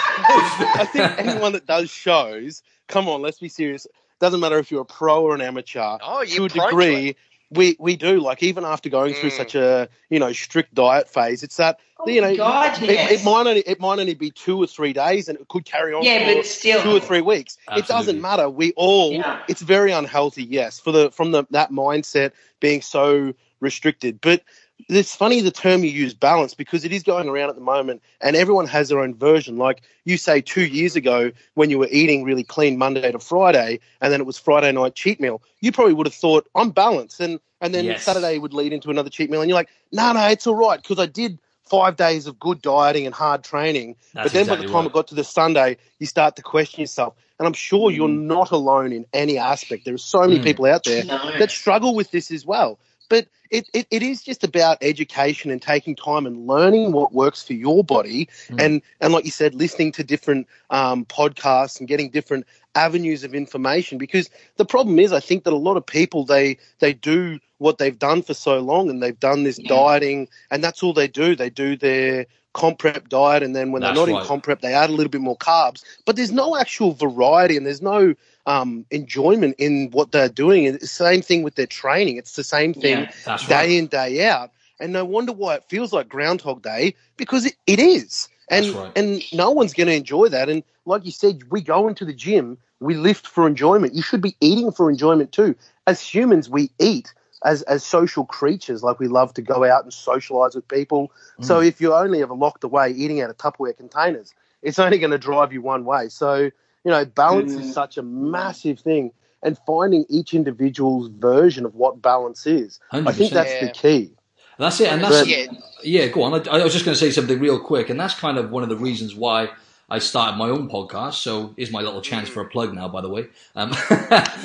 I 0.79 0.85
think 0.85 1.19
anyone 1.19 1.51
that 1.53 1.65
does 1.65 1.89
shows, 1.89 2.63
come 2.87 3.07
on, 3.07 3.21
let's 3.21 3.39
be 3.39 3.49
serious. 3.49 3.87
Doesn't 4.23 4.39
matter 4.39 4.57
if 4.57 4.71
you're 4.71 4.81
a 4.81 4.85
pro 4.85 5.21
or 5.21 5.35
an 5.35 5.41
amateur. 5.41 5.97
Oh, 6.01 6.23
to 6.23 6.31
you're 6.31 6.45
a 6.45 6.49
prone 6.49 6.69
to 6.69 6.69
degree, 6.69 7.15
we 7.51 7.75
we 7.77 7.97
do. 7.97 8.21
Like 8.21 8.41
even 8.41 8.63
after 8.63 8.87
going 8.89 9.13
through 9.15 9.31
Mm. 9.31 9.37
such 9.37 9.53
a 9.53 9.89
you 10.09 10.17
know 10.17 10.31
strict 10.31 10.73
diet 10.73 11.09
phase, 11.09 11.43
it's 11.43 11.57
that 11.57 11.81
Oh, 11.99 12.07
you 12.09 12.21
know 12.21 12.33
God, 12.35 12.81
it, 12.81 12.89
yes. 12.89 13.11
it 13.11 13.25
might 13.25 13.47
only 13.47 13.59
it 13.67 13.81
might 13.81 13.99
only 13.99 14.13
be 14.13 14.31
two 14.31 14.57
or 14.63 14.65
three 14.67 14.93
days, 14.93 15.27
and 15.27 15.37
it 15.37 15.47
could 15.49 15.65
carry 15.65 15.93
on. 15.93 16.03
Yeah, 16.03 16.25
for 16.25 16.35
but 16.35 16.45
still. 16.45 16.81
two 16.81 16.91
or 16.95 16.99
three 17.01 17.19
weeks. 17.19 17.57
It 17.75 17.85
doesn't 17.85 18.21
matter. 18.21 18.49
We 18.49 18.71
all. 18.77 19.11
Yeah. 19.11 19.41
It's 19.49 19.61
very 19.61 19.91
unhealthy. 19.91 20.45
Yes, 20.45 20.79
for 20.79 20.93
the 20.93 21.11
from 21.11 21.31
the 21.31 21.43
that 21.51 21.69
mindset 21.71 22.31
being 22.61 22.81
so 22.81 23.33
restricted, 23.59 24.21
but. 24.21 24.41
It's 24.89 25.15
funny 25.15 25.39
the 25.41 25.51
term 25.51 25.83
you 25.83 25.91
use, 25.91 26.13
balance, 26.13 26.53
because 26.53 26.83
it 26.83 26.91
is 26.91 27.03
going 27.03 27.29
around 27.29 27.49
at 27.49 27.55
the 27.55 27.61
moment, 27.61 28.01
and 28.21 28.35
everyone 28.35 28.67
has 28.67 28.89
their 28.89 28.99
own 28.99 29.15
version. 29.15 29.57
Like 29.57 29.81
you 30.03 30.17
say, 30.17 30.41
two 30.41 30.65
years 30.65 30.95
ago, 30.95 31.31
when 31.53 31.69
you 31.69 31.79
were 31.79 31.87
eating 31.89 32.23
really 32.23 32.43
clean 32.43 32.77
Monday 32.77 33.11
to 33.11 33.19
Friday, 33.19 33.79
and 34.01 34.11
then 34.11 34.19
it 34.19 34.25
was 34.25 34.37
Friday 34.37 34.71
night 34.71 34.95
cheat 34.95 35.19
meal, 35.21 35.41
you 35.61 35.71
probably 35.71 35.93
would 35.93 36.07
have 36.07 36.13
thought 36.13 36.47
I'm 36.55 36.71
balanced, 36.71 37.19
and 37.19 37.39
and 37.61 37.73
then 37.73 37.85
Yes. 37.85 38.03
Saturday 38.03 38.39
would 38.39 38.53
lead 38.53 38.73
into 38.73 38.89
another 38.89 39.09
cheat 39.09 39.29
meal, 39.29 39.41
and 39.41 39.49
you're 39.49 39.57
like, 39.57 39.69
no, 39.93 40.11
no, 40.11 40.27
it's 40.27 40.47
all 40.47 40.55
right 40.55 40.81
because 40.81 40.99
I 40.99 41.05
did 41.05 41.39
five 41.63 41.95
days 41.95 42.27
of 42.27 42.37
good 42.37 42.61
dieting 42.61 43.05
and 43.05 43.15
hard 43.15 43.43
training, 43.43 43.95
That's 44.13 44.25
but 44.25 44.33
then 44.33 44.47
by 44.47 44.55
the 44.57 44.63
time 44.63 44.73
right. 44.81 44.85
it 44.87 44.93
got 44.93 45.07
to 45.07 45.15
the 45.15 45.23
Sunday, 45.23 45.77
you 45.97 46.05
start 46.07 46.35
to 46.35 46.41
question 46.41 46.81
yourself. 46.81 47.15
And 47.39 47.47
I'm 47.47 47.53
sure 47.53 47.89
you're 47.89 48.09
Mm. 48.09 48.23
not 48.25 48.51
alone 48.51 48.91
in 48.91 49.05
any 49.13 49.37
aspect. 49.37 49.85
There 49.85 49.93
are 49.93 49.97
so 49.97 50.21
many 50.21 50.39
Mm. 50.39 50.43
people 50.43 50.65
out 50.65 50.83
there 50.83 51.05
No. 51.05 51.31
that 51.39 51.51
struggle 51.51 51.95
with 51.95 52.11
this 52.11 52.31
as 52.31 52.45
well. 52.45 52.79
But 53.13 53.27
it, 53.51 53.69
it, 53.75 53.85
it 53.91 54.01
is 54.01 54.23
just 54.23 54.43
about 54.43 54.79
education 54.81 55.51
and 55.51 55.61
taking 55.61 55.95
time 55.95 56.25
and 56.25 56.47
learning 56.47 56.93
what 56.93 57.13
works 57.13 57.43
for 57.43 57.53
your 57.53 57.83
body. 57.83 58.27
Mm. 58.47 58.59
And, 58.59 58.81
and 59.01 59.13
like 59.13 59.23
you 59.23 59.29
said, 59.29 59.53
listening 59.53 59.91
to 59.91 60.03
different 60.03 60.47
um, 60.71 61.05
podcasts 61.05 61.77
and 61.77 61.87
getting 61.87 62.09
different 62.09 62.47
avenues 62.73 63.23
of 63.23 63.35
information. 63.35 63.99
Because 63.99 64.31
the 64.57 64.65
problem 64.65 64.97
is, 64.97 65.13
I 65.13 65.19
think 65.19 65.43
that 65.43 65.53
a 65.53 65.55
lot 65.55 65.77
of 65.77 65.85
people, 65.85 66.25
they, 66.25 66.57
they 66.79 66.91
do 66.93 67.39
what 67.59 67.77
they've 67.77 67.99
done 67.99 68.23
for 68.23 68.33
so 68.33 68.57
long 68.61 68.89
and 68.89 69.03
they've 69.03 69.19
done 69.19 69.43
this 69.43 69.59
Yeah. 69.59 69.67
dieting 69.67 70.27
and 70.49 70.63
that's 70.63 70.81
all 70.81 70.93
they 70.93 71.07
do. 71.07 71.35
They 71.35 71.51
do 71.51 71.75
their 71.75 72.25
comp 72.53 72.79
prep 72.79 73.09
diet 73.09 73.43
and 73.43 73.55
then 73.55 73.71
when 73.71 73.83
That's 73.83 73.95
they're 73.95 74.07
not 74.07 74.11
right. 74.13 74.21
in 74.23 74.27
comp 74.27 74.43
prep, 74.45 74.61
they 74.61 74.73
add 74.73 74.89
a 74.89 74.93
little 74.93 75.11
bit 75.11 75.21
more 75.21 75.37
carbs. 75.37 75.83
But 76.05 76.15
there's 76.15 76.31
no 76.31 76.57
actual 76.57 76.93
variety 76.93 77.57
and 77.57 77.65
there's 77.65 77.83
no 77.83 78.15
um, 78.45 78.85
enjoyment 78.91 79.55
in 79.57 79.89
what 79.91 80.11
they're 80.11 80.29
doing. 80.29 80.67
And 80.67 80.79
the 80.79 80.87
same 80.87 81.21
thing 81.21 81.43
with 81.43 81.55
their 81.55 81.67
training. 81.67 82.17
It's 82.17 82.35
the 82.35 82.43
same 82.43 82.73
thing 82.73 83.07
Yeah. 83.25 83.37
day 83.47 83.55
right 83.55 83.69
in, 83.77 83.87
day 83.87 84.25
out. 84.27 84.51
And 84.79 84.93
no 84.93 85.05
wonder 85.05 85.31
why 85.31 85.55
it 85.55 85.63
feels 85.69 85.93
like 85.93 86.09
Groundhog 86.09 86.61
Day 86.61 86.95
because 87.17 87.45
it, 87.45 87.55
it 87.67 87.79
is. 87.79 88.27
And, 88.49 88.73
right. 88.75 88.91
and 88.95 89.21
no 89.33 89.51
one's 89.51 89.73
going 89.73 89.87
to 89.87 89.93
enjoy 89.95 90.27
that. 90.29 90.49
And 90.49 90.63
like 90.85 91.05
you 91.05 91.11
said, 91.11 91.43
we 91.51 91.61
go 91.61 91.87
into 91.87 92.05
the 92.05 92.13
gym, 92.13 92.57
we 92.79 92.95
lift 92.95 93.27
for 93.27 93.47
enjoyment. 93.47 93.93
You 93.95 94.01
should 94.01 94.21
be 94.21 94.35
eating 94.41 94.71
for 94.71 94.89
enjoyment 94.89 95.31
too. 95.31 95.55
As 95.87 96.01
humans, 96.01 96.49
we 96.49 96.69
eat 96.79 97.13
as, 97.45 97.61
as 97.63 97.83
social 97.85 98.25
creatures. 98.25 98.83
Like 98.83 98.99
we 98.99 99.07
love 99.07 99.33
to 99.35 99.41
go 99.41 99.63
out 99.63 99.83
and 99.83 99.93
socialize 99.93 100.55
with 100.55 100.67
people. 100.67 101.11
So 101.39 101.59
Mm. 101.59 101.67
if 101.67 101.79
you're 101.81 101.93
only 101.95 102.21
ever 102.21 102.33
locked 102.33 102.63
away 102.63 102.91
eating 102.91 103.21
out 103.21 103.29
of 103.29 103.37
Tupperware 103.37 103.77
containers, 103.77 104.33
it's 104.61 104.79
only 104.79 104.97
going 104.99 105.11
to 105.11 105.17
drive 105.17 105.53
you 105.53 105.61
one 105.61 105.85
way. 105.85 106.09
So, 106.09 106.51
you 106.83 106.91
know, 106.91 107.05
balance 107.05 107.53
Mm. 107.53 107.61
is 107.61 107.73
such 107.73 107.97
a 107.97 108.03
massive 108.03 108.79
thing. 108.79 109.11
And 109.45 109.57
finding 109.67 110.05
each 110.07 110.33
individual's 110.33 111.09
version 111.09 111.65
of 111.65 111.75
what 111.75 112.01
balance 112.01 112.47
is. 112.47 112.79
I 112.93 113.11
think 113.11 113.33
that's 113.33 113.51
Yeah. 113.51 113.65
the 113.65 113.71
key. 113.71 114.11
That's 114.57 114.79
it, 114.79 114.87
and 114.89 115.03
that's 115.03 115.19
But- 115.19 115.27
yeah, 115.27 115.45
yeah. 115.83 116.07
Go 116.07 116.23
on. 116.23 116.33
I, 116.47 116.59
I 116.59 116.63
was 116.63 116.71
just 116.71 116.85
going 116.85 116.95
to 116.95 116.99
say 116.99 117.11
something 117.11 117.37
real 117.39 117.59
quick, 117.59 117.89
and 117.89 117.99
that's 117.99 118.13
kind 118.13 118.37
of 118.37 118.51
one 118.51 118.63
of 118.63 118.69
the 118.69 118.77
reasons 118.77 119.13
why 119.15 119.49
I 119.89 119.99
started 119.99 120.37
my 120.37 120.47
own 120.47 120.69
podcast. 120.69 121.15
So, 121.15 121.53
is 121.57 121.71
my 121.71 121.81
little 121.81 121.99
chance 122.01 122.29
for 122.29 122.41
a 122.41 122.47
plug 122.47 122.73
now, 122.73 122.87
by 122.87 123.01
the 123.01 123.09
way. 123.09 123.27
Um, 123.53 123.71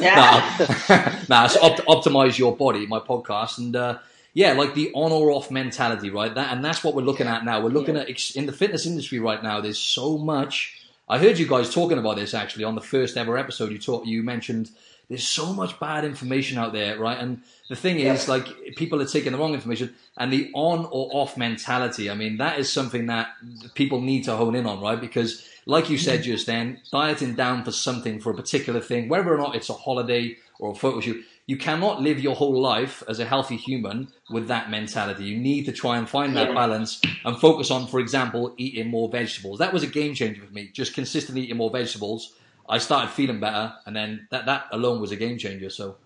Yeah. 0.01 0.42
nah, 0.88 1.12
nah, 1.29 1.44
it's 1.44 1.57
opt- 1.59 1.87
optimize 1.87 2.37
your 2.38 2.57
body, 2.57 2.87
my 2.87 2.98
podcast, 2.98 3.59
and 3.59 3.77
uh, 3.77 3.98
yeah, 4.35 4.53
like 4.55 4.74
the 4.74 4.90
on 4.94 5.12
or 5.12 5.31
off 5.31 5.51
mentality, 5.51 6.11
right? 6.11 6.35
That 6.35 6.53
and 6.53 6.64
that's 6.64 6.83
what 6.83 6.94
we're 6.96 7.03
looking 7.03 7.27
at 7.29 7.44
now. 7.44 7.61
We're 7.61 7.68
looking 7.70 7.96
at 7.96 8.09
ex- 8.09 8.33
in 8.33 8.46
the 8.46 8.53
fitness 8.53 8.85
industry 8.87 9.20
right 9.20 9.42
now. 9.42 9.61
There's 9.61 9.79
so 9.79 10.18
much. 10.18 10.74
I 11.09 11.18
heard 11.18 11.38
you 11.38 11.47
guys 11.47 11.73
talking 11.73 11.99
about 11.99 12.16
this 12.16 12.35
actually 12.35 12.64
on 12.64 12.75
the 12.75 12.81
first 12.81 13.16
ever 13.16 13.38
episode. 13.38 13.73
You 13.73 13.79
talked, 13.79 14.07
you 14.07 14.23
mentioned 14.23 14.71
there's 15.09 15.27
so 15.27 15.55
much 15.55 15.81
bad 15.81 16.05
information 16.05 16.59
out 16.59 16.75
there, 16.75 16.99
right? 16.99 17.18
And 17.18 17.40
the 17.71 17.77
thing 17.77 17.99
is, 17.99 18.29
like, 18.29 18.47
people 18.77 19.01
are 19.01 19.07
taking 19.07 19.33
the 19.33 19.38
wrong 19.38 19.55
information 19.55 19.94
and 20.18 20.31
the 20.31 20.51
on 20.53 20.85
or 20.85 21.09
off 21.12 21.38
mentality. 21.38 22.11
I 22.11 22.14
mean, 22.14 22.37
that 22.37 22.59
is 22.59 22.71
something 22.71 23.07
that 23.07 23.29
people 23.75 24.03
need 24.03 24.25
to 24.25 24.37
hone 24.37 24.55
in 24.55 24.66
on, 24.66 24.83
right? 24.83 25.01
Because, 25.01 25.49
like 25.64 25.88
you 25.88 25.97
said 25.97 26.21
mm-hmm. 26.21 26.31
just 26.31 26.47
then, 26.47 26.81
dieting 26.92 27.35
down 27.35 27.64
for 27.64 27.73
something 27.73 28.21
for 28.21 28.33
a 28.33 28.37
particular 28.37 28.81
thing, 28.81 29.09
whether 29.09 29.33
or 29.33 29.38
not 29.38 29.57
it's 29.57 29.71
a 29.71 29.75
holiday 29.75 30.37
or 30.59 30.73
a 30.73 30.75
photo 30.75 31.01
shoot, 31.01 31.25
you 31.49 31.57
cannot 31.57 32.03
live 32.03 32.21
your 32.21 32.37
whole 32.37 32.61
life 32.61 33.03
as 33.09 33.21
a 33.21 33.25
healthy 33.25 33.57
human 33.57 34.09
with 34.29 34.49
that 34.49 34.71
mentality. 34.71 35.25
You 35.25 35.39
need 35.39 35.65
to 35.65 35.73
try 35.73 35.97
and 35.97 36.07
find 36.07 36.37
that 36.37 36.55
balance 36.55 37.01
and 37.25 37.41
focus 37.41 37.71
on, 37.71 37.87
for 37.87 38.01
example, 38.01 38.53
eating 38.59 38.91
more 38.91 39.09
vegetables. 39.09 39.59
That 39.59 39.73
was 39.73 39.83
a 39.83 39.87
game 39.87 40.15
changer 40.15 40.45
for 40.45 40.53
me. 40.53 40.69
Just 40.75 40.93
consistently 40.93 41.45
eating 41.45 41.57
more 41.57 41.71
vegetables. 41.71 42.35
I 42.69 42.77
started 42.77 43.13
feeling 43.13 43.41
better, 43.41 43.73
and 43.87 43.97
then 43.97 44.29
that, 44.31 44.45
that 44.45 44.67
alone 44.73 45.01
was 45.01 45.11
a 45.11 45.17
game 45.17 45.39
changer. 45.39 45.71
So, 45.71 45.97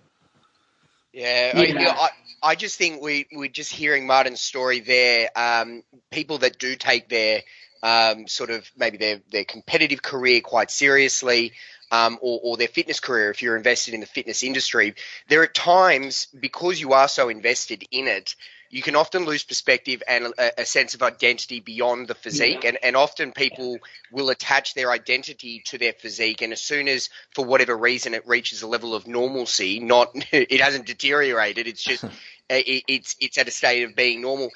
Yeah, 1.13 1.55
I, 1.57 1.63
you 1.65 1.75
know, 1.75 1.91
I, 1.91 2.11
I 2.41 2.55
just 2.55 2.79
think 2.79 3.03
we 3.03 3.27
we're 3.33 3.49
just 3.49 3.73
hearing 3.73 4.07
Martin's 4.07 4.41
story 4.41 4.79
there. 4.79 5.29
Um, 5.35 5.83
people 6.13 6.39
that 6.39 6.61
do 6.61 6.77
take 6.77 7.09
their 7.09 7.43
um, 7.83 8.29
sort 8.29 8.51
of 8.51 8.71
maybe 8.77 8.97
their 8.97 9.21
their 9.33 9.45
competitive 9.45 10.03
career 10.03 10.41
quite 10.41 10.71
seriously, 10.71 11.53
um, 11.93 12.19
or, 12.23 12.41
or 12.43 12.57
their 12.57 12.69
fitness 12.69 12.99
career. 12.99 13.31
If 13.31 13.43
you're 13.43 13.57
invested 13.57 13.95
in 13.95 14.01
the 14.01 14.07
fitness 14.07 14.43
industry, 14.43 14.95
there 15.29 15.43
are 15.43 15.47
times 15.47 16.27
because 16.39 16.81
you 16.81 16.95
are 16.95 17.07
so 17.07 17.29
invested 17.29 17.85
in 17.93 18.09
it. 18.09 18.35
You 18.71 18.81
can 18.81 18.97
often 18.97 19.27
lose 19.27 19.45
perspective 19.45 20.03
and 20.09 20.33
a, 20.39 20.63
a 20.63 20.65
sense 20.65 20.95
of 20.95 21.03
identity 21.03 21.61
beyond 21.61 22.09
the 22.09 22.15
physique, 22.15 22.65
and, 22.65 22.79
and 22.83 22.97
often 22.97 23.33
people 23.33 23.79
will 24.11 24.31
attach 24.31 24.73
their 24.73 24.91
identity 24.91 25.61
to 25.67 25.77
their 25.77 25.93
physique. 25.93 26.41
And 26.41 26.55
as 26.55 26.63
soon 26.63 26.89
as, 26.89 27.11
for 27.35 27.45
whatever 27.45 27.77
reason, 27.77 28.15
it 28.15 28.27
reaches 28.27 28.63
a 28.63 28.67
level 28.67 28.95
of 28.95 29.07
normalcy, 29.07 29.79
not 29.79 30.13
it 30.33 30.63
hasn't 30.63 30.87
deteriorated. 30.87 31.67
It's 31.67 31.85
just 31.85 32.03
it, 32.49 32.85
it's 32.89 33.15
it's 33.21 33.37
at 33.37 33.49
a 33.49 33.51
state 33.51 33.83
of 33.83 33.95
being 33.95 34.23
normal. 34.23 34.49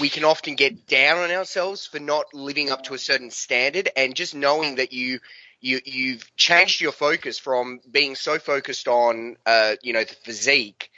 We 0.00 0.08
can 0.08 0.24
often 0.24 0.56
get 0.56 0.86
down 0.86 1.18
on 1.18 1.30
ourselves 1.30 1.86
for 1.86 2.00
not 2.00 2.34
living 2.34 2.70
up 2.70 2.84
to 2.84 2.94
a 2.94 2.98
certain 2.98 3.30
standard, 3.30 3.90
and 3.94 4.14
just 4.14 4.34
knowing 4.34 4.76
that 4.76 4.94
you 4.94 5.20
you 5.60 5.80
you've 5.84 6.34
changed 6.36 6.80
your 6.80 6.92
focus 6.92 7.38
from 7.38 7.80
being 7.90 8.14
so 8.14 8.38
focused 8.38 8.88
on 8.88 9.36
uh, 9.46 9.76
you 9.82 9.92
know 9.92 10.04
the 10.04 10.14
physique 10.14 10.90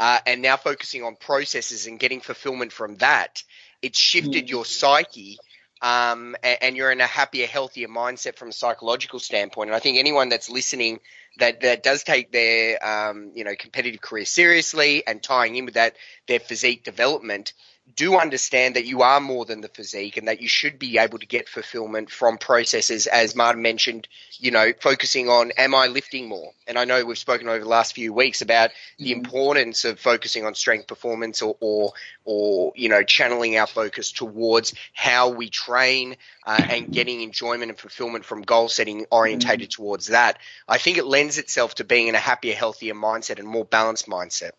uh, 0.00 0.18
and 0.26 0.42
now 0.42 0.56
focusing 0.56 1.02
on 1.02 1.16
processes 1.16 1.86
and 1.86 1.98
getting 1.98 2.20
fulfillment 2.20 2.72
from 2.72 2.96
that. 2.96 3.42
It's 3.82 3.98
shifted 3.98 4.46
mm. 4.46 4.50
your 4.50 4.64
psyche. 4.64 5.38
Um, 5.80 6.34
and, 6.42 6.58
and, 6.60 6.76
you're 6.76 6.90
in 6.90 7.00
a 7.00 7.06
happier, 7.06 7.46
healthier 7.46 7.86
mindset 7.86 8.34
from 8.34 8.48
a 8.48 8.52
psychological 8.52 9.20
standpoint. 9.20 9.68
And 9.70 9.76
I 9.76 9.78
think 9.78 9.96
anyone 9.96 10.28
that's 10.28 10.50
listening 10.50 10.98
that, 11.38 11.60
that 11.60 11.84
does 11.84 12.02
take 12.02 12.32
their 12.32 12.84
um, 12.84 13.30
you 13.34 13.44
know 13.44 13.54
competitive 13.56 14.00
career 14.00 14.24
seriously 14.24 15.06
and 15.06 15.22
tying 15.22 15.54
in 15.54 15.66
with 15.66 15.74
that 15.74 15.94
their 16.26 16.40
physique 16.40 16.82
development 16.82 17.52
do 17.96 18.16
understand 18.16 18.76
that 18.76 18.84
you 18.84 19.02
are 19.02 19.20
more 19.20 19.44
than 19.44 19.60
the 19.60 19.68
physique 19.68 20.16
and 20.16 20.28
that 20.28 20.40
you 20.40 20.48
should 20.48 20.78
be 20.78 20.98
able 20.98 21.18
to 21.18 21.26
get 21.26 21.48
fulfillment 21.48 22.10
from 22.10 22.38
processes, 22.38 23.06
as 23.06 23.34
Martin 23.34 23.62
mentioned, 23.62 24.08
you 24.38 24.50
know, 24.50 24.72
focusing 24.80 25.28
on 25.28 25.52
am 25.52 25.74
I 25.74 25.86
lifting 25.86 26.28
more? 26.28 26.52
And 26.66 26.78
I 26.78 26.84
know 26.84 27.04
we've 27.04 27.18
spoken 27.18 27.48
over 27.48 27.60
the 27.60 27.68
last 27.68 27.94
few 27.94 28.12
weeks 28.12 28.42
about 28.42 28.70
the 28.98 29.12
mm-hmm. 29.12 29.20
importance 29.20 29.84
of 29.84 29.98
focusing 29.98 30.44
on 30.44 30.54
strength 30.54 30.86
performance 30.86 31.42
or, 31.42 31.56
or, 31.60 31.92
or, 32.24 32.72
you 32.76 32.88
know, 32.88 33.02
channeling 33.02 33.56
our 33.56 33.66
focus 33.66 34.12
towards 34.12 34.74
how 34.92 35.30
we 35.30 35.48
train 35.48 36.16
uh, 36.46 36.60
and 36.70 36.92
getting 36.92 37.22
enjoyment 37.22 37.70
and 37.70 37.78
fulfillment 37.78 38.24
from 38.24 38.42
goal 38.42 38.68
setting 38.68 39.06
orientated 39.10 39.70
mm-hmm. 39.70 39.82
towards 39.82 40.08
that. 40.08 40.38
I 40.68 40.78
think 40.78 40.98
it 40.98 41.06
lends 41.06 41.38
itself 41.38 41.76
to 41.76 41.84
being 41.84 42.08
in 42.08 42.14
a 42.14 42.18
happier, 42.18 42.54
healthier 42.54 42.94
mindset 42.94 43.38
and 43.38 43.48
more 43.48 43.64
balanced 43.64 44.06
mindset. 44.06 44.52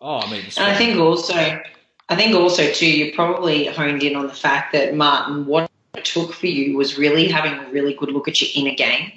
Oh, 0.00 0.18
I 0.18 0.30
mean, 0.30 0.44
and 0.58 0.66
I 0.66 0.76
think 0.76 0.98
also 1.00 1.58
I 2.08 2.16
think 2.16 2.34
also 2.34 2.70
too, 2.70 2.86
you 2.86 3.12
probably 3.12 3.66
honed 3.66 4.02
in 4.02 4.16
on 4.16 4.26
the 4.26 4.32
fact 4.32 4.72
that 4.72 4.94
Martin, 4.94 5.46
what 5.46 5.70
it 5.96 6.04
took 6.04 6.32
for 6.32 6.46
you 6.46 6.76
was 6.76 6.98
really 6.98 7.28
having 7.28 7.52
a 7.52 7.70
really 7.70 7.94
good 7.94 8.10
look 8.10 8.28
at 8.28 8.40
your 8.40 8.50
inner 8.54 8.76
game. 8.76 9.12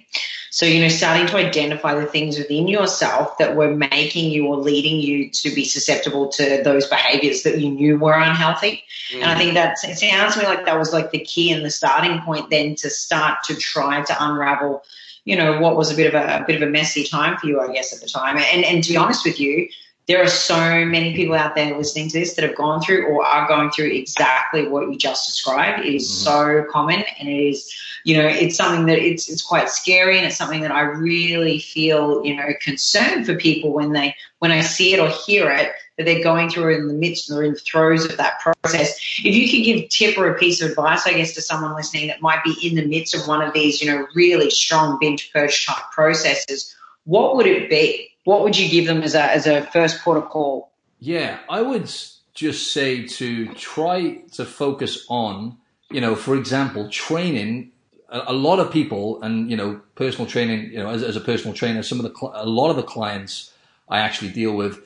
So, 0.52 0.65
you 0.65 0.82
know, 0.82 0.88
starting 0.88 1.28
to 1.28 1.38
identify 1.38 1.93
the 1.93 2.08
things 2.08 2.39
within 2.39 2.67
yourself 2.67 3.38
that 3.38 3.56
were 3.56 3.75
making 3.75 4.32
you 4.32 4.47
or 4.47 4.58
leading 4.58 4.99
you 4.99 5.30
to 5.30 5.54
be 5.54 5.63
susceptible 5.63 6.28
to 6.30 6.63
those 6.63 6.88
behaviors 6.88 7.43
that 7.43 7.60
you 7.60 7.69
knew 7.69 7.99
were 7.99 8.13
unhealthy. 8.13 8.84
Mm. 9.12 9.21
And 9.21 9.25
I 9.25 9.38
think 9.38 9.54
that 9.54 9.78
it 9.84 9.97
sounds 9.97 10.34
to 10.34 10.39
me 10.39 10.45
like 10.47 10.65
that 10.65 10.80
was 10.80 10.91
like 10.91 11.12
the 11.12 11.19
key 11.19 11.52
and 11.52 11.63
the 11.63 11.69
starting 11.69 12.19
point 12.21 12.49
then 12.49 12.73
to 12.75 12.89
start 12.89 13.43
to 13.43 13.56
try 13.56 14.02
to 14.02 14.15
unravel, 14.19 14.84
you 15.23 15.36
know, 15.36 15.60
what 15.60 15.78
was 15.78 15.91
a 15.91 15.95
bit 15.95 16.13
of 16.13 16.19
a, 16.19 16.39
a 16.39 16.43
bit 16.47 16.56
of 16.56 16.67
a 16.67 16.71
messy 16.71 17.04
time 17.04 17.38
for 17.38 17.45
you, 17.45 17.62
I 17.62 17.71
guess, 17.71 17.93
at 17.93 18.02
the 18.02 18.08
time. 18.08 18.38
And 18.38 18.65
and 18.65 18.84
to 18.84 18.89
be 18.89 18.97
honest 18.97 19.23
with 19.25 19.39
you, 19.39 19.69
there 20.10 20.24
are 20.24 20.28
so 20.28 20.84
many 20.86 21.13
people 21.15 21.36
out 21.36 21.54
there 21.54 21.78
listening 21.78 22.10
to 22.10 22.19
this 22.19 22.34
that 22.34 22.43
have 22.43 22.56
gone 22.56 22.82
through 22.82 23.06
or 23.06 23.24
are 23.24 23.48
going 23.48 23.69
through 23.69 23.91
exactly 23.91 24.67
what 24.67 24.89
you 24.89 24.98
just 24.98 25.28
described. 25.28 25.86
It 25.86 25.93
is 25.93 26.10
mm-hmm. 26.10 26.63
so 26.63 26.72
common 26.72 27.04
and 27.19 27.30
it 27.30 27.50
is, 27.50 27.72
you 28.06 28.17
know, 28.17 28.28
it's 28.28 28.56
something 28.56 28.88
that 28.88 28.98
it's 28.98 29.30
it's 29.30 29.43
quite 29.43 29.69
scary 29.69 30.17
and 30.17 30.26
it's 30.26 30.36
something 30.36 30.62
that 30.62 30.72
I 30.72 30.82
really 30.82 31.60
feel, 31.60 32.26
you 32.26 32.36
know, 32.36 32.48
concerned 32.60 33.28
for 33.28 33.36
people 33.36 33.72
when 33.72 33.93
they 33.93 34.15
when 34.39 34.52
I 34.52 34.62
see 34.62 34.95
it 34.95 35.00
or 35.00 35.10
hear 35.10 35.52
it 35.52 35.74
that 36.00 36.06
they're 36.06 36.24
going 36.24 36.50
through 36.50 36.76
in 36.76 36.88
the 36.88 36.93
midst 36.95 37.30
or 37.30 37.43
in 37.43 37.54
the 37.54 37.60
throes 37.60 38.06
of 38.06 38.17
that 38.17 38.39
process. 38.39 38.98
If 39.24 39.36
you 39.36 39.48
could 39.48 39.63
give 39.63 39.89
tip 39.89 40.17
or 40.17 40.34
a 40.34 40.39
piece 40.39 40.60
of 40.60 40.72
advice, 40.72 41.06
I 41.06 41.13
guess, 41.13 41.36
to 41.36 41.41
someone 41.43 41.76
listening 41.76 42.08
that 42.08 42.19
might 42.19 42.43
be 42.43 42.56
in 42.67 42.74
the 42.74 42.86
midst 42.88 43.13
of 43.13 43.28
one 43.28 43.43
of 43.43 43.54
these, 43.54 43.80
you 43.80 43.91
know, 43.91 44.08
really 44.15 44.50
strong 44.50 44.98
binge 45.00 45.32
purge 45.32 45.67
type 45.67 45.84
processes, 45.91 46.76
what 47.04 47.36
would 47.36 47.45
it 47.45 47.69
be? 47.69 48.09
What 48.29 48.43
would 48.43 48.55
you 48.55 48.69
give 48.69 48.85
them 48.85 49.01
as 49.01 49.15
a 49.15 49.23
as 49.23 49.47
a 49.47 49.63
first 49.63 50.03
port 50.03 50.17
of 50.19 50.29
call? 50.29 50.71
Yeah, 50.99 51.39
I 51.49 51.63
would 51.63 51.91
just 52.35 52.71
say 52.71 53.07
to 53.07 53.47
try 53.55 54.21
to 54.33 54.45
focus 54.45 55.03
on, 55.09 55.57
you 55.89 55.99
know, 55.99 56.15
for 56.15 56.35
example, 56.35 56.89
training. 56.89 57.71
A, 58.09 58.33
a 58.33 58.33
lot 58.47 58.59
of 58.59 58.71
people, 58.71 59.21
and 59.23 59.49
you 59.49 59.57
know, 59.57 59.81
personal 59.95 60.27
training. 60.27 60.71
You 60.71 60.77
know, 60.77 60.89
as, 60.89 61.01
as 61.01 61.15
a 61.15 61.21
personal 61.21 61.55
trainer, 61.55 61.81
some 61.81 61.99
of 61.99 62.05
the 62.05 62.13
a 62.35 62.45
lot 62.45 62.69
of 62.69 62.75
the 62.75 62.83
clients 62.83 63.51
I 63.87 63.99
actually 63.99 64.31
deal 64.31 64.53
with, 64.55 64.79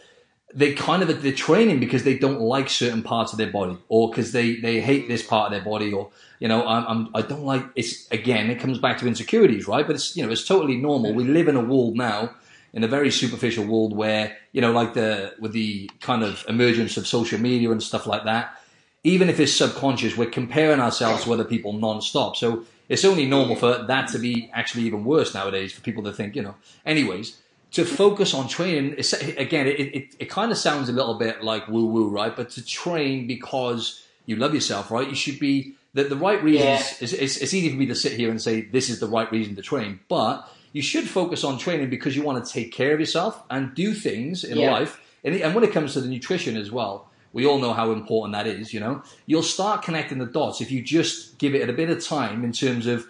they 0.53 0.73
kind 0.73 1.03
of 1.03 1.21
they're 1.21 1.33
training 1.49 1.81
because 1.81 2.03
they 2.05 2.17
don't 2.17 2.39
like 2.39 2.69
certain 2.69 3.03
parts 3.03 3.33
of 3.33 3.37
their 3.37 3.51
body, 3.51 3.77
or 3.89 4.09
because 4.09 4.31
they 4.31 4.55
they 4.55 4.79
hate 4.79 5.09
this 5.09 5.21
part 5.21 5.47
of 5.47 5.51
their 5.51 5.69
body, 5.73 5.91
or 5.91 6.11
you 6.39 6.47
know, 6.47 6.65
I'm, 6.65 6.83
I'm 6.91 7.09
I 7.13 7.21
don't 7.21 7.43
like. 7.43 7.65
It's 7.75 8.07
again, 8.09 8.49
it 8.49 8.59
comes 8.59 8.79
back 8.79 8.99
to 8.99 9.07
insecurities, 9.07 9.67
right? 9.67 9.85
But 9.85 9.97
it's 9.97 10.15
you 10.15 10.25
know, 10.25 10.31
it's 10.31 10.47
totally 10.47 10.77
normal. 10.77 11.13
We 11.13 11.25
live 11.25 11.49
in 11.49 11.57
a 11.57 11.65
world 11.73 11.97
now 11.97 12.35
in 12.73 12.83
a 12.83 12.87
very 12.87 13.11
superficial 13.11 13.65
world 13.65 13.95
where 13.95 14.37
you 14.51 14.61
know 14.61 14.71
like 14.71 14.93
the 14.93 15.33
with 15.39 15.53
the 15.53 15.89
kind 16.01 16.23
of 16.23 16.43
emergence 16.47 16.97
of 16.97 17.07
social 17.07 17.39
media 17.39 17.71
and 17.71 17.81
stuff 17.81 18.07
like 18.07 18.23
that 18.25 18.57
even 19.03 19.29
if 19.29 19.39
it's 19.39 19.53
subconscious 19.53 20.17
we're 20.17 20.29
comparing 20.29 20.79
ourselves 20.79 21.23
to 21.23 21.33
other 21.33 21.43
people 21.43 21.73
non-stop. 21.73 22.35
So 22.35 22.65
it's 22.89 23.05
only 23.05 23.25
normal 23.25 23.55
for 23.55 23.83
that 23.83 24.07
to 24.09 24.19
be 24.19 24.49
actually 24.53 24.83
even 24.83 25.03
worse 25.03 25.33
nowadays 25.33 25.73
for 25.73 25.81
people 25.81 26.03
to 26.03 26.13
think 26.13 26.35
you 26.35 26.41
know. 26.41 26.55
Anyways 26.85 27.39
to 27.71 27.83
focus 27.83 28.35
on 28.35 28.47
training 28.47 28.93
again 29.37 29.65
it, 29.65 29.79
it, 29.79 30.15
it 30.19 30.29
kind 30.29 30.51
of 30.51 30.57
sounds 30.59 30.89
a 30.89 30.91
little 30.91 31.15
bit 31.15 31.43
like 31.43 31.67
woo 31.67 31.85
woo 31.85 32.09
right? 32.09 32.35
But 32.35 32.49
to 32.51 32.65
train 32.65 33.27
because 33.27 34.05
you 34.25 34.35
love 34.35 34.53
yourself 34.53 34.91
right? 34.91 35.07
You 35.07 35.15
should 35.15 35.39
be 35.39 35.75
the, 35.93 36.05
the 36.05 36.15
right 36.15 36.41
reasons 36.43 36.65
yeah. 36.65 36.97
it's, 37.01 37.13
it's, 37.13 37.37
it's 37.37 37.53
easy 37.53 37.69
for 37.69 37.75
me 37.75 37.87
to 37.87 37.95
sit 37.95 38.13
here 38.13 38.29
and 38.29 38.41
say 38.41 38.61
this 38.61 38.89
is 38.89 38.99
the 38.99 39.07
right 39.07 39.31
reason 39.31 39.55
to 39.55 39.61
train 39.61 39.99
but 40.07 40.49
you 40.73 40.81
should 40.81 41.07
focus 41.07 41.43
on 41.43 41.57
training 41.57 41.89
because 41.89 42.15
you 42.15 42.23
want 42.23 42.43
to 42.43 42.51
take 42.51 42.73
care 42.73 42.93
of 42.93 42.99
yourself 42.99 43.41
and 43.49 43.73
do 43.73 43.93
things 43.93 44.43
in 44.43 44.57
yeah. 44.57 44.71
life. 44.71 44.99
And, 45.23 45.35
and 45.35 45.55
when 45.55 45.63
it 45.63 45.71
comes 45.71 45.93
to 45.93 46.01
the 46.01 46.09
nutrition 46.09 46.57
as 46.57 46.71
well, 46.71 47.09
we 47.31 47.45
all 47.45 47.59
know 47.59 47.73
how 47.73 47.91
important 47.91 48.33
that 48.33 48.47
is, 48.47 48.73
you 48.73 48.79
know. 48.79 49.03
You'll 49.25 49.43
start 49.43 49.83
connecting 49.83 50.17
the 50.17 50.25
dots 50.25 50.61
if 50.61 50.71
you 50.71 50.81
just 50.81 51.37
give 51.37 51.55
it 51.55 51.69
a 51.69 51.73
bit 51.73 51.89
of 51.89 52.03
time 52.03 52.43
in 52.43 52.51
terms 52.51 52.87
of 52.87 53.07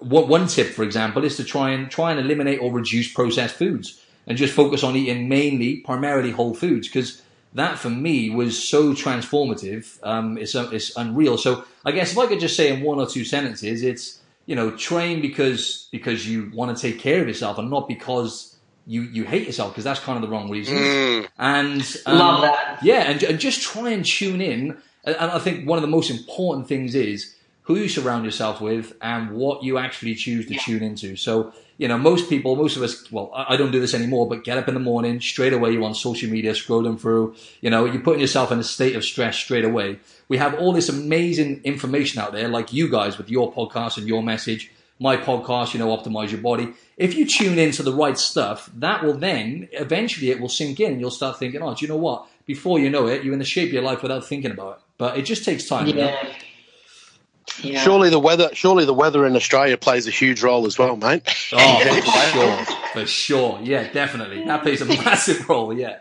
what 0.00 0.28
one 0.28 0.48
tip, 0.48 0.68
for 0.68 0.82
example, 0.82 1.24
is 1.24 1.36
to 1.36 1.44
try 1.44 1.70
and 1.70 1.90
try 1.90 2.10
and 2.10 2.18
eliminate 2.18 2.60
or 2.60 2.72
reduce 2.72 3.12
processed 3.12 3.54
foods 3.54 4.02
and 4.26 4.38
just 4.38 4.54
focus 4.54 4.82
on 4.82 4.96
eating 4.96 5.28
mainly, 5.28 5.76
primarily 5.76 6.30
whole 6.30 6.54
foods 6.54 6.88
because 6.88 7.22
that 7.52 7.78
for 7.78 7.90
me 7.90 8.30
was 8.30 8.66
so 8.66 8.92
transformative. 8.92 9.98
Um, 10.02 10.38
it's, 10.38 10.54
it's 10.54 10.96
unreal. 10.96 11.36
So 11.36 11.64
I 11.84 11.92
guess 11.92 12.12
if 12.12 12.18
I 12.18 12.26
could 12.26 12.40
just 12.40 12.56
say 12.56 12.72
in 12.72 12.82
one 12.82 12.98
or 12.98 13.06
two 13.06 13.24
sentences, 13.24 13.82
it's 13.82 14.20
you 14.46 14.54
know, 14.54 14.70
train 14.70 15.20
because 15.20 15.88
because 15.90 16.28
you 16.28 16.50
want 16.54 16.76
to 16.76 16.80
take 16.80 17.00
care 17.00 17.22
of 17.22 17.28
yourself 17.28 17.58
and 17.58 17.70
not 17.70 17.88
because 17.88 18.56
you 18.86 19.02
you 19.02 19.24
hate 19.24 19.46
yourself 19.46 19.72
because 19.72 19.84
that's 19.84 20.00
kind 20.00 20.16
of 20.16 20.22
the 20.22 20.28
wrong 20.28 20.50
reason. 20.50 20.76
Mm. 20.76 21.28
And 21.38 21.96
um, 22.06 22.18
love 22.18 22.42
that. 22.42 22.80
Yeah, 22.82 23.10
and, 23.10 23.22
and 23.22 23.38
just 23.38 23.62
try 23.62 23.90
and 23.90 24.04
tune 24.04 24.40
in. 24.40 24.76
And 25.04 25.16
I 25.16 25.38
think 25.38 25.68
one 25.68 25.78
of 25.78 25.82
the 25.82 25.88
most 25.88 26.10
important 26.10 26.66
things 26.66 26.94
is 26.94 27.34
who 27.62 27.76
you 27.76 27.88
surround 27.88 28.24
yourself 28.24 28.60
with 28.60 28.94
and 29.00 29.32
what 29.32 29.62
you 29.62 29.78
actually 29.78 30.14
choose 30.14 30.46
to 30.46 30.54
yeah. 30.54 30.60
tune 30.60 30.82
into. 30.82 31.16
So 31.16 31.52
you 31.76 31.88
know, 31.88 31.98
most 31.98 32.28
people, 32.28 32.54
most 32.54 32.76
of 32.76 32.82
us, 32.82 33.10
well, 33.10 33.30
I 33.34 33.56
don't 33.56 33.72
do 33.72 33.80
this 33.80 33.94
anymore, 33.94 34.28
but 34.28 34.44
get 34.44 34.58
up 34.58 34.68
in 34.68 34.74
the 34.74 34.80
morning, 34.80 35.20
straight 35.20 35.52
away 35.52 35.72
you're 35.72 35.82
on 35.82 35.94
social 35.94 36.30
media, 36.30 36.52
scrolling 36.52 37.00
through, 37.00 37.34
you 37.60 37.70
know, 37.70 37.84
you're 37.84 38.02
putting 38.02 38.20
yourself 38.20 38.52
in 38.52 38.58
a 38.58 38.64
state 38.64 38.94
of 38.94 39.04
stress 39.04 39.36
straight 39.36 39.64
away. 39.64 39.98
We 40.28 40.38
have 40.38 40.54
all 40.54 40.72
this 40.72 40.88
amazing 40.88 41.62
information 41.64 42.20
out 42.20 42.32
there, 42.32 42.48
like 42.48 42.72
you 42.72 42.88
guys 42.88 43.18
with 43.18 43.28
your 43.28 43.52
podcast 43.52 43.98
and 43.98 44.06
your 44.06 44.22
message, 44.22 44.70
my 45.00 45.16
podcast, 45.16 45.74
you 45.74 45.80
know, 45.80 45.94
optimize 45.96 46.30
your 46.30 46.40
body. 46.40 46.72
If 46.96 47.16
you 47.16 47.26
tune 47.26 47.58
into 47.58 47.82
the 47.82 47.92
right 47.92 48.16
stuff, 48.16 48.70
that 48.76 49.02
will 49.02 49.14
then 49.14 49.68
eventually 49.72 50.30
it 50.30 50.40
will 50.40 50.48
sink 50.48 50.78
in 50.78 50.92
and 50.92 51.00
you'll 51.00 51.10
start 51.10 51.40
thinking, 51.40 51.60
oh, 51.60 51.74
do 51.74 51.84
you 51.84 51.88
know 51.88 51.96
what? 51.96 52.28
Before 52.46 52.78
you 52.78 52.88
know 52.88 53.08
it, 53.08 53.24
you're 53.24 53.32
in 53.32 53.40
the 53.40 53.44
shape 53.44 53.70
of 53.70 53.72
your 53.74 53.82
life 53.82 54.02
without 54.02 54.24
thinking 54.24 54.52
about 54.52 54.76
it. 54.76 54.82
But 54.96 55.18
it 55.18 55.22
just 55.22 55.44
takes 55.44 55.66
time. 55.66 55.88
Yeah. 55.88 55.94
You 55.94 56.00
know? 56.00 56.34
Yeah. 57.62 57.80
Surely 57.82 58.10
the 58.10 58.18
weather, 58.18 58.50
surely 58.54 58.84
the 58.84 58.94
weather 58.94 59.26
in 59.26 59.36
Australia 59.36 59.76
plays 59.76 60.06
a 60.06 60.10
huge 60.10 60.42
role 60.42 60.66
as 60.66 60.78
well, 60.78 60.96
mate. 60.96 61.22
Oh, 61.52 61.80
for 61.80 62.66
sure, 62.66 62.76
for 62.92 63.06
sure. 63.06 63.60
Yeah, 63.62 63.92
definitely. 63.92 64.44
That 64.44 64.62
plays 64.62 64.80
a 64.80 64.84
massive 65.04 65.48
role. 65.48 65.72
Yeah. 65.72 65.98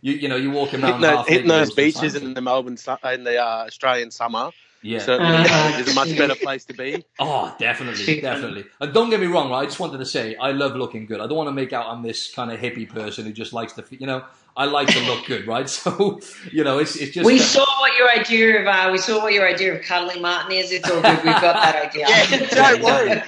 You, 0.00 0.12
you 0.14 0.28
know, 0.28 0.36
you're 0.36 0.52
walking 0.52 0.82
around 0.82 1.00
hitting, 1.00 1.16
those, 1.16 1.28
hitting 1.28 1.48
those 1.48 1.74
beaches 1.74 2.14
in 2.14 2.34
the 2.34 2.40
Melbourne 2.42 2.76
in 3.12 3.24
the 3.24 3.38
uh, 3.38 3.64
Australian 3.66 4.10
summer. 4.10 4.50
Yeah, 4.82 4.98
certainly 4.98 5.48
uh, 5.48 5.78
is 5.78 5.90
a 5.90 5.94
much 5.94 6.14
better 6.14 6.34
place 6.34 6.66
to 6.66 6.74
be. 6.74 7.06
Oh, 7.18 7.54
definitely, 7.58 8.20
definitely. 8.20 8.66
And 8.80 8.92
don't 8.92 9.08
get 9.08 9.18
me 9.18 9.26
wrong, 9.26 9.50
right? 9.50 9.62
I 9.62 9.64
just 9.64 9.80
wanted 9.80 9.96
to 9.96 10.04
say 10.04 10.36
I 10.36 10.50
love 10.50 10.76
looking 10.76 11.06
good. 11.06 11.20
I 11.20 11.26
don't 11.26 11.38
want 11.38 11.48
to 11.48 11.52
make 11.52 11.72
out 11.72 11.86
I'm 11.86 12.02
this 12.02 12.34
kind 12.34 12.52
of 12.52 12.60
hippie 12.60 12.86
person 12.86 13.24
who 13.24 13.32
just 13.32 13.54
likes 13.54 13.72
to, 13.72 13.84
you 13.90 14.06
know. 14.06 14.24
I 14.56 14.66
like 14.66 14.86
to 14.88 15.00
look 15.00 15.26
good, 15.26 15.46
right? 15.46 15.64
So, 15.74 16.20
you 16.52 16.62
know, 16.62 16.78
it's, 16.78 16.94
it's 16.96 17.12
just. 17.12 17.26
We 17.26 17.38
saw 17.38 17.64
what 17.80 17.96
your 17.98 18.08
idea 18.10 18.60
of 18.60 18.66
uh, 18.66 18.90
we 18.92 18.98
saw 18.98 19.22
what 19.22 19.32
your 19.32 19.46
idea 19.46 19.74
of 19.74 19.82
cuddling 19.82 20.22
Martin 20.22 20.52
is. 20.52 20.70
It's 20.70 20.88
all 20.88 21.02
good. 21.02 21.16
We've 21.16 21.24
got 21.24 21.54
that 21.54 21.88
idea. 21.88 22.06
yeah, 22.08 22.48
don't 22.50 22.82
worry. 22.82 23.22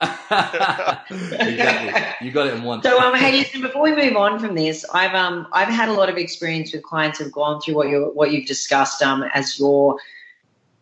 exactly. 1.48 2.26
You 2.26 2.32
got 2.32 2.48
it 2.48 2.54
in 2.54 2.62
one. 2.62 2.82
So, 2.82 3.00
um, 3.00 3.14
hey, 3.14 3.32
listen. 3.32 3.62
Before 3.62 3.82
we 3.82 3.94
move 3.94 4.16
on 4.16 4.38
from 4.38 4.54
this, 4.54 4.84
I've 4.92 5.14
um, 5.14 5.46
I've 5.52 5.68
had 5.68 5.88
a 5.88 5.92
lot 5.92 6.08
of 6.08 6.18
experience 6.18 6.72
with 6.72 6.82
clients 6.82 7.18
who've 7.18 7.32
gone 7.32 7.60
through 7.60 7.74
what 7.74 7.88
you 7.88 8.10
what 8.14 8.32
you've 8.32 8.46
discussed 8.46 9.02
um, 9.02 9.24
as 9.34 9.58
your 9.58 9.98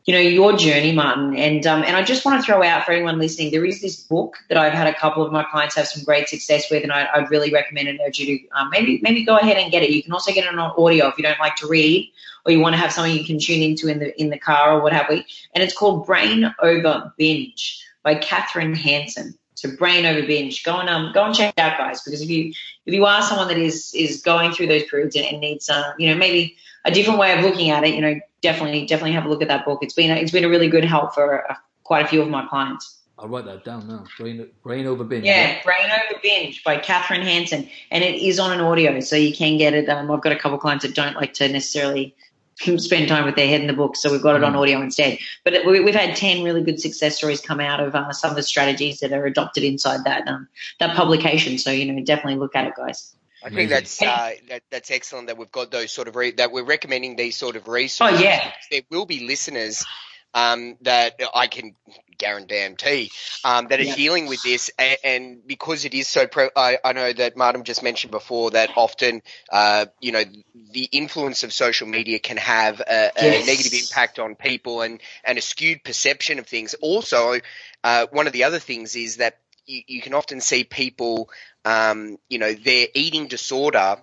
you 0.05 0.13
know 0.13 0.21
your 0.21 0.55
journey, 0.57 0.93
Martin. 0.93 1.35
And 1.37 1.67
um, 1.67 1.83
and 1.83 1.97
I 1.97 2.03
just 2.03 2.25
want 2.25 2.41
to 2.41 2.45
throw 2.45 2.63
out 2.63 2.85
for 2.85 2.93
anyone 2.93 3.19
listening, 3.19 3.51
there 3.51 3.65
is 3.65 3.81
this 3.81 3.97
book 3.97 4.37
that 4.49 4.59
I've 4.59 4.73
had 4.73 4.87
a 4.87 4.95
couple 4.95 5.25
of 5.25 5.33
my 5.33 5.45
clients 5.45 5.75
have 5.77 5.87
some 5.87 6.05
great 6.05 6.29
success 6.29 6.71
with, 6.71 6.83
and 6.83 6.93
I, 6.93 7.09
would 7.19 7.31
really 7.31 7.51
recommend 7.51 7.89
and 7.89 7.99
urge 8.07 8.19
you 8.19 8.39
to 8.39 8.49
um, 8.51 8.71
maybe 8.71 9.01
maybe 9.03 9.25
go 9.25 9.37
ahead 9.37 9.57
and 9.57 9.73
get 9.73 9.83
it. 9.83 9.91
You 9.91 10.03
can 10.03 10.13
also 10.13 10.33
get 10.33 10.45
it 10.45 10.55
on 10.55 10.59
audio 10.59 11.09
if 11.09 11.17
you 11.17 11.25
don't 11.25 11.41
like 11.41 11.57
to 11.57 11.67
read, 11.67 12.13
or 12.45 12.53
you 12.53 12.61
want 12.61 12.75
to 12.75 12.79
have 12.79 12.93
something 12.93 13.17
you 13.17 13.25
can 13.25 13.39
tune 13.39 13.63
into 13.63 13.89
in 13.89 13.99
the 13.99 14.21
in 14.21 14.29
the 14.29 14.39
car 14.39 14.73
or 14.73 14.83
what 14.83 14.93
have 14.93 15.07
we. 15.09 15.25
And 15.55 15.65
it's 15.65 15.77
called 15.77 16.07
Brain 16.07 16.55
Over 16.61 17.13
Binge 17.17 17.83
by 18.03 18.17
Kathryn 18.17 18.77
Hansen. 18.77 19.39
So 19.55 19.75
brain 19.77 20.05
over 20.05 20.27
binge. 20.27 20.63
Go 20.65 20.79
and 20.79 20.91
um, 20.91 21.13
go 21.15 21.25
and 21.25 21.35
check 21.35 21.55
it 21.57 21.61
out, 21.61 21.79
guys. 21.79 22.03
Because 22.03 22.21
if 22.21 22.29
you 22.29 22.53
if 22.85 22.93
you 22.93 23.07
are 23.07 23.23
someone 23.23 23.49
that 23.49 23.57
is 23.57 23.95
is 23.95 24.21
going 24.21 24.53
through 24.53 24.67
those 24.67 24.85
periods 24.85 25.17
and, 25.17 25.25
and 25.25 25.41
needs 25.41 25.71
uh, 25.71 25.95
you 25.99 26.11
know 26.11 26.17
maybe 26.17 26.57
a 26.85 26.91
different 26.91 27.19
way 27.19 27.33
of 27.37 27.45
looking 27.45 27.71
at 27.71 27.85
it, 27.85 27.95
you 27.95 28.01
know, 28.01 28.19
definitely 28.43 28.87
definitely 28.87 29.13
have 29.13 29.25
a 29.25 29.29
look 29.29 29.43
at 29.43 29.49
that 29.49 29.65
book. 29.65 29.81
It's 29.83 29.95
been 29.95 30.11
a, 30.11 30.17
it's 30.17 30.33
been 30.33 30.45
a 30.45 30.49
really 30.49 30.69
good 30.69 30.85
help 30.85 31.15
for 31.15 31.51
uh, 31.51 31.55
quite 31.83 32.05
a 32.05 32.09
few 32.09 32.23
of 32.23 32.29
my 32.29 32.47
clients. 32.47 33.01
I'll 33.19 33.29
write 33.29 33.45
that 33.45 33.65
down 33.65 33.87
now. 33.87 34.05
Brain, 34.19 34.51
brain 34.63 34.87
over 34.87 35.05
binge. 35.05 35.25
Yeah, 35.25 35.63
Brain 35.63 35.87
Over 35.89 36.19
Binge 36.21 36.65
by 36.65 36.79
Kathryn 36.79 37.23
Hansen, 37.23 37.69
and 37.93 38.03
it 38.03 38.17
is 38.17 38.41
on 38.41 38.53
an 38.53 38.61
audio, 38.61 38.99
so 39.01 39.15
you 39.15 39.33
can 39.33 39.57
get 39.57 39.73
it. 39.73 39.89
Um, 39.89 40.11
I've 40.11 40.21
got 40.21 40.33
a 40.33 40.37
couple 40.37 40.57
of 40.57 40.61
clients 40.61 40.85
that 40.85 40.97
don't 40.97 41.15
like 41.15 41.33
to 41.35 41.49
necessarily 41.49 42.17
spend 42.77 43.09
time 43.09 43.25
with 43.25 43.37
their 43.37 43.47
head 43.47 43.61
in 43.61 43.69
the 43.69 43.73
book, 43.73 43.95
so 43.95 44.11
we've 44.11 44.21
got 44.23 44.35
it 44.35 44.43
on 44.43 44.55
Mm. 44.55 44.59
audio 44.59 44.81
instead. 44.81 45.19
But 45.45 45.65
we, 45.65 45.79
we've 45.79 45.95
had 45.95 46.17
ten 46.17 46.43
really 46.43 46.63
good 46.63 46.81
success 46.81 47.17
stories 47.17 47.41
come 47.41 47.61
out 47.61 47.79
of 47.79 47.95
uh, 47.95 48.13
some 48.13 48.31
of 48.31 48.37
the 48.37 48.43
strategies 48.43 48.99
that 48.99 49.13
are 49.13 49.27
adopted 49.27 49.63
inside 49.63 50.03
that 50.05 50.27
um, 50.27 50.49
that 50.81 50.97
publication. 50.97 51.57
So 51.59 51.71
you 51.71 51.91
know, 51.93 52.03
definitely 52.03 52.41
look 52.41 52.57
at 52.57 52.67
it, 52.67 52.75
guys. 52.77 53.15
I 53.45 53.51
Amazing. 53.51 53.69
think 53.69 53.71
that's 53.71 54.03
uh, 54.03 54.33
that, 54.49 54.63
that's 54.71 54.91
excellent 54.91 55.29
that 55.29 55.37
we've 55.39 55.53
got 55.53 55.71
those 55.71 55.93
sort 55.93 56.09
of 56.09 56.17
re- 56.17 56.33
that 56.33 56.53
we're 56.53 56.65
recommending 56.65 57.17
these 57.17 57.37
sort 57.37 57.57
of 57.57 57.69
resources. 57.69 58.17
Oh 58.17 58.23
yeah, 58.23 58.53
There 58.71 58.83
will 58.91 59.07
be 59.07 59.27
listeners 59.27 59.85
um, 60.35 60.77
that 60.83 61.21
I 61.35 61.47
can 61.47 61.75
guarantee 62.19 63.11
um, 63.45 63.69
that 63.69 63.81
are 63.81 63.85
Yeah. 63.85 63.95
dealing 63.97 64.27
with 64.27 64.43
this, 64.43 64.71
and, 64.79 64.99
and 65.05 65.47
because 65.47 65.85
it 65.85 65.95
is 65.95 66.09
so, 66.09 66.27
pre- 66.27 66.51
I, 66.57 66.79
I 66.85 66.93
know 66.93 67.13
that 67.13 67.37
Martin 67.37 67.65
just 67.65 67.83
mentioned 67.83 68.11
before 68.13 68.51
that 68.53 68.71
often, 68.77 69.23
uh, 69.53 69.87
you 70.01 70.13
know, 70.13 70.25
the 70.73 70.85
influence 70.93 71.45
of 71.45 71.53
social 71.53 71.87
media 71.87 72.19
can 72.19 72.37
have 72.39 72.81
a, 72.81 73.11
a 73.17 73.39
Yes. 73.39 73.45
negative 73.45 73.75
impact 73.75 74.19
on 74.19 74.35
people 74.37 74.83
and 74.83 75.01
and 75.25 75.39
a 75.39 75.43
skewed 75.43 75.85
perception 75.85 76.39
of 76.39 76.47
things. 76.47 76.75
Also, 76.81 77.41
uh, 77.85 78.07
one 78.11 78.27
of 78.27 78.33
the 78.33 78.45
other 78.45 78.59
things 78.59 78.97
is 78.97 79.19
that 79.19 79.39
you, 79.67 79.83
you 79.87 80.01
can 80.01 80.15
often 80.15 80.41
see 80.41 80.65
people, 80.65 81.31
um, 81.65 82.19
you 82.29 82.39
know, 82.39 82.53
their 82.53 82.89
eating 82.95 83.29
disorder 83.29 83.97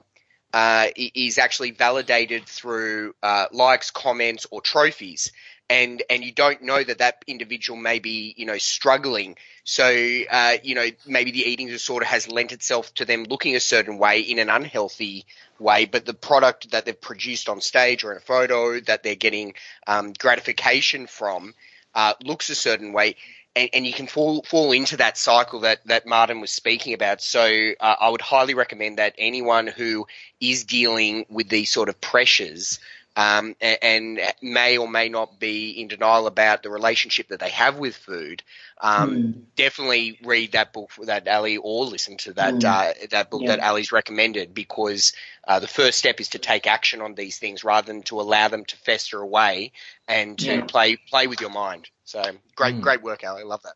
uh, 0.54 0.88
is 0.96 1.38
actually 1.38 1.72
validated 1.72 2.46
through 2.46 3.14
uh, 3.24 3.46
likes, 3.52 3.92
comments, 3.92 4.46
or 4.52 4.62
trophies. 4.62 5.32
And, 5.70 6.04
and 6.10 6.22
you 6.22 6.34
don't 6.34 6.64
know 6.64 6.84
that 6.84 6.98
that 6.98 7.24
individual 7.28 7.80
may 7.80 8.00
be 8.00 8.36
you 8.36 8.46
know 8.46 8.58
struggling 8.58 9.38
so 9.64 9.86
uh, 10.30 10.58
you 10.62 10.76
know 10.76 10.88
maybe 11.08 11.32
the 11.32 11.48
eating 11.48 11.68
disorder 11.68 12.06
has 12.06 12.28
lent 12.28 12.52
itself 12.52 12.94
to 12.96 13.06
them 13.06 13.24
looking 13.24 13.56
a 13.56 13.62
certain 13.62 13.98
way 13.98 14.20
in 14.20 14.38
an 14.38 14.50
unhealthy 14.50 15.26
way 15.60 15.86
but 15.86 16.06
the 16.06 16.14
product 16.14 16.72
that 16.72 16.84
they've 16.84 17.00
produced 17.00 17.48
on 17.48 17.62
stage 17.62 18.04
or 18.04 18.12
in 18.12 18.18
a 18.18 18.20
photo 18.20 18.82
that 18.82 19.02
they're 19.02 19.16
getting 19.16 19.54
um, 19.88 20.12
gratification 20.12 21.08
from 21.08 21.54
uh, 21.96 22.16
looks 22.22 22.50
a 22.50 22.56
certain 22.56 22.92
way 22.92 23.16
and, 23.56 23.70
and 23.74 23.88
you 23.88 23.94
can 23.94 24.08
fall 24.08 24.44
fall 24.44 24.72
into 24.72 24.98
that 24.98 25.18
cycle 25.18 25.62
that 25.62 25.86
that 25.86 26.06
Martin 26.06 26.42
was 26.42 26.52
speaking 26.52 26.94
about. 26.94 27.22
So 27.22 27.72
uh, 27.80 27.96
I 28.00 28.10
would 28.10 28.22
highly 28.22 28.54
recommend 28.54 28.98
that 28.98 29.16
anyone 29.18 29.68
who 29.68 30.08
is 30.40 30.64
dealing 30.64 31.26
with 31.30 31.50
these 31.50 31.72
sort 31.72 31.90
of 31.90 32.00
pressures 32.02 32.80
um, 33.16 33.56
a- 33.62 33.84
and, 33.84 34.20
may 34.42 34.78
or 34.78 34.88
may 34.88 35.10
not 35.10 35.40
be 35.40 35.72
in 35.72 35.88
denial 35.88 36.28
about 36.28 36.64
the 36.64 36.70
relationship 36.70 37.28
that 37.30 37.40
they 37.40 37.50
have 37.50 37.78
with 37.78 37.96
food, 37.96 38.44
um, 38.80 39.12
Mm. 39.12 39.34
definitely 39.56 40.18
read 40.24 40.54
that 40.54 40.72
book 40.74 40.92
that 41.04 41.28
Ali 41.28 41.58
or 41.58 41.86
listen 41.86 42.18
to 42.18 42.34
that 42.34 42.54
Mm. 42.54 42.66
uh, 42.66 42.94
that 43.10 43.30
book 43.30 43.42
Yeah. 43.42 43.56
that 43.58 43.60
Ali's 43.64 43.92
recommended 43.92 44.54
because 44.54 45.14
uh, 45.48 45.60
the 45.60 45.68
first 45.68 45.98
step 45.98 46.20
is 46.20 46.30
to 46.30 46.40
take 46.40 46.68
action 46.68 47.02
on 47.02 47.16
these 47.16 47.38
things 47.38 47.64
rather 47.64 47.88
than 47.88 48.04
to 48.04 48.22
allow 48.22 48.48
them 48.48 48.64
to 48.66 48.78
fester 48.78 49.20
away 49.22 49.72
and 50.08 50.38
to 50.40 50.52
Yeah. 50.56 50.66
play 50.66 50.96
play 50.96 51.28
with 51.28 51.42
your 51.42 51.50
mind. 51.50 51.90
So 52.06 52.24
great, 52.56 52.76
Mm. 52.76 52.82
great 52.82 53.02
work, 53.04 53.24
Ali. 53.24 53.42
I 53.42 53.46
love 53.46 53.64
that. 53.64 53.74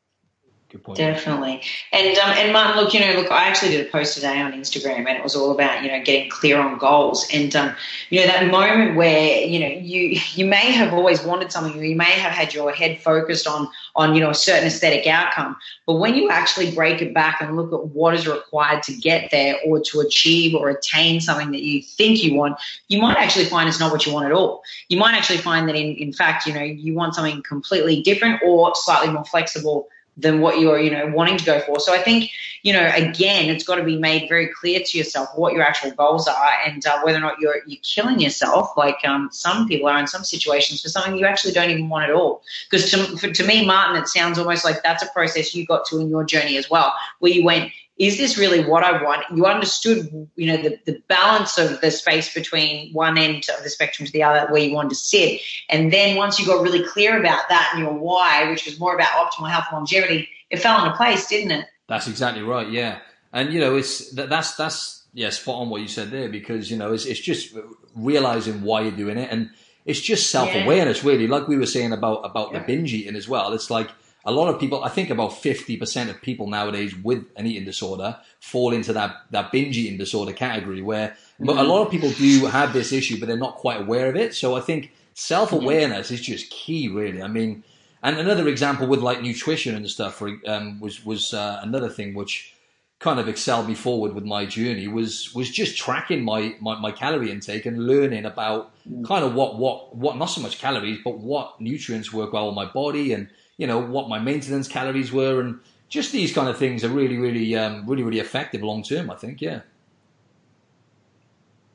Good 0.72 0.84
point. 0.84 0.98
Definitely. 0.98 1.62
And 1.94 2.18
um, 2.18 2.32
and 2.32 2.52
Martin, 2.52 2.82
look, 2.82 2.92
you 2.94 3.00
know, 3.00 3.14
look, 3.14 3.32
I 3.32 3.48
actually 3.48 3.72
did 3.72 3.86
a 3.86 3.90
post 3.90 4.16
today 4.16 4.42
on 4.42 4.52
Instagram, 4.52 5.08
and 5.08 5.10
it 5.10 5.24
was 5.24 5.36
all 5.36 5.52
about 5.52 5.84
you 5.84 5.92
know 5.92 6.04
getting 6.04 6.28
clear 6.30 6.60
on 6.60 6.80
goals, 6.80 7.28
and 7.32 7.56
um, 7.56 7.76
you 8.10 8.20
know 8.20 8.26
that 8.26 8.50
moment 8.50 8.96
where 8.96 9.46
you 9.46 9.60
know 9.60 9.68
you 9.68 10.20
you 10.34 10.44
may 10.44 10.72
have 10.72 10.92
always 10.92 11.24
wanted 11.24 11.52
something, 11.52 11.80
or 11.80 11.84
you 11.84 11.96
may 11.96 12.06
have 12.06 12.32
had 12.32 12.52
your 12.52 12.72
head 12.72 13.00
focused 13.00 13.46
on 13.46 13.70
on 13.96 14.16
you 14.16 14.22
know 14.22 14.32
a 14.32 14.36
certain 14.36 14.66
aesthetic 14.66 15.06
outcome, 15.06 15.56
but 15.86 15.96
when 15.96 16.16
you 16.16 16.32
actually 16.32 16.72
break 16.72 17.00
it 17.00 17.14
back 17.14 17.42
and 17.42 17.56
look 17.56 17.72
at 17.72 17.90
what 17.90 18.16
is 18.16 18.28
required 18.28 18.82
to 18.84 18.94
get 18.96 19.30
there, 19.30 19.58
or 19.68 19.80
to 19.82 20.00
achieve 20.00 20.56
or 20.56 20.70
attain 20.70 21.22
something 21.22 21.52
that 21.52 21.62
you 21.62 21.80
think 21.80 22.24
you 22.24 22.34
want, 22.34 22.58
you 22.88 23.00
might 23.00 23.18
actually 23.18 23.46
find 23.46 23.70
it's 23.70 23.80
not 23.80 23.92
what 23.92 24.08
you 24.08 24.12
want 24.12 24.26
at 24.26 24.32
all. 24.32 24.64
You 24.90 24.98
might 24.98 25.14
actually 25.14 25.38
find 25.38 25.70
that 25.70 25.76
in 25.76 25.96
in 25.96 26.12
fact, 26.12 26.48
you 26.48 26.54
know, 26.54 26.64
you 26.64 26.96
want 26.96 27.14
something 27.14 27.44
completely 27.44 28.02
different 28.02 28.42
or 28.44 28.74
slightly 28.74 29.14
more 29.14 29.26
flexible 29.26 29.90
than 30.18 30.40
what 30.40 30.60
you're 30.60 30.80
you 30.80 30.92
know 30.92 31.08
wanting 31.08 31.38
to 31.38 31.46
go 31.46 31.60
for. 31.62 31.80
So 31.80 31.94
i 31.94 31.98
think 31.98 32.32
you 32.64 32.74
know 32.74 32.90
again 32.96 33.50
it's 33.50 33.64
got 33.64 33.76
to 33.76 33.84
be 33.84 33.98
made 33.98 34.30
very 34.30 34.48
clear 34.48 34.82
to 34.86 34.98
yourself 34.98 35.30
what 35.36 35.54
your 35.54 35.64
actual 35.64 35.92
goals 35.92 36.28
are 36.28 36.50
and 36.66 36.86
uh, 36.86 37.02
whether 37.02 37.18
or 37.18 37.22
not 37.22 37.40
you're 37.40 37.58
you're 37.68 37.82
killing 37.84 38.20
yourself 38.20 38.70
like 38.78 38.98
um, 39.06 39.30
some 39.32 39.68
people 39.68 39.88
are 39.88 40.00
in 40.00 40.08
some 40.08 40.24
situations 40.24 40.82
for 40.82 40.90
something 40.90 41.18
you 41.18 41.26
actually 41.26 41.54
don't 41.54 41.70
even 41.70 41.90
want 41.90 42.10
at 42.10 42.16
all. 42.16 42.42
Because 42.70 42.90
to, 42.92 43.32
to 43.32 43.44
me 43.46 43.66
martin 43.66 44.02
it 44.02 44.08
sounds 44.08 44.40
almost 44.40 44.64
like 44.64 44.82
that's 44.84 45.04
a 45.04 45.08
process 45.08 45.54
you 45.54 45.66
got 45.66 45.86
to 45.86 46.00
in 46.00 46.10
your 46.10 46.24
journey 46.24 46.58
as 46.58 46.70
well 46.70 46.94
where 47.20 47.32
you 47.32 47.44
went 47.44 47.72
is 47.98 48.18
this 48.18 48.38
really 48.38 48.66
what 48.66 48.84
I 48.84 49.02
want? 49.02 49.24
You 49.34 49.46
understood, 49.46 50.28
you 50.36 50.48
know, 50.48 50.58
the, 50.58 50.78
the 50.86 51.02
balance 51.08 51.58
of 51.58 51.80
the 51.80 51.92
space 51.92 52.34
between 52.34 52.92
one 52.94 53.18
end 53.18 53.46
of 53.58 53.64
the 53.64 53.70
spectrum 53.70 54.06
to 54.06 54.12
the 54.12 54.24
other 54.24 54.52
where 54.52 54.62
you 54.62 54.74
wanted 54.76 54.90
to 54.90 54.96
sit. 54.96 55.40
And 55.70 55.94
then 55.94 56.18
once 56.18 56.38
you 56.40 56.46
got 56.46 56.62
really 56.62 56.84
clear 56.84 57.18
about 57.18 57.48
that 57.50 57.72
and 57.74 57.84
your 57.84 57.94
why, 57.94 58.50
which 58.50 58.66
was 58.66 58.80
more 58.80 58.94
about 58.94 59.10
optimal 59.12 59.50
health 59.50 59.66
and 59.70 59.78
longevity, 59.78 60.28
it 60.50 60.58
fell 60.60 60.84
into 60.84 60.96
place, 60.98 61.28
didn't 61.28 61.52
it? 61.52 61.66
That's 61.88 62.08
exactly 62.08 62.44
right. 62.44 62.70
Yeah, 62.70 63.00
and 63.32 63.54
you 63.54 63.60
know, 63.60 63.76
it's 63.78 64.12
that, 64.16 64.28
that's 64.28 64.56
that's 64.56 65.04
yeah, 65.14 65.30
spot 65.30 65.62
on 65.62 65.70
what 65.70 65.82
you 65.82 65.88
said 65.88 66.12
there 66.12 66.28
because 66.28 66.70
you 66.70 66.78
know 66.78 66.92
it's 66.92 67.06
it's 67.06 67.20
just 67.20 67.56
realizing 67.96 68.62
why 68.64 68.82
you're 68.82 68.92
doing 68.92 69.18
it, 69.18 69.30
and 69.32 69.52
it's 69.86 70.02
just 70.02 70.30
self 70.32 70.54
awareness 70.54 71.04
really. 71.04 71.28
Like 71.28 71.48
we 71.48 71.58
were 71.58 71.66
saying 71.66 71.94
about 71.94 72.26
about 72.26 72.52
Yeah. 72.52 72.60
the 72.60 72.66
binge 72.66 72.94
eating 72.94 73.16
as 73.16 73.28
well. 73.30 73.54
It's 73.54 73.70
like 73.70 73.90
a 74.26 74.32
lot 74.32 74.48
of 74.54 74.60
people. 74.60 74.84
I 74.84 74.90
think 74.90 75.10
about 75.10 75.30
fifty 75.38 75.78
percent 75.78 76.10
of 76.10 76.22
people 76.22 76.48
nowadays 76.48 76.96
with 76.96 77.26
an 77.36 77.46
eating 77.46 77.66
disorder 77.66 78.18
fall 78.40 78.74
into 78.74 78.94
that 78.94 79.18
that 79.32 79.52
binge 79.52 79.78
eating 79.78 79.98
disorder 79.98 80.34
category, 80.34 80.82
where 80.82 81.16
but 81.40 81.58
a 81.58 81.64
lot 81.64 81.86
of 81.86 81.92
people 81.92 82.10
do 82.12 82.46
have 82.46 82.74
this 82.74 82.92
issue, 82.92 83.20
but 83.20 83.28
they're 83.28 83.38
not 83.38 83.56
quite 83.56 83.82
aware 83.82 84.10
of 84.10 84.16
it. 84.16 84.34
So 84.34 84.56
I 84.56 84.62
think 84.62 84.92
self 85.14 85.52
awareness 85.52 86.12
is 86.12 86.22
just 86.22 86.50
key, 86.50 86.88
really. 86.90 87.22
I 87.22 87.28
mean. 87.28 87.64
And 88.04 88.20
another 88.20 88.48
example 88.48 88.86
with 88.86 89.00
like 89.00 89.24
nutrition 89.24 89.74
and 89.74 89.90
stuff 89.90 90.14
for, 90.14 90.32
um, 90.46 90.80
was 90.80 91.04
was 91.04 91.34
uh, 91.34 91.60
another 91.64 91.90
thing 91.90 92.14
which 92.14 92.56
kind 93.00 93.20
of 93.20 93.28
excelled 93.28 93.68
me 93.68 93.76
forward 93.76 94.14
with 94.14 94.24
my 94.24 94.46
journey 94.46 94.88
was 94.88 95.34
was 95.36 95.50
just 95.50 95.78
tracking 95.78 96.24
my, 96.24 96.56
my, 96.62 96.80
my 96.80 96.92
calorie 96.92 97.30
intake 97.30 97.66
and 97.66 97.86
learning 97.86 98.26
about 98.26 98.72
kind 99.06 99.26
of 99.26 99.34
what, 99.34 99.58
what 99.58 99.96
what 99.96 100.18
not 100.18 100.28
so 100.28 100.42
much 100.42 100.60
calories 100.60 101.00
but 101.04 101.18
what 101.20 101.60
nutrients 101.60 102.14
work 102.14 102.32
well 102.32 102.50
in 102.50 102.56
my 102.56 102.66
body 102.66 103.12
and 103.12 103.28
you 103.58 103.68
know 103.68 103.80
what 103.80 104.10
my 104.10 104.20
maintenance 104.20 104.68
calories 104.68 105.12
were 105.12 105.42
and 105.42 105.60
just 105.90 106.12
these 106.12 106.34
kind 106.34 106.50
of 106.50 106.58
things 106.58 106.84
are 106.84 106.90
really 106.90 107.18
really 107.18 107.56
um, 107.56 107.86
really 107.88 108.04
really 108.04 108.20
effective 108.20 108.62
long 108.64 108.84
term 108.84 109.10
I 109.12 109.16
think 109.16 109.42
yeah 109.42 109.62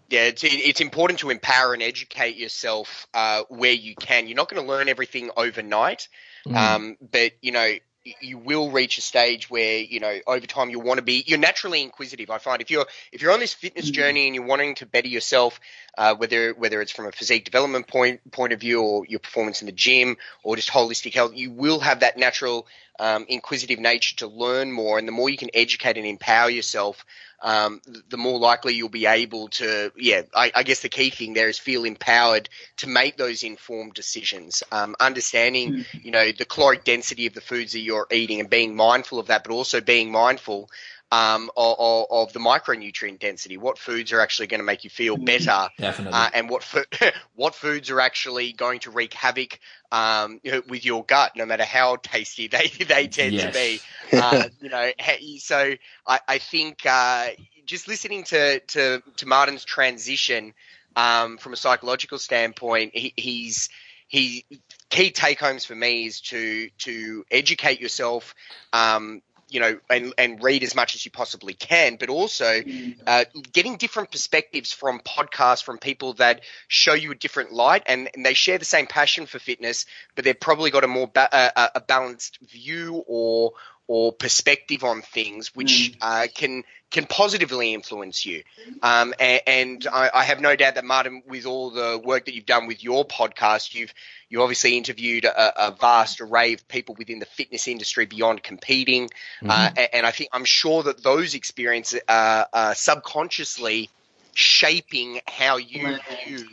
Yeah, 0.09 0.23
it's 0.23 0.43
it's 0.43 0.81
important 0.81 1.21
to 1.21 1.31
empower 1.31 1.73
and 1.73 1.83
educate 1.83 2.37
yourself 2.37 3.07
uh, 3.15 3.45
where 3.49 3.73
you 3.73 3.95
can. 3.95 4.27
You're 4.27 4.37
not 4.37 4.49
going 4.49 4.61
to 4.61 4.69
learn 4.69 4.89
everything 4.89 5.31
overnight, 5.37 6.09
Mm. 6.47 6.57
um, 6.57 6.97
but 7.13 7.33
you 7.43 7.53
know 7.53 7.75
you 8.21 8.39
will 8.39 8.71
reach 8.71 8.99
a 8.99 9.03
stage 9.03 9.51
where 9.51 9.79
you 9.79 10.01
know 10.01 10.19
over 10.27 10.47
time 10.47 10.71
you'll 10.71 10.83
want 10.83 10.99
to 10.99 11.03
be. 11.05 11.23
You're 11.27 11.39
naturally 11.39 11.83
inquisitive. 11.83 12.31
I 12.31 12.39
find 12.39 12.61
if 12.61 12.71
you're 12.71 12.87
if 13.13 13.23
you're 13.23 13.33
on 13.33 13.41
this 13.41 13.55
fitness 13.55 13.91
Mhm. 13.91 13.91
journey 13.91 14.27
and 14.27 14.35
you're 14.35 14.45
wanting 14.47 14.75
to 14.77 14.87
better 14.87 15.09
yourself, 15.09 15.61
uh, 15.99 16.15
whether 16.15 16.53
whether 16.55 16.81
it's 16.81 16.93
from 16.93 17.07
a 17.07 17.13
physique 17.13 17.45
development 17.45 17.87
point 17.89 18.21
point 18.33 18.53
of 18.53 18.61
view 18.61 18.83
or 18.83 19.05
your 19.07 19.21
performance 19.21 19.63
in 19.63 19.67
the 19.67 19.73
gym 19.73 20.17
or 20.43 20.57
just 20.57 20.71
holistic 20.71 21.15
health, 21.15 21.33
you 21.35 21.51
will 21.51 21.81
have 21.81 22.01
that 22.01 22.17
natural 22.17 22.67
um, 22.99 23.27
inquisitive 23.29 23.79
nature 23.79 24.17
to 24.17 24.27
learn 24.27 24.73
more. 24.73 24.99
And 24.99 25.07
the 25.07 25.13
more 25.13 25.29
you 25.29 25.37
can 25.37 25.51
educate 25.55 25.97
and 25.97 26.07
empower 26.07 26.51
yourself, 26.51 27.05
um, 27.43 27.81
the 28.09 28.17
more 28.17 28.39
likely 28.39 28.75
you'll 28.75 28.89
be 28.89 29.07
able 29.07 29.49
to, 29.49 29.93
yeah, 29.97 30.23
I, 30.35 30.53
I 30.55 30.63
guess 30.63 30.81
the 30.81 30.89
key 30.89 31.11
thing 31.11 31.33
there 31.35 31.49
is 31.49 31.59
feel 31.59 31.85
empowered 31.85 32.49
to 32.79 32.89
make 32.89 33.17
those 33.17 33.43
informed 33.43 33.95
decisions. 33.95 34.63
Um, 34.71 34.95
understanding, 35.01 35.75
you 36.03 36.11
know, 36.11 36.31
the 36.33 36.45
caloric 36.45 36.85
density 36.85 37.27
of 37.27 37.35
the 37.35 37.41
foods 37.41 37.73
that 37.73 37.81
you're 37.81 38.07
eating 38.11 38.41
and 38.41 38.51
being 38.51 38.75
mindful 38.77 39.19
of 39.19 39.29
that, 39.29 39.45
but 39.45 39.53
also 39.53 39.81
being 39.81 40.11
mindful 40.11 40.69
um, 41.11 41.51
of, 41.57 41.77
of, 41.79 42.07
of 42.11 42.33
the 42.33 42.39
micronutrient 42.41 43.19
density. 43.19 43.57
What 43.57 43.79
foods 43.79 44.13
are 44.13 44.21
actually 44.21 44.47
going 44.49 44.61
to 44.61 44.65
make 44.65 44.85
you 44.85 44.91
feel 44.91 45.17
Mhm. 45.17 45.27
better, 45.27 45.69
definitely 45.79 46.13
uh, 46.13 46.29
and 46.33 46.49
what 46.49 46.63
fo- 46.63 46.85
what 47.35 47.55
foods 47.55 47.91
are 47.91 48.01
actually 48.01 48.53
going 48.53 48.81
to 48.81 48.91
wreak 48.91 49.15
havoc 49.15 49.59
um, 49.93 50.41
you 50.43 50.53
know, 50.53 50.63
with 50.69 50.85
your 50.85 51.05
gut, 51.05 51.33
no 51.37 51.47
matter 51.47 51.65
how 51.65 51.97
tasty 51.97 52.47
they 52.49 52.69
they 52.69 53.07
tend 53.09 53.39
Yes. 53.39 53.41
to 53.41 53.49
be. 53.49 53.83
Uh, 54.17 54.45
you 54.61 54.69
know, 54.69 54.91
so 55.39 55.73
I, 56.07 56.21
I 56.29 56.39
think 56.39 56.85
uh, 56.87 57.29
just 57.67 57.89
listening 57.89 58.25
to, 58.25 58.61
to 58.61 59.03
to 59.17 59.27
Martin's 59.27 59.65
transition 59.65 60.55
um, 60.97 61.39
from 61.39 61.53
a 61.53 61.57
psychological 61.57 62.19
standpoint, 62.19 62.93
he, 62.95 63.13
he's 63.17 63.69
he 64.09 64.45
key 64.91 65.11
take 65.11 65.39
homes 65.41 65.65
for 65.65 65.75
me 65.75 66.07
is 66.07 66.21
to 66.21 66.69
to 66.79 67.25
educate 67.31 67.81
yourself. 67.81 68.35
Um, 68.73 69.23
you 69.51 69.61
know, 69.61 69.79
and, 69.89 70.15
and 70.17 70.43
read 70.43 70.63
as 70.63 70.75
much 70.75 70.95
as 70.95 71.05
you 71.05 71.11
possibly 71.11 71.55
can, 71.55 71.97
but 71.97 72.09
also 72.09 72.63
uh, 73.07 73.25
getting 73.53 73.77
different 73.77 74.11
perspectives 74.11 74.73
from 74.73 75.01
podcasts 75.01 75.63
from 75.63 75.79
people 75.79 76.15
that 76.15 76.43
show 76.69 76.95
you 76.95 77.11
a 77.11 77.15
different 77.15 77.53
light 77.53 77.83
and, 77.87 78.09
and 78.15 78.25
they 78.25 78.35
share 78.35 78.59
the 78.59 78.65
same 78.65 78.87
passion 78.87 79.27
for 79.27 79.39
fitness, 79.39 79.87
but 80.15 80.25
they've 80.25 80.39
probably 80.39 80.71
got 80.71 80.85
a 80.85 80.89
more 80.89 81.09
ba- 81.09 81.35
uh, 81.35 81.69
a 81.75 81.81
balanced 81.81 82.39
view 82.43 83.03
or 83.07 83.53
or 83.93 84.13
perspective 84.13 84.85
on 84.85 85.03
things, 85.03 85.53
which 85.53 85.97
uh, 86.01 86.29
can 86.33 86.63
can 86.93 87.07
positively 87.07 87.75
influence 87.75 88.25
you. 88.25 88.45
Um, 88.85 89.13
and, 89.19 89.41
and 89.49 89.87
I, 89.93 90.11
I, 90.15 90.23
have 90.23 90.41
no 90.41 90.55
doubt 90.55 90.77
that 90.77 90.85
Martin, 90.85 91.25
with 91.27 91.45
all 91.45 91.71
the 91.71 92.01
work 92.03 92.27
that 92.27 92.35
you've 92.35 92.47
done 92.47 92.69
with 92.69 92.85
your 92.85 93.05
podcast, 93.05 93.75
you've 93.75 93.93
you 94.29 94.43
obviously 94.43 94.77
interviewed 94.77 95.25
a, 95.25 95.67
a 95.67 95.73
vast 95.73 96.21
array 96.21 96.53
of 96.53 96.69
people 96.69 96.95
within 97.01 97.19
the 97.19 97.27
fitness 97.27 97.67
industry 97.67 98.07
beyond 98.07 98.45
competing, 98.45 99.07
mm-hmm. 99.07 99.51
uh, 99.51 99.71
and, 99.77 99.89
and, 99.93 100.07
I 100.07 100.13
think 100.13 100.31
I'm 100.33 100.45
sure 100.45 100.85
that 100.85 101.03
those 101.03 101.35
experiences 101.35 102.01
are, 102.09 102.47
are 102.53 102.77
subconsciously 102.77 103.91
shaping 104.35 105.21
how 105.27 105.57
you 105.57 105.99
view 106.25 106.47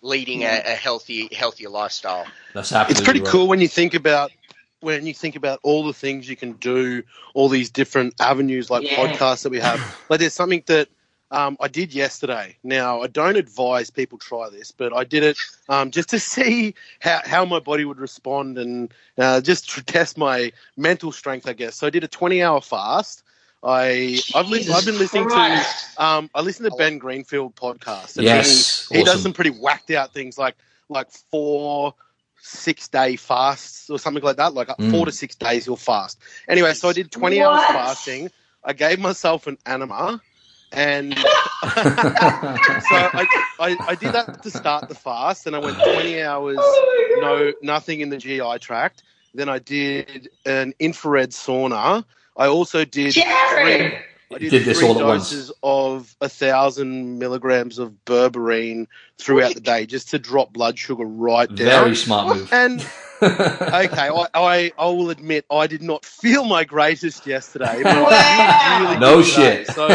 leading 0.00 0.42
a, 0.42 0.62
a 0.64 0.74
healthy 0.74 1.28
healthier 1.34 1.70
lifestyle. 1.70 2.24
That's 2.52 2.70
It's 2.70 3.00
pretty 3.00 3.18
right. 3.18 3.28
cool 3.28 3.48
when 3.48 3.60
you 3.60 3.66
think 3.66 3.94
about 3.94 4.30
when 4.84 5.06
you 5.06 5.14
think 5.14 5.34
about 5.34 5.58
all 5.62 5.84
the 5.84 5.92
things 5.92 6.28
you 6.28 6.36
can 6.36 6.52
do, 6.52 7.02
all 7.32 7.48
these 7.48 7.70
different 7.70 8.14
avenues 8.20 8.70
like 8.70 8.84
yeah. 8.84 8.96
podcasts 8.96 9.42
that 9.42 9.50
we 9.50 9.60
have. 9.60 9.80
Like 10.10 10.20
there's 10.20 10.34
something 10.34 10.62
that 10.66 10.88
um, 11.30 11.56
I 11.60 11.68
did 11.68 11.94
yesterday. 11.94 12.56
Now 12.62 13.00
I 13.00 13.06
don't 13.06 13.36
advise 13.36 13.90
people 13.90 14.18
try 14.18 14.50
this, 14.50 14.70
but 14.70 14.94
I 14.94 15.04
did 15.04 15.22
it 15.22 15.38
um, 15.68 15.90
just 15.90 16.10
to 16.10 16.18
see 16.34 16.74
how, 17.00 17.20
how 17.24 17.44
my 17.44 17.58
body 17.58 17.84
would 17.84 17.98
respond 17.98 18.58
and 18.58 18.92
uh, 19.18 19.40
just 19.40 19.70
to 19.70 19.82
test 19.82 20.18
my 20.18 20.52
mental 20.76 21.10
strength, 21.10 21.48
I 21.48 21.54
guess. 21.54 21.76
So 21.76 21.86
I 21.86 21.90
did 21.90 22.04
a 22.04 22.08
20 22.08 22.42
hour 22.42 22.60
fast. 22.60 23.22
I 23.62 24.18
I've, 24.34 24.48
li- 24.48 24.68
I've 24.70 24.84
been 24.84 24.98
listening 24.98 25.24
Christ. 25.24 25.96
to 25.96 26.04
um, 26.04 26.30
I 26.34 26.42
listen 26.42 26.70
to 26.70 26.76
Ben 26.76 26.98
Greenfield 26.98 27.56
podcast. 27.56 28.18
And 28.18 28.26
yes, 28.26 28.86
he, 28.88 28.98
he 28.98 29.04
does 29.04 29.22
some 29.22 29.32
pretty 29.32 29.50
whacked 29.50 29.90
out 29.90 30.12
things 30.12 30.36
like 30.36 30.54
like 30.90 31.10
four 31.10 31.94
six 32.44 32.88
day 32.88 33.16
fasts 33.16 33.88
or 33.88 33.98
something 33.98 34.22
like 34.22 34.36
that. 34.36 34.54
Like 34.54 34.68
mm. 34.68 34.90
four 34.90 35.06
to 35.06 35.12
six 35.12 35.34
days 35.34 35.66
you'll 35.66 35.76
fast. 35.76 36.18
Anyway, 36.46 36.74
so 36.74 36.90
I 36.90 36.92
did 36.92 37.10
20 37.10 37.40
what? 37.40 37.46
hours 37.46 37.64
fasting. 37.66 38.30
I 38.62 38.74
gave 38.74 39.00
myself 39.00 39.46
an 39.46 39.56
enema. 39.66 40.20
And 40.70 41.16
so 41.16 41.24
I, 41.24 43.26
I, 43.60 43.76
I, 43.80 43.94
did 43.94 44.12
that 44.12 44.42
to 44.42 44.50
start 44.50 44.88
the 44.88 44.96
fast, 44.96 45.46
and 45.46 45.54
I 45.54 45.60
went 45.60 45.76
20 45.76 46.20
hours, 46.20 46.56
oh 46.58 47.18
no, 47.20 47.52
nothing 47.62 48.00
in 48.00 48.08
the 48.08 48.16
GI 48.16 48.58
tract. 48.58 49.04
Then 49.34 49.48
I 49.48 49.60
did 49.60 50.30
an 50.44 50.74
infrared 50.80 51.30
sauna. 51.30 52.04
I 52.36 52.48
also 52.48 52.84
did 52.84 53.12
Jerry! 53.12 53.90
three, 53.90 53.98
I 54.34 54.38
did, 54.38 54.50
did 54.50 54.64
this 54.64 54.82
all 54.82 54.98
at 54.98 55.06
once. 55.06 55.52
of 55.62 56.16
a 56.20 56.28
thousand 56.28 57.18
milligrams 57.18 57.78
of 57.78 57.92
berberine 58.04 58.86
throughout 59.18 59.54
the 59.54 59.60
day 59.60 59.86
just 59.86 60.10
to 60.10 60.18
drop 60.18 60.52
blood 60.52 60.78
sugar 60.78 61.04
right 61.04 61.48
down. 61.48 61.84
Very 61.84 61.96
smart 61.96 62.36
move. 62.36 62.52
And 62.52 62.86
okay, 63.24 64.08
I, 64.08 64.26
I, 64.34 64.72
I 64.78 64.86
will 64.86 65.10
admit 65.10 65.44
I 65.50 65.66
did 65.66 65.82
not 65.82 66.04
feel 66.04 66.44
my 66.44 66.64
greatest 66.64 67.26
yesterday, 67.26 67.80
but 67.82 67.94
really 68.80 68.98
no 68.98 69.22
shit. 69.22 69.66
So 69.68 69.88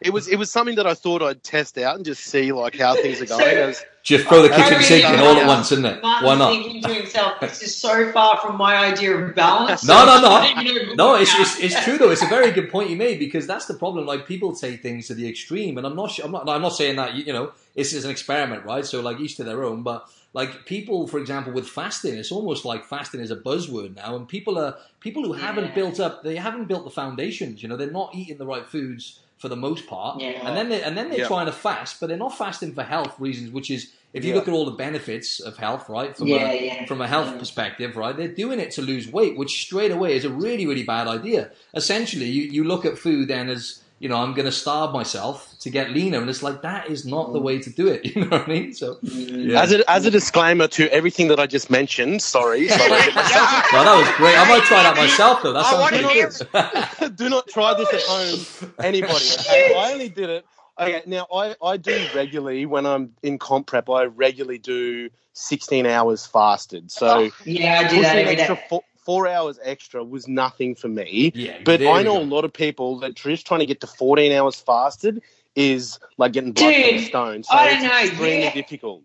it 0.00 0.10
was 0.10 0.28
it 0.28 0.36
was 0.36 0.50
something 0.50 0.76
that 0.76 0.86
I 0.86 0.94
thought 0.94 1.22
I'd 1.22 1.42
test 1.42 1.78
out 1.78 1.96
and 1.96 2.04
just 2.04 2.24
see 2.24 2.52
like 2.52 2.76
how 2.76 2.94
things 2.94 3.20
are 3.20 3.26
going. 3.26 3.74
So, 3.74 3.84
just 4.08 4.26
throw 4.26 4.40
the 4.40 4.48
kitchen 4.48 4.82
sink 4.82 5.04
in 5.04 5.20
all 5.20 5.36
at 5.36 5.46
once, 5.46 5.70
isn't 5.70 5.84
it? 5.84 6.00
Martin's 6.00 6.26
Why 6.26 6.34
not? 6.38 6.50
thinking 6.50 6.82
to 6.82 6.94
himself, 6.94 7.40
this 7.40 7.62
is 7.62 7.76
so 7.76 8.10
far 8.10 8.38
from 8.38 8.56
my 8.56 8.74
idea 8.74 9.14
of 9.14 9.34
balance. 9.34 9.84
No, 9.84 10.06
no, 10.06 10.18
no. 10.18 10.94
no, 10.94 11.14
it's, 11.16 11.38
it's, 11.38 11.60
it's 11.60 11.84
true 11.84 11.98
though. 11.98 12.10
It's 12.10 12.22
a 12.22 12.26
very 12.26 12.50
good 12.50 12.70
point 12.70 12.88
you 12.88 12.96
made 12.96 13.18
because 13.18 13.46
that's 13.46 13.66
the 13.66 13.74
problem. 13.74 14.06
Like 14.06 14.26
people 14.26 14.54
take 14.54 14.80
things 14.80 15.08
to 15.08 15.14
the 15.14 15.28
extreme, 15.28 15.76
and 15.76 15.86
I'm 15.86 15.94
not, 15.94 16.18
I'm 16.20 16.32
not, 16.32 16.48
I'm 16.48 16.62
not 16.62 16.70
saying 16.70 16.96
that 16.96 17.14
you 17.14 17.34
know, 17.34 17.52
this 17.74 17.92
is 17.92 18.06
an 18.06 18.10
experiment, 18.10 18.64
right? 18.64 18.86
So 18.86 19.02
like 19.02 19.20
each 19.20 19.36
to 19.36 19.44
their 19.44 19.62
own, 19.62 19.82
but 19.82 20.08
like 20.34 20.66
people, 20.66 21.06
for 21.06 21.18
example, 21.18 21.52
with 21.52 21.66
fasting, 21.66 22.14
it's 22.14 22.30
almost 22.30 22.64
like 22.64 22.84
fasting 22.84 23.20
is 23.20 23.30
a 23.30 23.36
buzzword 23.36 23.96
now, 23.96 24.14
and 24.14 24.28
people 24.28 24.58
are 24.58 24.76
people 25.00 25.24
who 25.24 25.32
haven't 25.32 25.74
built 25.74 25.98
up, 26.00 26.22
they 26.22 26.36
haven't 26.36 26.68
built 26.68 26.84
the 26.84 26.90
foundations. 26.90 27.62
You 27.62 27.68
know, 27.68 27.76
they're 27.76 27.90
not 27.90 28.14
eating 28.14 28.38
the 28.38 28.46
right 28.46 28.66
foods 28.66 29.20
for 29.38 29.48
the 29.48 29.56
most 29.56 29.86
part, 29.86 30.20
yeah. 30.20 30.46
and 30.46 30.56
then 30.56 30.68
they, 30.68 30.82
and 30.82 30.98
then 30.98 31.08
they're 31.08 31.20
yeah. 31.20 31.28
trying 31.28 31.46
to 31.46 31.52
fast, 31.52 32.00
but 32.00 32.08
they're 32.08 32.16
not 32.16 32.36
fasting 32.36 32.74
for 32.74 32.82
health 32.82 33.18
reasons, 33.18 33.50
which 33.50 33.70
is 33.70 33.92
if 34.12 34.24
you 34.24 34.34
look 34.34 34.48
at 34.48 34.54
all 34.54 34.64
the 34.64 34.72
benefits 34.72 35.38
of 35.38 35.56
health, 35.56 35.88
right, 35.88 36.16
from 36.16 36.28
a 36.28 36.86
from 36.86 37.00
a 37.00 37.06
health 37.06 37.38
perspective, 37.38 37.96
right, 37.96 38.16
they're 38.16 38.28
doing 38.28 38.58
it 38.58 38.70
to 38.72 38.82
lose 38.82 39.10
weight, 39.10 39.36
which 39.36 39.62
straight 39.62 39.92
away 39.92 40.14
is 40.14 40.24
a 40.24 40.30
really 40.30 40.66
really 40.66 40.82
bad 40.82 41.06
idea. 41.06 41.50
Essentially, 41.74 42.26
you 42.26 42.42
you 42.44 42.64
look 42.64 42.84
at 42.84 42.98
food 42.98 43.28
then 43.28 43.48
as 43.48 43.82
you 44.00 44.08
know, 44.08 44.16
I'm 44.16 44.32
going 44.32 44.46
to 44.46 44.52
starve 44.52 44.92
myself 44.92 45.54
to 45.60 45.70
get 45.70 45.90
leaner. 45.90 46.20
And 46.20 46.30
it's 46.30 46.42
like, 46.42 46.62
that 46.62 46.88
is 46.88 47.04
not 47.04 47.32
the 47.32 47.40
mm. 47.40 47.44
way 47.44 47.58
to 47.58 47.70
do 47.70 47.88
it. 47.88 48.04
You 48.18 48.24
know 48.24 48.38
what 48.38 48.48
I 48.48 48.50
mean? 48.50 48.74
So, 48.74 48.94
mm. 48.96 49.50
yeah. 49.50 49.62
as, 49.62 49.72
a, 49.72 49.88
as 49.90 50.06
a 50.06 50.10
disclaimer 50.10 50.66
to 50.68 50.90
everything 50.92 51.28
that 51.28 51.38
I 51.38 51.46
just 51.46 51.70
mentioned, 51.70 52.22
sorry. 52.22 52.60
no, 52.66 52.76
that 52.76 53.96
was 53.96 54.16
great. 54.16 54.36
I 54.36 54.48
might 54.48 54.62
try 54.64 54.82
that 54.82 54.96
myself, 54.96 55.42
though. 55.42 55.52
That 55.52 55.66
sounds 55.66 55.88
pretty 55.88 57.06
good. 57.06 57.16
do 57.16 57.28
not 57.28 57.46
try 57.48 57.74
this 57.74 57.92
at 57.92 58.02
home, 58.02 58.72
anybody. 58.82 59.24
Okay? 59.40 59.74
I 59.76 59.92
only 59.92 60.08
did 60.08 60.30
it. 60.30 60.46
Okay, 60.80 61.02
now 61.06 61.26
I, 61.32 61.56
I 61.62 61.76
do 61.76 62.06
regularly 62.14 62.64
when 62.64 62.86
I'm 62.86 63.12
in 63.22 63.38
comp 63.38 63.66
prep. 63.66 63.90
I 63.90 64.04
regularly 64.04 64.58
do 64.58 65.10
16 65.32 65.86
hours 65.86 66.24
fasted. 66.24 66.90
So 66.90 67.06
oh, 67.06 67.30
yeah, 67.44 67.80
I 67.80 67.88
do 67.88 68.02
that 68.02 68.16
every 68.16 68.36
day. 68.36 68.60
Four, 68.68 68.82
four 69.08 69.26
hours 69.26 69.58
extra 69.62 70.04
was 70.04 70.28
nothing 70.28 70.74
for 70.74 70.88
me. 70.88 71.32
Yeah, 71.34 71.56
but 71.64 71.80
I 71.80 72.02
know 72.02 72.18
a 72.18 72.22
lot 72.22 72.44
of 72.44 72.52
people 72.52 72.98
that 72.98 73.14
just 73.14 73.46
trying 73.46 73.60
to 73.60 73.66
get 73.66 73.80
to 73.80 73.86
14 73.86 74.30
hours 74.32 74.60
fasted 74.60 75.22
is 75.56 75.98
like 76.18 76.34
getting 76.34 76.52
blood 76.52 76.74
Dude, 76.74 77.06
stone. 77.06 77.42
So 77.42 77.54
I 77.54 77.70
don't 77.70 77.84
know. 77.84 78.00
Extremely 78.00 78.42
yeah. 78.42 78.52
difficult. 78.52 79.02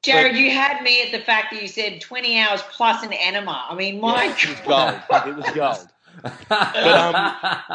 Jared, 0.00 0.32
but, 0.32 0.40
you 0.40 0.50
had 0.50 0.82
me 0.82 1.02
at 1.02 1.12
the 1.12 1.18
fact 1.18 1.52
that 1.52 1.60
you 1.60 1.68
said 1.68 2.00
20 2.00 2.40
hours 2.40 2.62
plus 2.70 3.04
an 3.04 3.12
enema. 3.12 3.66
I 3.68 3.74
mean, 3.74 4.00
my 4.00 4.24
yeah, 4.24 4.30
it 4.30 4.48
was 4.48 4.60
gold. 4.66 5.26
It 5.26 5.36
was 5.36 5.50
gold. 5.54 5.88
but 6.48 6.76
um, 6.76 7.14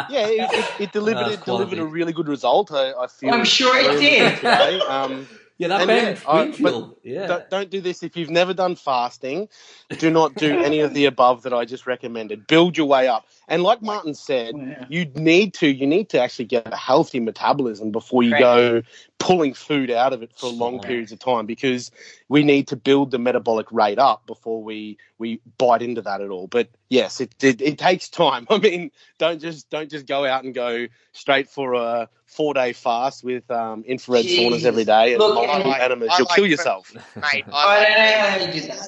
yeah, 0.10 0.28
it, 0.28 0.50
it, 0.52 0.82
it 0.82 0.92
delivered 0.92 1.28
it 1.28 1.46
delivered 1.46 1.78
a 1.78 1.86
really 1.86 2.12
good 2.12 2.28
result. 2.28 2.72
I, 2.72 2.92
I 2.94 3.06
feel. 3.06 3.36
I'm 3.36 3.46
sure 3.46 3.78
it 3.78 4.00
did. 4.00 4.36
Today. 4.38 4.80
Um, 4.80 5.28
yeah, 5.58 5.68
that 5.70 5.88
Ben 5.88 6.18
Greenfield. 6.26 6.98
yeah. 7.04 7.28
Don't, 7.28 7.50
don't, 7.50 7.70
do 7.70 7.82
this 7.82 8.04
if 8.04 8.16
you've 8.16 8.30
never 8.30 8.54
done 8.54 8.76
fasting. 8.76 9.50
Do 9.98 10.12
not 10.12 10.36
do 10.36 10.60
any 10.60 10.82
of 10.82 10.94
the 10.94 11.06
above 11.06 11.44
that 11.44 11.54
I 11.54 11.66
just 11.66 11.88
recommended. 11.88 12.48
Build 12.48 12.78
your 12.78 12.88
way 12.88 13.08
up. 13.08 13.26
And 13.48 13.64
like 13.64 13.82
Martin 13.82 14.14
said, 14.14 14.56
oh, 14.56 14.60
yeah. 14.60 14.86
you 14.90 15.06
need 15.16 15.54
to 15.56 15.68
you 15.68 15.88
need 15.88 16.10
to 16.10 16.20
actually 16.20 16.46
get 16.46 16.72
a 16.72 16.76
healthy 16.76 17.20
metabolism 17.20 17.92
before 17.92 18.24
you 18.24 18.34
right. 18.34 18.40
go 18.40 18.82
pulling 19.20 19.54
food 19.54 19.90
out 19.90 20.14
of 20.14 20.22
it 20.22 20.32
for 20.36 20.50
long 20.50 20.80
periods 20.80 21.12
of 21.12 21.20
time 21.20 21.46
because 21.46 21.90
we 22.28 22.44
need 22.44 22.68
to 22.68 22.76
build 22.76 23.12
the 23.12 23.20
metabolic 23.20 23.72
rate 23.72 24.00
up 24.00 24.26
before 24.28 24.62
we 24.62 24.98
we 25.18 25.40
bite 25.58 25.82
into 25.82 26.02
that 26.02 26.20
at 26.20 26.30
all. 26.30 26.48
But 26.48 26.70
yes, 26.90 27.22
it 27.22 27.34
it, 27.42 27.62
it 27.62 27.78
takes 27.78 28.10
time. 28.10 28.48
I 28.50 28.58
mean, 28.58 28.92
don't 29.18 29.40
just 29.40 29.70
don't 29.70 29.90
just 29.90 30.08
go 30.08 30.26
out 30.26 30.44
and 30.44 30.54
go 30.54 30.88
straight 31.14 31.50
for 31.50 31.74
a 31.74 32.10
four 32.26 32.54
day 32.54 32.74
fast 32.74 33.24
with 33.24 33.50
um, 33.50 33.84
infrared 33.88 34.26
Jeez. 34.26 34.40
saunas 34.40 34.66
every 34.66 34.84
day 34.84 35.14
and 35.14 35.20
Look, 35.20 35.48
enemas. 35.48 36.10
You'll 36.18 36.28
like 36.28 36.36
kill 36.36 36.48
yourself. 36.48 36.94
Mate, 37.16 37.46
I 37.52 38.40
like 38.40 38.84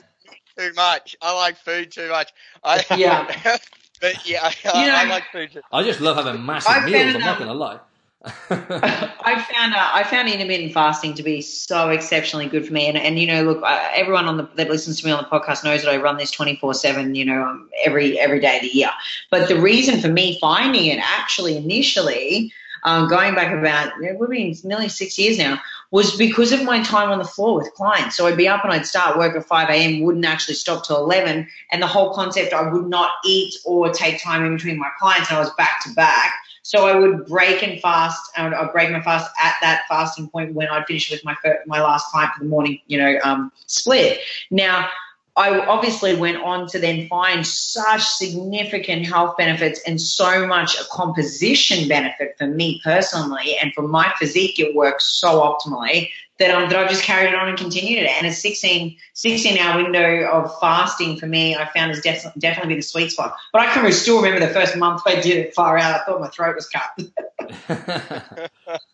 too 0.57 0.73
much. 0.75 1.15
I 1.21 1.33
like 1.35 1.55
food 1.55 1.91
too 1.91 2.09
much. 2.09 2.33
I, 2.61 2.83
yeah. 2.97 3.57
But 3.99 4.27
yeah, 4.27 4.39
I, 4.43 4.81
you 4.81 4.87
know, 4.87 4.95
I 4.95 5.03
like 5.05 5.23
food. 5.31 5.61
I 5.71 5.83
just 5.83 5.99
love 5.99 6.23
having 6.23 6.45
massive 6.45 6.71
I 6.71 6.85
meals. 6.85 7.15
I'm 7.15 7.21
not 7.21 7.37
going 7.37 7.49
to 7.49 7.53
lie. 7.53 7.79
I 8.49 9.45
found 9.49 9.73
uh, 9.73 9.89
I 9.93 10.03
found 10.03 10.27
intermittent 10.27 10.73
fasting 10.73 11.13
to 11.13 11.23
be 11.23 11.39
so 11.39 11.89
exceptionally 11.89 12.47
good 12.47 12.67
for 12.67 12.73
me, 12.73 12.85
and 12.87 12.97
and 12.97 13.17
you 13.17 13.25
know, 13.25 13.43
look, 13.43 13.63
uh, 13.63 13.89
everyone 13.93 14.25
on 14.25 14.35
the 14.35 14.49
that 14.55 14.69
listens 14.69 14.99
to 14.99 15.05
me 15.05 15.13
on 15.13 15.23
the 15.23 15.29
podcast 15.29 15.63
knows 15.63 15.83
that 15.83 15.89
I 15.89 15.97
run 15.97 16.17
this 16.17 16.29
twenty 16.29 16.57
four 16.57 16.73
seven, 16.73 17.15
you 17.15 17.23
know, 17.23 17.43
um, 17.43 17.69
every 17.81 18.19
every 18.19 18.41
day 18.41 18.57
of 18.57 18.61
the 18.63 18.67
year. 18.67 18.89
But 19.31 19.47
the 19.47 19.59
reason 19.59 20.01
for 20.01 20.09
me 20.09 20.37
finding 20.41 20.87
it 20.87 20.99
actually 21.01 21.55
initially, 21.55 22.51
um, 22.83 23.07
going 23.07 23.35
back 23.35 23.57
about 23.57 23.93
we've 23.99 24.29
been 24.29 24.53
nearly 24.65 24.89
six 24.89 25.17
years 25.17 25.37
now, 25.37 25.57
was 25.91 26.15
because 26.17 26.51
of 26.51 26.63
my 26.63 26.83
time 26.83 27.09
on 27.09 27.17
the 27.17 27.25
floor 27.25 27.55
with 27.55 27.73
clients. 27.73 28.15
So 28.15 28.27
I'd 28.27 28.37
be 28.37 28.47
up 28.47 28.63
and 28.63 28.71
I'd 28.71 28.85
start 28.85 29.17
work 29.17 29.35
at 29.35 29.45
5 29.45 29.69
a.m., 29.69 30.01
wouldn't 30.01 30.25
actually 30.25 30.53
stop 30.53 30.85
till 30.85 30.97
11. 30.97 31.47
And 31.71 31.81
the 31.81 31.87
whole 31.87 32.13
concept, 32.13 32.53
I 32.53 32.71
would 32.71 32.87
not 32.87 33.13
eat 33.25 33.55
or 33.65 33.89
take 33.89 34.21
time 34.21 34.45
in 34.45 34.55
between 34.55 34.77
my 34.77 34.89
clients. 34.99 35.29
And 35.29 35.37
I 35.37 35.39
was 35.39 35.51
back 35.57 35.83
to 35.83 35.93
back. 35.93 36.33
So 36.61 36.85
I 36.85 36.95
would 36.95 37.25
break 37.25 37.63
and 37.63 37.81
fast, 37.81 38.21
and 38.35 38.53
I'd 38.53 38.71
break 38.71 38.91
my 38.91 39.01
fast 39.01 39.31
at 39.41 39.55
that 39.61 39.85
fasting 39.89 40.29
point 40.29 40.53
when 40.53 40.67
I'd 40.67 40.85
finish 40.85 41.09
with 41.09 41.25
my 41.25 41.35
first, 41.41 41.65
my 41.65 41.81
last 41.81 42.11
client 42.11 42.31
for 42.37 42.43
the 42.43 42.49
morning, 42.49 42.79
you 42.85 42.99
know, 42.99 43.17
um, 43.23 43.51
split. 43.65 44.19
Now, 44.51 44.87
I 45.35 45.59
obviously 45.65 46.15
went 46.15 46.43
on 46.43 46.67
to 46.67 46.79
then 46.79 47.07
find 47.07 47.45
such 47.45 48.03
significant 48.03 49.05
health 49.05 49.37
benefits 49.37 49.79
and 49.87 49.99
so 50.01 50.45
much 50.45 50.79
a 50.79 50.83
composition 50.91 51.87
benefit 51.87 52.35
for 52.37 52.47
me 52.47 52.81
personally 52.83 53.55
and 53.61 53.73
for 53.73 53.87
my 53.87 54.13
physique. 54.19 54.59
It 54.59 54.75
works 54.75 55.05
so 55.05 55.39
optimally 55.39 56.09
that, 56.39 56.51
um, 56.51 56.69
that 56.69 56.77
I've 56.77 56.89
just 56.89 57.03
carried 57.03 57.29
it 57.29 57.35
on 57.35 57.47
and 57.47 57.57
continued 57.57 58.03
it. 58.03 58.09
And 58.09 58.27
a 58.27 58.33
16, 58.33 58.97
16 59.13 59.57
hour 59.57 59.83
window 59.83 60.27
of 60.29 60.59
fasting 60.59 61.17
for 61.17 61.27
me, 61.27 61.55
I 61.55 61.69
found 61.73 61.91
has 61.91 62.01
def- 62.01 62.33
definitely 62.39 62.69
been 62.69 62.79
the 62.79 62.83
sweet 62.83 63.11
spot. 63.11 63.35
But 63.53 63.61
I 63.61 63.73
can 63.73 63.89
still 63.91 64.21
remember 64.21 64.45
the 64.45 64.53
first 64.53 64.75
month 64.75 65.03
I 65.05 65.15
did 65.15 65.37
it 65.37 65.53
far 65.53 65.77
out. 65.77 66.01
I 66.01 66.03
thought 66.05 66.21
my 66.21 66.29
throat 66.29 66.55
was 66.55 66.67
cut. 66.69 66.89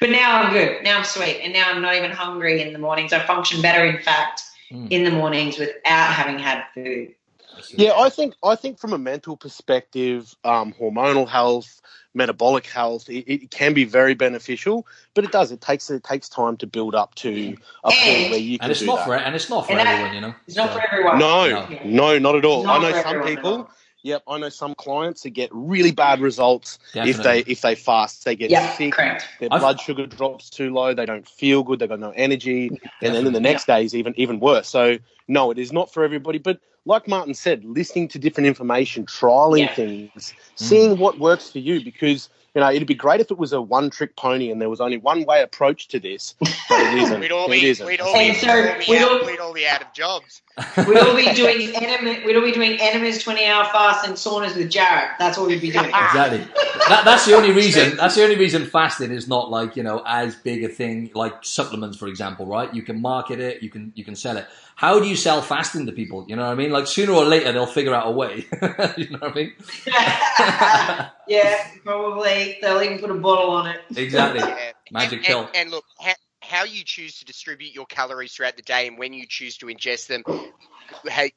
but 0.00 0.10
now 0.10 0.42
I'm 0.42 0.52
good. 0.52 0.82
Now 0.82 0.98
I'm 0.98 1.04
sweet. 1.04 1.40
And 1.42 1.52
now 1.52 1.70
I'm 1.70 1.80
not 1.80 1.94
even 1.94 2.10
hungry 2.10 2.62
in 2.62 2.72
the 2.72 2.78
mornings. 2.78 3.12
I 3.12 3.20
function 3.20 3.62
better, 3.62 3.84
in 3.84 4.02
fact, 4.02 4.42
mm. 4.70 4.90
in 4.90 5.04
the 5.04 5.10
mornings 5.10 5.58
without 5.58 6.12
having 6.12 6.38
had 6.38 6.64
food. 6.74 7.14
Yeah, 7.70 7.92
I 7.96 8.08
think 8.08 8.34
I 8.42 8.54
think 8.54 8.78
from 8.78 8.92
a 8.92 8.98
mental 8.98 9.36
perspective, 9.36 10.34
um, 10.44 10.72
hormonal 10.72 11.28
health, 11.28 11.80
metabolic 12.14 12.66
health, 12.66 13.08
it, 13.08 13.30
it, 13.30 13.50
can 13.50 13.74
be 13.74 13.84
very 13.84 14.14
beneficial. 14.14 14.86
But 15.14 15.24
it 15.24 15.32
does. 15.32 15.52
It 15.52 15.60
takes 15.60 15.90
it 15.90 16.02
takes 16.04 16.28
time 16.28 16.56
to 16.58 16.66
build 16.66 16.94
up 16.94 17.14
to 17.16 17.28
a 17.28 17.32
and, 17.32 17.58
point 17.84 18.30
where 18.30 18.38
you 18.38 18.58
can. 18.58 18.64
And 18.64 18.70
it's 18.70 18.80
do 18.80 18.86
not 18.86 18.98
that. 18.98 19.06
for 19.06 19.14
and 19.16 19.34
it's 19.34 19.50
not 19.50 19.66
for 19.66 19.72
and 19.72 19.80
everyone, 19.80 20.14
you 20.14 20.20
know. 20.20 20.34
It's 20.46 20.56
not 20.56 20.72
for 20.72 20.80
everyone. 20.80 21.18
No, 21.18 21.50
no, 21.50 21.78
no 21.84 22.18
not 22.18 22.36
at 22.36 22.44
all. 22.44 22.64
Not 22.64 22.84
I 22.84 22.90
know 22.90 23.02
some 23.02 23.22
people 23.22 23.70
Yep, 24.02 24.22
I 24.26 24.38
know 24.38 24.48
some 24.48 24.74
clients 24.74 25.22
that 25.22 25.30
get 25.30 25.50
really 25.52 25.92
bad 25.92 26.20
results 26.20 26.78
Definitely. 26.94 27.10
if 27.10 27.22
they 27.22 27.52
if 27.52 27.60
they 27.60 27.74
fast. 27.74 28.24
They 28.24 28.34
get 28.34 28.50
yep, 28.50 28.76
sick. 28.76 28.94
Correct. 28.94 29.28
Their 29.40 29.50
blood 29.50 29.76
I've, 29.78 29.80
sugar 29.80 30.06
drops 30.06 30.48
too 30.48 30.72
low. 30.72 30.94
They 30.94 31.04
don't 31.04 31.28
feel 31.28 31.62
good. 31.62 31.80
They've 31.80 31.88
got 31.88 32.00
no 32.00 32.10
energy, 32.10 32.70
Definitely. 32.70 33.18
and 33.18 33.26
then 33.26 33.32
the 33.34 33.40
next 33.40 33.66
day 33.66 33.84
is 33.84 33.94
even 33.94 34.14
even 34.16 34.40
worse. 34.40 34.68
So 34.68 34.98
no, 35.28 35.50
it 35.50 35.58
is 35.58 35.72
not 35.72 35.92
for 35.92 36.02
everybody. 36.02 36.38
But 36.38 36.60
like 36.86 37.06
Martin 37.06 37.34
said, 37.34 37.64
listening 37.64 38.08
to 38.08 38.18
different 38.18 38.46
information, 38.46 39.06
trialing 39.06 39.60
yeah. 39.60 39.74
things, 39.74 40.34
seeing 40.54 40.96
mm. 40.96 40.98
what 40.98 41.18
works 41.18 41.50
for 41.50 41.58
you, 41.58 41.84
because 41.84 42.28
you 42.54 42.60
know, 42.60 42.70
it'd 42.70 42.88
be 42.88 42.94
great 42.94 43.20
if 43.20 43.30
it 43.30 43.38
was 43.38 43.52
a 43.52 43.60
one 43.60 43.90
trick 43.90 44.16
pony 44.16 44.50
and 44.50 44.60
there 44.60 44.68
was 44.68 44.80
only 44.80 44.96
one 44.96 45.24
way 45.24 45.40
approach 45.40 45.86
to 45.88 46.00
this, 46.00 46.34
but 46.40 46.50
it 46.70 46.98
isn't. 47.02 47.20
we'd 47.20 47.30
all 47.30 47.48
be, 47.48 47.66
isn't. 47.66 47.86
We'd 47.86 48.00
all, 48.00 48.12
be, 48.12 48.34
so 48.34 48.76
we'd, 48.88 49.02
all, 49.02 49.24
we'd 49.24 49.38
all 49.38 49.52
be 49.52 49.66
out 49.68 49.82
of 49.82 49.92
jobs. 49.92 50.42
We'd 50.76 50.98
all 50.98 51.16
be 51.16 51.32
doing 51.32 51.74
enema, 51.74 52.26
we'd 52.26 52.36
all 52.36 52.42
be 52.42 52.52
doing 52.52 52.78
enemas, 52.80 53.22
twenty 53.22 53.46
hour 53.46 53.64
fast 53.66 54.06
and 54.06 54.14
saunas 54.14 54.54
with 54.54 54.68
Jared. 54.68 55.08
That's 55.18 55.38
what 55.38 55.46
we'd 55.46 55.60
be 55.60 55.70
doing. 55.70 55.84
exactly. 55.88 56.38
That, 56.88 57.02
that's 57.04 57.24
the 57.24 57.34
only 57.34 57.52
reason. 57.52 57.96
That's 57.96 58.16
the 58.16 58.24
only 58.24 58.36
reason 58.36 58.66
fasting 58.66 59.10
is 59.10 59.26
not 59.26 59.48
like 59.48 59.74
you 59.74 59.82
know 59.82 60.02
as 60.04 60.34
big 60.34 60.64
a 60.64 60.68
thing 60.68 61.12
like 61.14 61.44
supplements, 61.44 61.96
for 61.96 62.08
example. 62.08 62.44
Right? 62.44 62.74
You 62.74 62.82
can 62.82 63.00
market 63.00 63.40
it, 63.40 63.62
you 63.62 63.70
can 63.70 63.92
you 63.94 64.04
can 64.04 64.14
sell 64.14 64.36
it 64.36 64.46
how 64.80 64.98
do 64.98 65.06
you 65.06 65.14
sell 65.14 65.42
fasting 65.42 65.84
to 65.84 65.92
people? 65.92 66.24
You 66.26 66.36
know 66.36 66.46
what 66.46 66.52
I 66.52 66.54
mean? 66.54 66.70
Like 66.70 66.79
sooner 66.84 67.12
or 67.12 67.24
later 67.24 67.52
they'll 67.52 67.66
figure 67.66 67.94
out 67.94 68.06
a 68.06 68.10
way. 68.10 68.46
you 68.96 69.10
know 69.10 69.18
what 69.18 69.30
I 69.30 69.34
mean? 69.34 69.52
yeah, 71.28 71.66
probably. 71.84 72.58
They'll 72.60 72.82
even 72.82 72.98
put 72.98 73.10
a 73.10 73.14
bottle 73.14 73.50
on 73.50 73.68
it. 73.68 73.80
Exactly. 73.96 74.40
Yeah. 74.40 74.72
Magic 74.92 75.18
and, 75.18 75.24
pill. 75.24 75.40
And, 75.40 75.50
and 75.54 75.70
look, 75.70 75.84
ha- 75.98 76.14
how 76.42 76.64
you 76.64 76.82
choose 76.84 77.18
to 77.18 77.24
distribute 77.24 77.74
your 77.74 77.86
calories 77.86 78.32
throughout 78.32 78.56
the 78.56 78.62
day 78.62 78.86
and 78.86 78.98
when 78.98 79.12
you 79.12 79.26
choose 79.28 79.58
to 79.58 79.66
ingest 79.66 80.06
them 80.08 80.24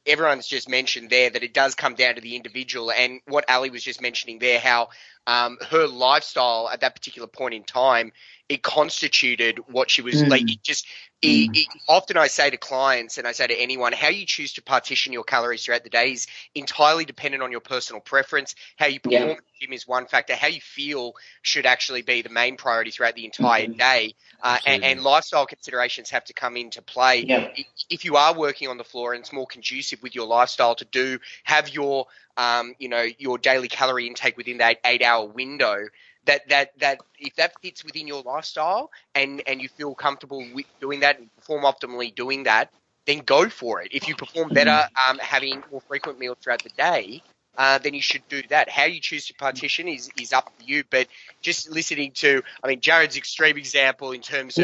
everyone's 0.08 0.48
just 0.48 0.68
mentioned 0.68 1.10
there 1.10 1.30
that 1.30 1.44
it 1.44 1.54
does 1.54 1.76
come 1.76 1.94
down 1.94 2.16
to 2.16 2.22
the 2.22 2.36
individual 2.36 2.90
and 2.92 3.20
what 3.28 3.48
ali 3.50 3.70
was 3.70 3.84
just 3.84 4.02
mentioning 4.02 4.40
there 4.40 4.60
how 4.60 4.88
um, 5.28 5.58
her 5.70 5.88
lifestyle 5.88 6.70
at 6.72 6.82
that 6.82 6.96
particular 6.96 7.28
point 7.28 7.54
in 7.54 7.64
time 7.64 8.12
it 8.50 8.62
constituted 8.62 9.60
what 9.68 9.90
she 9.90 10.02
was 10.02 10.22
mm. 10.22 10.30
like. 10.30 10.52
It 10.52 10.62
just 10.62 10.86
it, 11.22 11.50
mm. 11.50 11.58
it, 11.58 11.68
often 11.88 12.18
I 12.18 12.28
say 12.28 12.50
to 12.50 12.58
clients 12.58 13.18
and 13.18 13.26
I 13.26 13.32
say 13.32 13.48
to 13.48 13.54
anyone, 13.54 13.94
how 13.94 14.10
you 14.10 14.26
choose 14.26 14.54
to 14.54 14.62
partition 14.62 15.14
your 15.14 15.24
calories 15.24 15.64
throughout 15.64 15.86
the 15.86 15.90
day 15.90 16.12
is 16.12 16.28
entirely 16.54 17.06
dependent 17.06 17.42
on 17.42 17.52
your 17.52 17.62
personal 17.62 18.02
preference. 18.02 18.54
How 18.78 18.88
you 18.88 19.00
perform 19.00 19.30
yeah. 19.30 19.36
gym 19.62 19.74
is 19.74 19.88
one 19.88 20.08
factor. 20.08 20.36
How 20.36 20.48
you 20.48 20.60
feel 20.60 21.14
should 21.42 21.66
actually 21.66 22.02
be 22.02 22.22
the 22.22 22.30
main 22.30 22.58
priority 22.58 22.92
throughout 22.92 23.16
the 23.16 23.26
entire 23.26 23.68
mm. 23.68 23.78
day, 23.78 24.14
uh, 24.42 24.58
and, 24.66 24.84
and, 24.84 25.02
lifestyle 25.02 25.46
considerations 25.46 26.10
have 26.10 26.26
to 26.26 26.34
come 26.34 26.58
into 26.58 26.82
play. 26.82 27.24
Yeah. 27.26 27.48
If 27.90 28.04
you 28.04 28.18
are 28.18 28.36
working 28.36 28.68
on 28.68 28.78
the 28.78 28.84
floor 28.84 29.14
and 29.14 29.22
it's 29.22 29.32
more 29.32 29.48
conducive 29.48 30.04
with 30.04 30.16
your 30.16 30.28
lifestyle 30.28 30.76
to 30.76 30.86
do 30.86 31.20
have 31.44 31.70
your 31.70 32.08
um, 32.38 32.74
you 32.80 32.90
know 32.90 33.06
your 33.18 33.38
daily 33.38 33.68
calorie 33.68 34.08
intake 34.08 34.38
within 34.38 34.58
that 34.58 34.78
eight 34.86 35.04
hour 35.04 35.26
window 35.26 35.88
that 36.26 36.48
that 36.50 36.72
that 36.80 37.00
if 37.20 37.36
that 37.36 37.54
fits 37.62 37.84
within 37.84 38.08
your 38.08 38.22
lifestyle 38.24 38.92
and 39.16 39.42
and 39.48 39.62
you 39.62 39.70
feel 39.70 39.94
comfortable 39.94 40.46
with 40.54 40.66
doing 40.80 41.02
that 41.02 41.20
and 41.20 41.34
perform 41.36 41.64
optimally 41.64 42.14
doing 42.14 42.44
that, 42.44 42.72
then 43.06 43.20
go 43.20 43.50
for 43.50 43.82
it. 43.82 43.90
If 43.92 44.08
you 44.08 44.16
perform 44.16 44.50
better 44.50 44.72
mm-hmm. 44.72 45.12
um, 45.12 45.20
having 45.20 45.64
more 45.72 45.82
frequent 45.82 46.20
meals 46.20 46.38
throughout 46.42 46.64
the 46.64 46.70
day, 46.70 47.22
uh, 47.58 47.78
then 47.80 47.94
you 47.94 48.02
should 48.02 48.28
do 48.30 48.42
that. 48.50 48.70
How 48.70 48.86
you 48.86 49.00
choose 49.00 49.28
to 49.28 49.34
partition 49.34 49.88
is 49.88 50.10
is 50.20 50.34
up 50.34 50.52
to 50.60 50.66
you. 50.66 50.84
But 50.90 51.08
just 51.42 51.70
listening 51.70 52.12
to, 52.16 52.42
I 52.64 52.68
mean, 52.68 52.82
Jared's 52.82 53.18
extreme 53.18 53.58
example 53.58 54.12
in 54.12 54.22
terms 54.22 54.58
of. 54.58 54.64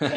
but 0.00 0.10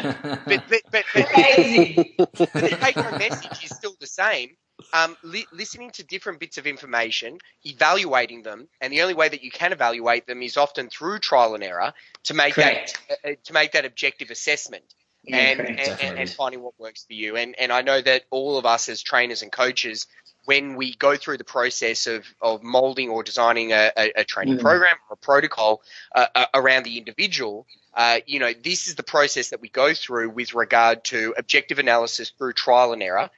but 0.46 0.64
but, 0.68 0.82
but, 0.90 1.04
but 1.12 2.52
the 2.54 2.78
take 2.80 2.96
home 2.96 3.18
message 3.18 3.64
is 3.64 3.76
still 3.76 3.94
the 4.00 4.06
same 4.06 4.56
um, 4.92 5.16
li- 5.22 5.46
listening 5.52 5.90
to 5.92 6.04
different 6.04 6.40
bits 6.40 6.58
of 6.58 6.66
information, 6.66 7.38
evaluating 7.64 8.42
them, 8.42 8.68
and 8.80 8.92
the 8.92 9.02
only 9.02 9.14
way 9.14 9.28
that 9.28 9.42
you 9.42 9.50
can 9.50 9.72
evaluate 9.72 10.26
them 10.26 10.42
is 10.42 10.56
often 10.56 10.88
through 10.88 11.18
trial 11.18 11.54
and 11.54 11.64
error 11.64 11.92
to 12.24 12.34
make 12.34 12.54
correct. 12.54 12.98
that 13.08 13.18
uh, 13.24 13.34
to 13.44 13.52
make 13.52 13.72
that 13.72 13.84
objective 13.84 14.30
assessment. 14.30 14.84
Yeah, 15.24 15.38
and, 15.38 15.60
and, 15.60 15.80
and, 15.80 16.18
and, 16.20 16.30
finding 16.30 16.62
what 16.62 16.74
works 16.78 17.04
for 17.04 17.14
you. 17.14 17.36
And, 17.36 17.56
and 17.58 17.72
I 17.72 17.82
know 17.82 18.00
that 18.00 18.26
all 18.30 18.58
of 18.58 18.64
us 18.64 18.88
as 18.88 19.02
trainers 19.02 19.42
and 19.42 19.50
coaches, 19.50 20.06
when 20.44 20.76
we 20.76 20.94
go 20.94 21.16
through 21.16 21.38
the 21.38 21.44
process 21.44 22.06
of, 22.06 22.24
of 22.40 22.62
molding 22.62 23.08
or 23.08 23.24
designing 23.24 23.72
a, 23.72 23.90
a, 23.96 24.12
a 24.18 24.24
training 24.24 24.58
mm. 24.58 24.60
program 24.60 24.94
or 25.10 25.14
a 25.14 25.16
protocol 25.16 25.82
uh, 26.14 26.26
uh, 26.32 26.46
around 26.54 26.84
the 26.84 26.96
individual, 26.96 27.66
uh, 27.94 28.20
you 28.26 28.38
know, 28.38 28.52
this 28.62 28.86
is 28.86 28.94
the 28.94 29.02
process 29.02 29.48
that 29.48 29.60
we 29.60 29.68
go 29.68 29.94
through 29.94 30.30
with 30.30 30.54
regard 30.54 31.02
to 31.02 31.34
objective 31.36 31.80
analysis 31.80 32.30
through 32.30 32.52
trial 32.52 32.92
and 32.92 33.02
error 33.02 33.28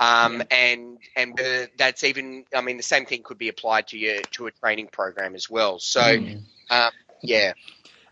um, 0.00 0.42
and 0.50 0.98
and 1.16 1.40
that's 1.76 2.04
even 2.04 2.44
I 2.54 2.60
mean 2.60 2.76
the 2.76 2.82
same 2.82 3.06
thing 3.06 3.22
could 3.22 3.38
be 3.38 3.48
applied 3.48 3.88
to 3.88 3.98
your 3.98 4.20
to 4.32 4.46
a 4.46 4.50
training 4.50 4.88
program 4.88 5.34
as 5.34 5.50
well. 5.50 5.78
So 5.78 6.00
mm. 6.00 6.40
um, 6.70 6.90
yeah, 7.22 7.52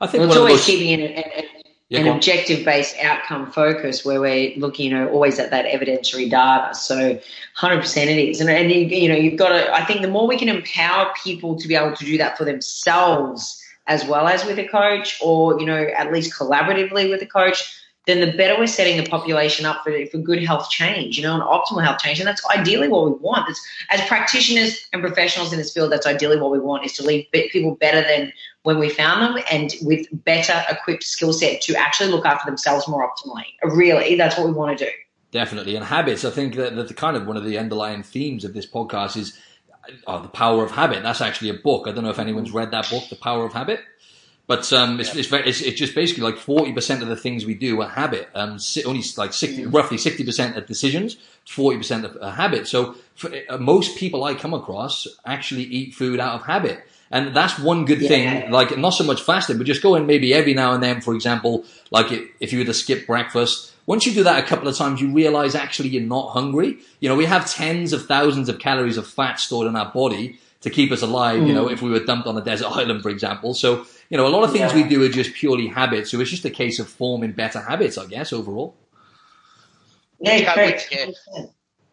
I 0.01 0.07
think 0.07 0.25
it's 0.25 0.37
always 0.37 0.65
keeping 0.65 1.01
an, 1.01 1.13
an, 1.13 1.45
yeah, 1.89 2.01
an 2.01 2.09
objective 2.09 2.65
based 2.65 2.97
outcome 3.01 3.53
focus 3.53 4.05
where 4.05 4.21
we're 4.21 4.57
looking, 4.57 4.91
you 4.91 4.99
know, 4.99 5.09
always 5.11 5.39
at 5.39 5.51
that 5.51 5.67
evidentiary 5.67 6.29
data. 6.29 6.75
So, 6.75 7.21
hundred 7.55 7.83
percent 7.83 8.11
it 8.11 8.19
is, 8.19 8.41
and 8.41 8.51
and 8.51 8.71
you, 8.71 8.81
you 8.81 9.09
know 9.09 9.15
you've 9.15 9.39
got 9.39 9.51
to. 9.51 9.73
I 9.73 9.85
think 9.85 10.03
the 10.03 10.09
more 10.09 10.27
we 10.27 10.39
can 10.39 10.49
empower 10.49 11.13
people 11.23 11.57
to 11.57 11.69
be 11.69 11.77
able 11.77 11.95
to 11.95 12.05
do 12.05 12.19
that 12.19 12.37
for 12.37 12.45
themselves 12.45 13.63
as 13.87 14.05
well 14.05 14.27
as 14.27 14.45
with 14.45 14.59
a 14.59 14.67
coach, 14.67 15.19
or 15.23 15.61
you 15.61 15.67
know 15.67 15.81
at 15.97 16.13
least 16.13 16.37
collaboratively 16.37 17.09
with 17.09 17.23
a 17.23 17.27
coach 17.27 17.81
then 18.07 18.21
the 18.21 18.37
better 18.37 18.59
we're 18.59 18.69
setting 18.69 18.97
the 18.97 19.09
population 19.09 19.67
up 19.67 19.83
for, 19.83 19.93
for 20.07 20.19
good 20.19 20.43
health 20.43 20.71
change, 20.71 21.17
you 21.17 21.25
know, 21.25 21.35
an 21.35 21.41
optimal 21.41 21.83
health 21.83 21.99
change. 21.99 22.21
And 22.21 22.27
that's 22.27 22.45
ideally 22.47 22.89
what 22.89 23.05
we 23.05 23.19
want. 23.19 23.49
It's, 23.51 23.61
as 23.91 24.01
practitioners 24.03 24.87
and 24.93 25.03
professionals 25.03 25.53
in 25.53 25.59
this 25.59 25.73
field, 25.73 25.91
that's 25.91 26.07
ideally 26.07 26.41
what 26.41 26.53
we 26.53 26.61
want 26.61 26.85
is 26.85 26.93
to 26.95 27.03
leave 27.03 27.27
people 27.33 27.75
better 27.75 28.03
than 28.03 28.33
when 28.63 28.79
we 28.79 28.89
found 28.89 29.23
them 29.23 29.45
and 29.51 29.75
with 29.83 30.07
better 30.25 30.65
equipped 30.71 31.03
skill 31.03 31.33
set 31.33 31.61
to 31.63 31.75
actually 31.75 32.11
look 32.11 32.25
after 32.25 32.49
themselves 32.49 32.87
more 32.89 33.09
optimally. 33.09 33.45
Uh, 33.65 33.69
really, 33.71 34.15
that's 34.15 34.39
what 34.39 34.47
we 34.47 34.53
want 34.53 34.79
to 34.79 34.85
do. 34.85 34.91
Definitely. 35.33 35.75
And 35.75 35.85
habits, 35.85 36.25
I 36.25 36.31
think 36.31 36.55
that, 36.55 36.77
that 36.77 36.89
the 36.89 36.95
kind 36.95 37.17
of 37.17 37.27
one 37.27 37.37
of 37.37 37.45
the 37.45 37.59
underlying 37.59 38.05
themes 38.05 38.45
of 38.45 38.55
this 38.55 38.67
podcast 38.67 39.17
is 39.17 39.37
uh, 39.89 39.93
oh, 40.07 40.23
the 40.23 40.29
power 40.29 40.65
of 40.65 40.71
habit. 40.71 41.03
That's 41.03 41.21
actually 41.21 41.51
a 41.51 41.55
book. 41.55 41.89
I 41.89 41.93
don't 41.93 42.05
know 42.05 42.11
if 42.11 42.21
anyone's 42.21 42.53
read 42.53 42.71
that 42.71 42.89
book, 42.89 43.09
The 43.09 43.17
Power 43.17 43.45
of 43.45 43.53
Habit. 43.53 43.81
But 44.47 44.73
um, 44.73 45.01
it's, 45.01 45.15
it's, 45.17 45.29
very, 45.29 45.49
it's, 45.49 45.61
it's, 45.61 45.77
just 45.77 45.95
basically 45.95 46.23
like 46.23 46.37
forty 46.37 46.73
percent 46.73 47.03
of 47.03 47.09
the 47.09 47.17
things 47.17 47.45
we 47.45 47.55
do 47.55 47.81
are 47.83 47.89
habit. 47.89 48.29
Um, 48.35 48.59
only 48.87 49.03
like 49.17 49.33
60, 49.33 49.65
mm. 49.65 49.75
roughly 49.75 49.99
sixty 49.99 50.25
percent 50.25 50.57
are 50.57 50.61
decisions, 50.61 51.17
forty 51.45 51.79
percent 51.79 52.07
are 52.21 52.31
habit. 52.31 52.69
So 52.69 52.95
for, 53.17 53.31
uh, 53.49 53.59
most 53.59 53.97
people 53.97 54.23
I 54.23 54.35
come 54.35 54.55
across 54.55 55.09
actually 55.25 55.65
eat 55.65 55.95
food 55.95 56.21
out 56.21 56.35
of 56.35 56.47
habit. 56.47 56.81
And 57.11 57.37
that's 57.37 57.59
one 57.59 57.85
good 57.85 58.01
yeah. 58.01 58.09
thing, 58.09 58.51
like 58.51 58.77
not 58.77 58.91
so 58.91 59.05
much 59.05 59.23
fasting, 59.23 59.59
but 59.59 59.67
just 59.67 59.81
going 59.81 60.07
maybe 60.07 60.35
every 60.35 60.55
now 60.55 60.73
and 60.73 60.83
then, 60.83 61.01
for 61.01 61.15
example, 61.15 61.65
like 61.93 62.07
if 62.41 62.53
you 62.53 62.59
were 62.59 62.65
to 62.65 62.75
skip 62.75 63.07
breakfast, 63.07 63.73
once 63.87 64.07
you 64.07 64.13
do 64.13 64.25
that 64.25 64.43
a 64.43 64.47
couple 64.47 64.67
of 64.67 64.77
times, 64.77 65.01
you 65.01 65.13
realize 65.13 65.55
actually 65.55 65.89
you're 65.89 66.03
not 66.03 66.31
hungry. 66.31 66.79
You 66.99 67.09
know, 67.09 67.15
we 67.15 67.25
have 67.27 67.49
tens 67.49 67.93
of 67.93 68.07
thousands 68.07 68.49
of 68.49 68.59
calories 68.59 68.97
of 68.97 69.07
fat 69.07 69.39
stored 69.39 69.69
in 69.69 69.77
our 69.77 69.93
body 69.93 70.39
to 70.63 70.71
keep 70.71 70.91
us 70.91 71.03
alive, 71.03 71.41
mm. 71.41 71.47
you 71.47 71.55
know, 71.55 71.71
if 71.71 71.81
we 71.81 71.91
were 71.91 72.01
dumped 72.01 72.27
on 72.27 72.37
a 72.37 72.41
desert 72.41 72.67
island, 72.71 73.03
for 73.03 73.11
example. 73.11 73.55
So 73.55 73.87
you 74.09 74.17
know, 74.17 74.27
a 74.27 74.29
lot 74.29 74.45
of 74.45 74.53
things 74.53 74.73
yeah. 74.73 74.83
we 74.83 74.89
do 74.89 75.03
are 75.05 75.09
just 75.09 75.35
purely 75.35 75.69
habits. 75.69 76.11
So 76.11 76.21
it's 76.21 76.31
just 76.31 76.45
a 76.45 76.51
case 76.51 76.79
of 76.79 76.89
forming 76.89 77.33
better 77.33 77.61
habits, 77.61 77.99
I 77.99 78.07
guess, 78.07 78.33
overall. 78.33 78.77
Yeah, 80.21 80.55
great. 80.55 80.89
Yeah. 80.91 81.07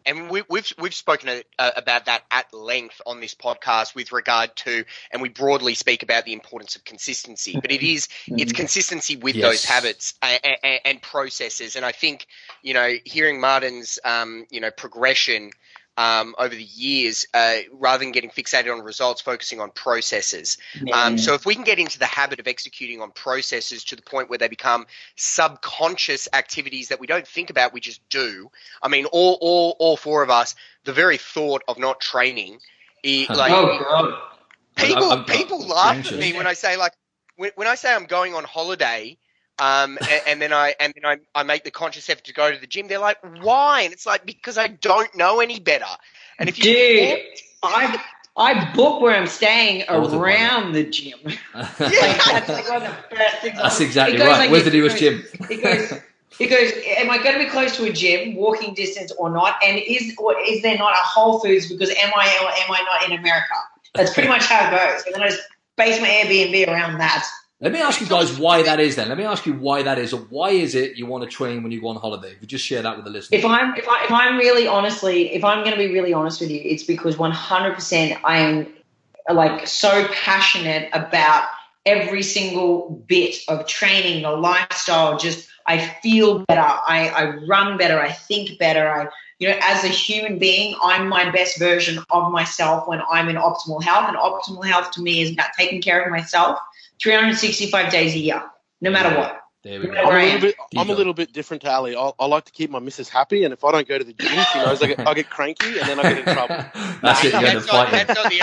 and 0.06 0.30
we, 0.30 0.42
we've 0.48 0.72
we've 0.78 0.94
spoken 0.94 1.42
uh, 1.58 1.70
about 1.76 2.06
that 2.06 2.24
at 2.30 2.52
length 2.54 3.00
on 3.06 3.20
this 3.20 3.34
podcast 3.34 3.94
with 3.94 4.12
regard 4.12 4.54
to, 4.56 4.84
and 5.10 5.20
we 5.20 5.28
broadly 5.28 5.74
speak 5.74 6.02
about 6.02 6.24
the 6.24 6.32
importance 6.32 6.76
of 6.76 6.84
consistency. 6.84 7.58
But 7.60 7.72
it 7.72 7.82
is 7.82 8.08
it's 8.28 8.52
consistency 8.52 9.16
with 9.16 9.36
Yes. 9.36 9.50
those 9.50 9.64
habits 9.64 10.14
and, 10.22 10.40
and, 10.62 10.80
and 10.84 11.02
processes. 11.02 11.76
And 11.76 11.84
I 11.84 11.92
think 11.92 12.26
you 12.62 12.74
know, 12.74 12.92
hearing 13.04 13.40
Martin's 13.40 13.98
um, 14.04 14.46
you 14.50 14.60
know 14.60 14.70
progression 14.70 15.50
um, 15.96 16.34
over 16.38 16.54
the 16.54 16.62
years, 16.62 17.26
uh, 17.34 17.56
rather 17.72 18.02
than 18.04 18.12
getting 18.12 18.30
fixated 18.30 18.72
on 18.72 18.82
results, 18.82 19.20
focusing 19.20 19.60
on 19.60 19.70
processes. 19.70 20.58
Um, 20.92 21.18
so 21.18 21.34
if 21.34 21.46
we 21.46 21.54
can 21.54 21.64
get 21.64 21.78
into 21.78 21.98
the 21.98 22.06
habit 22.06 22.40
of 22.40 22.48
executing 22.48 23.00
on 23.00 23.12
processes 23.12 23.84
to 23.84 23.96
the 23.96 24.02
point 24.02 24.28
where 24.28 24.38
they 24.38 24.48
become 24.48 24.86
subconscious 25.16 26.28
activities 26.32 26.88
that 26.88 27.00
we 27.00 27.06
don't 27.06 27.26
think 27.26 27.50
about, 27.50 27.72
we 27.72 27.80
just 27.80 28.00
do. 28.08 28.50
I 28.82 28.88
mean, 28.88 29.06
all 29.06 29.38
all 29.40 29.76
all 29.78 29.96
four 29.96 30.22
of 30.22 30.30
us, 30.30 30.54
the 30.84 30.92
very 30.92 31.16
thought 31.18 31.62
of 31.68 31.78
not 31.78 32.00
training, 32.00 32.58
i- 33.04 33.28
like 33.32 33.52
oh 33.52 34.14
people 34.76 35.10
I'm- 35.10 35.18
I'm 35.20 35.24
people 35.24 35.66
laugh 35.66 35.96
anxious. 35.96 36.12
at 36.12 36.20
me 36.20 36.32
when 36.32 36.46
I 36.46 36.54
say 36.54 36.76
like 36.76 36.92
when, 37.36 37.52
when 37.54 37.68
I 37.68 37.74
say 37.76 37.94
I'm 37.94 38.06
going 38.06 38.34
on 38.34 38.44
holiday. 38.44 39.16
Um, 39.58 39.98
and, 40.10 40.22
and 40.26 40.42
then 40.42 40.52
I 40.52 40.74
and 40.80 40.92
then 40.94 41.04
I, 41.04 41.40
I 41.40 41.42
make 41.44 41.64
the 41.64 41.70
conscious 41.70 42.08
effort 42.08 42.24
to 42.24 42.34
go 42.34 42.52
to 42.52 42.58
the 42.58 42.66
gym. 42.66 42.88
They're 42.88 42.98
like, 42.98 43.18
"Why?" 43.42 43.82
And 43.82 43.92
it's 43.92 44.06
like 44.06 44.24
because 44.26 44.58
I 44.58 44.68
don't 44.68 45.14
know 45.14 45.40
any 45.40 45.60
better. 45.60 45.84
And 46.38 46.48
if 46.48 46.58
you 46.58 46.64
Dude, 46.64 47.20
I 47.62 48.02
I 48.36 48.72
book 48.72 49.00
where 49.00 49.16
I'm 49.16 49.26
staying 49.26 49.84
around 49.88 50.72
the 50.72 50.84
gym. 50.84 51.18
Like, 51.54 51.76
that's 51.86 52.48
like 52.48 52.68
one 52.68 52.82
of 52.82 52.88
the 53.10 53.16
best 53.16 53.42
things. 53.42 53.58
That's 53.58 53.80
It 53.80 53.84
exactly 53.84 54.18
right. 54.18 54.38
like 54.38 54.50
Where's 54.50 54.64
the 54.64 54.70
nearest 54.70 54.98
gym? 54.98 55.24
It 55.48 55.62
goes. 55.62 56.00
It 56.40 56.48
goes. 56.48 56.72
Am 56.98 57.10
I 57.10 57.18
going 57.22 57.38
to 57.38 57.44
be 57.44 57.48
close 57.48 57.76
to 57.76 57.84
a 57.84 57.92
gym, 57.92 58.34
walking 58.34 58.74
distance 58.74 59.12
or 59.12 59.30
not? 59.30 59.56
And 59.64 59.78
is 59.78 60.14
or 60.18 60.34
is 60.40 60.62
there 60.62 60.76
not 60.76 60.92
a 60.92 60.98
Whole 60.98 61.38
Foods? 61.38 61.68
Because 61.68 61.90
am 61.90 62.10
I 62.16 62.26
or 62.42 62.48
am 62.48 62.70
I 62.70 62.82
not 62.82 63.08
in 63.08 63.18
America? 63.18 63.54
That's 63.94 64.12
pretty 64.12 64.28
much 64.28 64.46
how 64.46 64.66
it 64.66 64.76
goes. 64.76 65.06
And 65.06 65.14
then 65.14 65.22
I 65.22 65.28
just 65.28 65.42
base 65.76 66.00
my 66.00 66.08
Airbnb 66.08 66.66
around 66.66 66.98
that. 66.98 67.24
Let 67.60 67.72
me 67.72 67.80
ask 67.80 68.00
you 68.00 68.06
guys 68.06 68.36
why 68.36 68.62
that 68.62 68.80
is. 68.80 68.96
Then 68.96 69.08
let 69.08 69.16
me 69.16 69.24
ask 69.24 69.46
you 69.46 69.54
why 69.54 69.82
that 69.82 69.98
is, 69.98 70.14
why 70.14 70.50
is 70.50 70.74
it 70.74 70.96
you 70.96 71.06
want 71.06 71.24
to 71.24 71.30
train 71.30 71.62
when 71.62 71.70
you 71.70 71.80
go 71.80 71.88
on 71.88 71.96
holiday? 71.96 72.32
If 72.32 72.42
you 72.42 72.48
just 72.48 72.64
share 72.64 72.82
that 72.82 72.96
with 72.96 73.04
the 73.04 73.10
listeners. 73.10 73.38
If 73.38 73.44
I'm 73.44 73.74
if, 73.76 73.88
I, 73.88 74.04
if 74.04 74.10
I'm 74.10 74.36
really 74.36 74.66
honestly, 74.66 75.32
if 75.32 75.44
I'm 75.44 75.64
going 75.64 75.70
to 75.70 75.78
be 75.78 75.92
really 75.92 76.12
honest 76.12 76.40
with 76.40 76.50
you, 76.50 76.60
it's 76.64 76.82
because 76.82 77.16
100% 77.16 78.20
I 78.24 78.38
am 78.38 78.66
like 79.32 79.66
so 79.68 80.06
passionate 80.08 80.90
about 80.92 81.46
every 81.86 82.22
single 82.22 83.02
bit 83.06 83.36
of 83.48 83.66
training, 83.66 84.22
the 84.22 84.32
lifestyle. 84.32 85.16
Just 85.16 85.48
I 85.66 85.78
feel 86.02 86.40
better. 86.40 86.60
I, 86.60 87.08
I 87.08 87.36
run 87.46 87.78
better. 87.78 88.00
I 88.00 88.10
think 88.10 88.58
better. 88.58 88.88
I 88.88 89.08
you 89.38 89.48
know, 89.48 89.58
as 89.62 89.84
a 89.84 89.88
human 89.88 90.38
being, 90.38 90.76
I'm 90.82 91.08
my 91.08 91.30
best 91.30 91.58
version 91.58 92.02
of 92.10 92.30
myself 92.30 92.86
when 92.88 93.00
I'm 93.10 93.28
in 93.28 93.36
optimal 93.36 93.82
health. 93.82 94.08
And 94.08 94.16
optimal 94.16 94.64
health 94.64 94.90
to 94.92 95.02
me 95.02 95.22
is 95.22 95.32
about 95.32 95.50
taking 95.58 95.80
care 95.80 96.02
of 96.02 96.10
myself 96.10 96.58
365 97.02 97.90
days 97.92 98.14
a 98.14 98.18
year, 98.18 98.42
no 98.80 98.90
matter 98.90 99.16
what. 99.18 99.40
there 99.62 99.80
we 99.80 99.88
I'm 99.88 99.94
go. 99.94 100.00
I'm 100.00 100.10
a 100.10 100.12
little 100.24 100.40
bit. 100.40 100.54
I'm 100.76 100.90
a 100.90 100.92
little 100.92 101.14
bit 101.14 101.32
different 101.32 101.62
to 101.62 101.70
Ali. 101.70 101.96
I, 101.96 102.10
I 102.18 102.26
like 102.26 102.44
to 102.44 102.52
keep 102.52 102.70
my 102.70 102.78
missus 102.78 103.08
happy, 103.08 103.44
and 103.44 103.52
if 103.52 103.64
I 103.64 103.72
don't 103.72 103.86
go 103.88 103.98
to 103.98 104.04
the 104.04 104.12
gym, 104.12 104.28
she 104.52 104.58
knows 104.58 104.82
I 104.82 104.86
get, 104.88 105.06
I 105.06 105.14
get 105.14 105.30
cranky, 105.30 105.78
and 105.78 105.88
then 105.88 105.98
I 106.00 106.02
get 106.14 106.18
in 106.18 106.24
trouble. 106.34 106.56
That's 107.02 107.24
it. 107.24 107.32
You 107.32 107.38
end 107.38 107.46
up 107.46 107.52
that's 107.54 107.66
not, 107.72 107.90
that's 107.90 108.14
not 108.14 108.30
the 108.30 108.38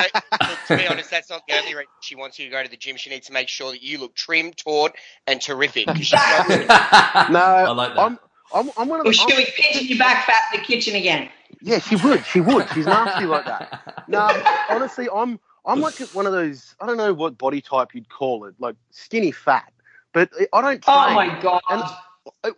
look, 0.48 0.58
to 0.68 0.78
be 0.78 0.88
honest, 0.88 1.10
that's 1.12 1.30
not 1.30 1.42
the 1.48 1.58
only 1.58 1.74
reason 1.74 1.88
she 2.02 2.16
wants 2.16 2.38
you 2.40 2.46
to 2.46 2.52
go 2.52 2.62
to 2.64 2.70
the 2.70 2.78
gym. 2.78 2.96
She 2.98 3.10
needs 3.10 3.28
to 3.28 3.34
make 3.34 3.48
sure 3.48 3.72
that 3.72 3.82
you 3.82 3.98
look 4.00 4.14
trim, 4.16 4.52
taut, 4.54 4.94
and 5.28 5.42
terrific. 5.42 5.88
No, 5.88 5.94
I 5.96 7.72
like 7.72 7.96
that. 7.96 8.00
I'm. 8.00 8.20
I'm, 8.54 8.70
I'm 8.78 8.90
one 8.90 9.00
of 9.00 9.06
Or 9.06 9.10
the. 9.10 9.14
she'll 9.14 9.30
I'm- 9.34 9.38
be 9.46 9.52
pinching 9.56 9.88
you 9.88 9.98
back 9.98 10.26
fat 10.26 10.42
in 10.54 10.60
the 10.60 10.66
kitchen 10.68 10.94
again. 10.96 11.30
yeah, 11.62 11.80
she 11.80 11.96
would. 11.96 12.26
She 12.26 12.42
would. 12.42 12.68
She's 12.74 12.86
nasty 12.86 13.26
like 13.26 13.46
that. 13.46 14.04
No, 14.10 14.28
honestly, 14.70 15.08
I'm. 15.14 15.40
I'm 15.66 15.82
like 15.82 16.00
one 16.14 16.26
of 16.26 16.34
those. 16.34 16.76
I 16.80 16.86
don't 16.88 16.98
know 16.98 17.14
what 17.14 17.38
body 17.38 17.62
type 17.62 17.94
you'd 17.94 18.10
call 18.10 18.46
it, 18.46 18.56
like 18.60 18.76
skinny 18.92 19.32
fat. 19.32 19.72
But 20.14 20.32
I 20.54 20.62
don't. 20.62 20.84
Train. 20.84 20.96
Oh 20.98 21.14
my 21.14 21.40
god. 21.40 21.62
And- 21.70 21.84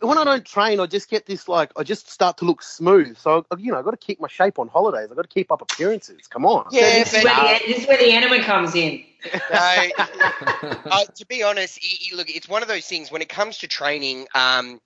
when 0.02 0.18
I 0.18 0.26
don't 0.26 0.46
train, 0.46 0.82
I 0.82 0.86
just 0.88 1.10
get 1.10 1.26
this 1.26 1.48
like 1.48 1.72
I 1.78 1.84
just 1.84 2.10
start 2.10 2.38
to 2.40 2.46
look 2.46 2.62
smooth. 2.62 3.18
So 3.18 3.46
you 3.58 3.72
know, 3.72 3.80
I 3.80 3.82
got 3.82 3.92
to 3.92 3.98
keep 3.98 4.20
my 4.20 4.28
shape 4.28 4.60
on 4.60 4.68
holidays. 4.68 5.10
I 5.12 5.16
got 5.16 5.22
to 5.22 5.28
keep 5.28 5.52
up 5.52 5.62
appearances. 5.62 6.28
Come 6.28 6.46
on. 6.46 6.70
So 6.72 6.78
Yeah, 6.78 6.90
this, 7.04 7.14
is 7.14 7.24
where 7.24 7.34
the, 7.36 7.66
this 7.68 7.78
is 7.84 7.88
where 7.88 7.98
the 7.98 8.12
enema 8.12 8.44
comes 8.44 8.76
in. 8.76 9.04
No, 9.50 9.90
uh, 10.92 11.06
to 11.16 11.26
be 11.28 11.44
honest, 11.44 11.80
y- 11.82 11.98
y- 12.12 12.18
look, 12.18 12.30
it's 12.30 12.50
one 12.50 12.62
of 12.62 12.68
those 12.68 12.86
things 12.86 13.12
when 13.12 13.22
it 13.22 13.30
comes 13.30 13.60
to 13.60 13.68
training. 13.68 14.28
Um, 14.36 14.82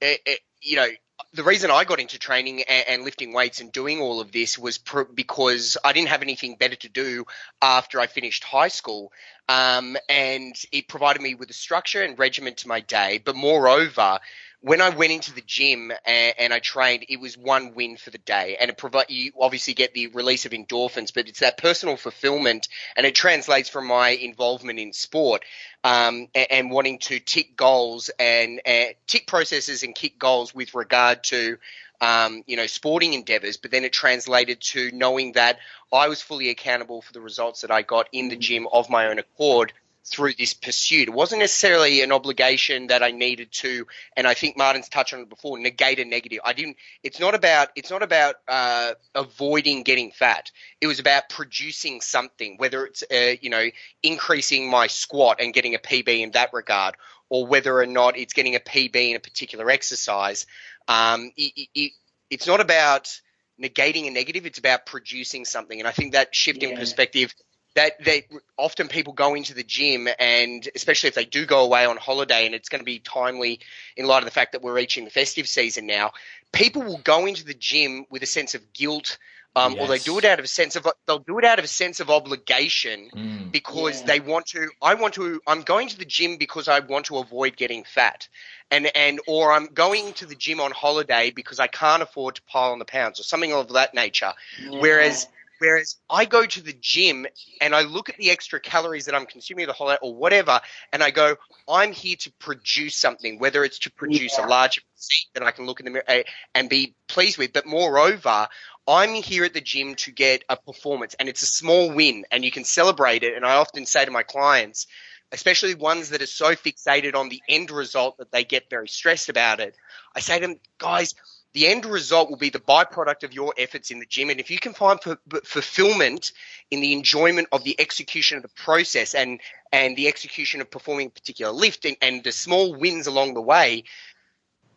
it, 0.00 0.20
it, 0.26 0.40
you 0.62 0.76
know, 0.76 0.88
the 1.32 1.44
reason 1.44 1.70
I 1.70 1.84
got 1.84 2.00
into 2.00 2.18
training 2.18 2.62
and, 2.62 3.04
lifting 3.04 3.32
weights 3.32 3.60
and 3.60 3.70
doing 3.70 4.00
all 4.00 4.20
of 4.20 4.32
this 4.32 4.58
was 4.58 4.78
pr- 4.78 5.02
because 5.02 5.76
I 5.84 5.92
didn't 5.92 6.08
have 6.08 6.22
anything 6.22 6.56
better 6.56 6.76
to 6.76 6.88
do 6.88 7.24
after 7.60 8.00
I 8.00 8.06
finished 8.06 8.44
high 8.44 8.68
school, 8.68 9.12
um, 9.48 9.96
and 10.08 10.54
it 10.72 10.88
provided 10.88 11.22
me 11.22 11.34
with 11.34 11.50
a 11.50 11.54
structure 11.54 12.02
and 12.02 12.18
regimen 12.18 12.54
to 12.56 12.68
my 12.68 12.80
day. 12.80 13.20
But 13.24 13.36
moreover, 13.36 14.18
when 14.64 14.80
I 14.80 14.88
went 14.88 15.12
into 15.12 15.34
the 15.34 15.42
gym 15.42 15.92
and, 16.06 16.34
and 16.38 16.54
I 16.54 16.58
trained, 16.58 17.04
it 17.10 17.20
was 17.20 17.36
one 17.36 17.74
win 17.74 17.98
for 17.98 18.08
the 18.08 18.16
day, 18.16 18.56
and 18.58 18.70
it 18.70 18.78
provide 18.78 19.10
you 19.10 19.30
obviously 19.38 19.74
get 19.74 19.92
the 19.92 20.06
release 20.06 20.46
of 20.46 20.52
endorphins, 20.52 21.12
but 21.12 21.28
it's 21.28 21.40
that 21.40 21.58
personal 21.58 21.98
fulfillment, 21.98 22.68
and 22.96 23.04
it 23.04 23.14
translates 23.14 23.68
from 23.68 23.86
my 23.86 24.08
involvement 24.08 24.78
in 24.78 24.94
sport 24.94 25.44
um, 25.84 26.28
and, 26.34 26.46
and 26.50 26.70
wanting 26.70 26.98
to 27.00 27.20
tick 27.20 27.54
goals 27.56 28.08
and 28.18 28.62
uh, 28.66 28.84
tick 29.06 29.26
processes 29.26 29.82
and 29.82 29.94
kick 29.94 30.18
goals 30.18 30.54
with 30.54 30.74
regard 30.74 31.22
to 31.24 31.58
um, 32.00 32.42
you 32.46 32.56
know 32.56 32.66
sporting 32.66 33.12
endeavors, 33.12 33.58
but 33.58 33.70
then 33.70 33.84
it 33.84 33.92
translated 33.92 34.62
to 34.62 34.90
knowing 34.92 35.32
that 35.32 35.58
I 35.92 36.08
was 36.08 36.22
fully 36.22 36.48
accountable 36.48 37.02
for 37.02 37.12
the 37.12 37.20
results 37.20 37.60
that 37.60 37.70
I 37.70 37.82
got 37.82 38.08
in 38.12 38.30
the 38.30 38.36
gym 38.36 38.66
of 38.72 38.88
my 38.88 39.08
own 39.08 39.18
accord 39.18 39.74
through 40.06 40.34
this 40.34 40.52
pursuit. 40.52 41.08
It 41.08 41.14
wasn't 41.14 41.40
necessarily 41.40 42.02
an 42.02 42.12
obligation 42.12 42.88
that 42.88 43.02
I 43.02 43.10
needed 43.10 43.50
to, 43.52 43.86
and 44.16 44.26
I 44.26 44.34
think 44.34 44.56
Martin's 44.56 44.88
touched 44.88 45.14
on 45.14 45.20
it 45.20 45.28
before, 45.28 45.58
negate 45.58 45.98
a 45.98 46.04
negative. 46.04 46.40
I 46.44 46.52
didn't. 46.52 46.76
It's 47.02 47.18
not 47.20 47.34
about. 47.34 47.68
It's 47.74 47.90
not 47.90 48.02
about 48.02 48.36
uh, 48.46 48.92
avoiding 49.14 49.82
getting 49.82 50.10
fat. 50.10 50.50
It 50.80 50.86
was 50.86 50.98
about 50.98 51.28
producing 51.28 52.00
something, 52.00 52.56
whether 52.58 52.84
it's 52.84 53.02
uh, 53.10 53.36
you 53.40 53.50
know 53.50 53.66
increasing 54.02 54.68
my 54.70 54.86
squat 54.88 55.38
and 55.40 55.54
getting 55.54 55.74
a 55.74 55.78
PB 55.78 56.08
in 56.20 56.30
that 56.32 56.52
regard, 56.52 56.96
or 57.30 57.46
whether 57.46 57.78
or 57.78 57.86
not 57.86 58.18
it's 58.18 58.34
getting 58.34 58.54
a 58.56 58.60
PB 58.60 58.94
in 59.10 59.16
a 59.16 59.20
particular 59.20 59.70
exercise. 59.70 60.46
Um, 60.88 61.32
it, 61.36 61.52
it- 61.56 61.68
it, 61.74 61.92
it's 62.30 62.46
not 62.46 62.60
about 62.60 63.20
negating 63.62 64.06
a 64.08 64.10
negative. 64.10 64.44
It's 64.44 64.58
about 64.58 64.86
producing 64.86 65.44
something, 65.44 65.78
and 65.78 65.86
I 65.88 65.92
think 65.92 66.12
that 66.12 66.34
shift 66.34 66.62
in 66.62 66.70
Yeah. 66.70 66.78
perspective 66.78 67.32
that 67.74 67.92
that 68.04 68.24
often 68.56 68.88
people 68.88 69.12
go 69.12 69.34
into 69.34 69.54
the 69.54 69.62
gym 69.64 70.08
and 70.18 70.68
especially 70.74 71.08
if 71.08 71.14
they 71.14 71.24
do 71.24 71.46
go 71.46 71.64
away 71.64 71.84
on 71.86 71.96
holiday 71.96 72.46
and 72.46 72.54
it's 72.54 72.68
going 72.68 72.80
to 72.80 72.84
be 72.84 72.98
timely 72.98 73.60
in 73.96 74.06
light 74.06 74.18
of 74.18 74.24
the 74.24 74.30
fact 74.30 74.52
that 74.52 74.62
we're 74.62 74.74
reaching 74.74 75.04
the 75.04 75.10
festive 75.10 75.48
season 75.48 75.86
now 75.86 76.12
people 76.52 76.82
will 76.82 76.98
go 76.98 77.26
into 77.26 77.44
the 77.44 77.54
gym 77.54 78.04
with 78.10 78.22
a 78.22 78.26
sense 78.26 78.54
of 78.54 78.72
guilt 78.72 79.18
um, 79.56 79.76
or 79.78 79.88
they 79.88 79.98
do 79.98 80.18
it 80.18 80.24
out 80.24 80.38
of 80.38 80.44
a 80.44 80.48
sense 80.48 80.76
of 80.76 80.86
they'll 81.06 81.18
do 81.18 81.38
it 81.38 81.44
out 81.44 81.58
of 81.58 81.64
a 81.64 81.68
sense 81.68 82.00
of 82.00 82.10
obligation 82.10 83.10
Mm. 83.14 83.52
because 83.52 84.00
Yeah. 84.00 84.06
they 84.06 84.20
want 84.20 84.46
to 84.46 84.68
I 84.82 84.94
want 84.94 85.14
to 85.14 85.40
I'm 85.46 85.62
going 85.62 85.88
to 85.88 85.98
the 85.98 86.04
gym 86.04 86.36
because 86.38 86.68
I 86.68 86.80
want 86.80 87.06
to 87.06 87.18
avoid 87.18 87.56
getting 87.56 87.84
fat 87.84 88.28
and 88.70 88.90
and 88.96 89.20
or 89.26 89.52
I'm 89.52 89.66
going 89.66 90.12
to 90.14 90.26
the 90.26 90.34
gym 90.34 90.60
on 90.60 90.72
holiday 90.72 91.30
because 91.30 91.58
I 91.60 91.66
can't 91.68 92.02
afford 92.02 92.36
to 92.36 92.42
pile 92.42 92.72
on 92.72 92.78
the 92.78 92.84
pounds 92.84 93.20
or 93.20 93.24
something 93.24 93.52
of 93.52 93.72
that 93.74 93.94
nature 93.94 94.32
Whereas 94.76 95.26
whereas 95.58 95.96
I 96.10 96.24
go 96.24 96.44
to 96.44 96.62
the 96.62 96.72
gym 96.78 97.26
and 97.60 97.74
I 97.74 97.82
look 97.82 98.08
at 98.08 98.16
the 98.16 98.30
extra 98.30 98.60
calories 98.60 99.06
that 99.06 99.14
I'm 99.14 99.26
consuming 99.26 99.66
the 99.66 99.72
whole 99.72 99.86
holiday 99.88 100.00
or 100.02 100.14
whatever, 100.14 100.60
and 100.92 101.02
I 101.02 101.10
go, 101.10 101.36
I'm 101.68 101.92
here 101.92 102.16
to 102.20 102.32
produce 102.38 102.96
something, 102.96 103.38
whether 103.38 103.64
it's 103.64 103.80
to 103.80 103.92
produce 103.92 104.38
Yeah. 104.38 104.46
a 104.46 104.48
larger 104.48 104.80
physique 104.96 105.28
that 105.34 105.42
I 105.42 105.50
can 105.50 105.66
look 105.66 105.80
in 105.80 105.84
the 105.84 105.90
mirror 105.92 106.04
eh, 106.08 106.22
and 106.54 106.68
be 106.68 106.94
pleased 107.08 107.38
with, 107.38 107.52
but 107.52 107.66
moreover. 107.66 108.48
I'm 108.86 109.14
here 109.14 109.44
at 109.46 109.54
the 109.54 109.62
gym 109.62 109.94
to 109.94 110.12
get 110.12 110.44
a 110.50 110.56
performance, 110.58 111.14
and 111.18 111.26
it's 111.26 111.42
a 111.42 111.46
small 111.46 111.90
win, 111.90 112.26
and 112.30 112.44
you 112.44 112.50
can 112.50 112.64
celebrate 112.64 113.22
it. 113.22 113.34
And 113.34 113.44
I 113.46 113.54
often 113.54 113.86
say 113.86 114.04
to 114.04 114.10
my 114.10 114.24
clients, 114.24 114.86
especially 115.32 115.74
ones 115.74 116.10
that 116.10 116.20
are 116.20 116.26
so 116.26 116.54
fixated 116.54 117.14
on 117.14 117.30
the 117.30 117.40
end 117.48 117.70
result 117.70 118.18
that 118.18 118.30
they 118.30 118.44
get 118.44 118.68
very 118.68 118.88
stressed 118.88 119.30
about 119.30 119.60
it, 119.60 119.74
I 120.14 120.20
say 120.20 120.38
to 120.38 120.46
them, 120.46 120.60
guys, 120.76 121.14
the 121.54 121.68
end 121.68 121.86
result 121.86 122.28
will 122.28 122.36
be 122.36 122.50
the 122.50 122.58
byproduct 122.58 123.22
of 123.22 123.32
your 123.32 123.54
efforts 123.56 123.90
in 123.90 124.00
the 124.00 124.06
gym. 124.06 124.28
And 124.28 124.40
if 124.40 124.50
you 124.50 124.58
can 124.58 124.74
find 124.74 125.00
fu- 125.00 125.16
fulfillment 125.44 126.32
in 126.70 126.80
the 126.80 126.92
enjoyment 126.92 127.48
of 127.52 127.62
the 127.62 127.80
execution 127.80 128.36
of 128.36 128.42
the 128.42 128.48
process 128.56 129.14
and, 129.14 129.40
and 129.72 129.96
the 129.96 130.08
execution 130.08 130.60
of 130.60 130.70
performing 130.70 131.06
a 131.06 131.10
particular 131.10 131.52
lift 131.52 131.84
and, 131.84 131.96
and 132.02 132.24
the 132.24 132.32
small 132.32 132.74
wins 132.74 133.06
along 133.06 133.34
the 133.34 133.40
way, 133.40 133.84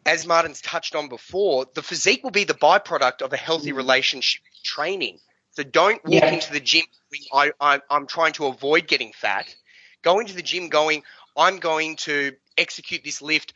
as 0.05 0.25
Martin's 0.25 0.61
touched 0.61 0.95
on 0.95 1.09
before, 1.09 1.65
the 1.73 1.81
physique 1.81 2.23
will 2.23 2.31
be 2.31 2.45
the 2.45 2.53
byproduct 2.53 3.21
of 3.21 3.33
a 3.33 3.37
healthy 3.37 3.69
mm-hmm. 3.69 3.77
relationship 3.77 4.41
with 4.43 4.63
training. 4.63 5.19
So 5.51 5.63
don't 5.63 6.03
walk 6.05 6.13
Yeah. 6.13 6.31
into 6.31 6.53
the 6.53 6.59
gym 6.59 6.85
I, 7.33 7.51
I, 7.59 7.81
I'm 7.89 8.05
trying 8.05 8.33
to 8.33 8.45
avoid 8.45 8.87
getting 8.87 9.13
fat. 9.13 9.53
Go 10.03 10.19
into 10.19 10.35
the 10.35 10.43
gym 10.43 10.69
going, 10.69 11.03
I'm 11.35 11.57
going 11.57 11.95
to 11.97 12.33
execute 12.57 13.03
this 13.03 13.21
lift 13.21 13.53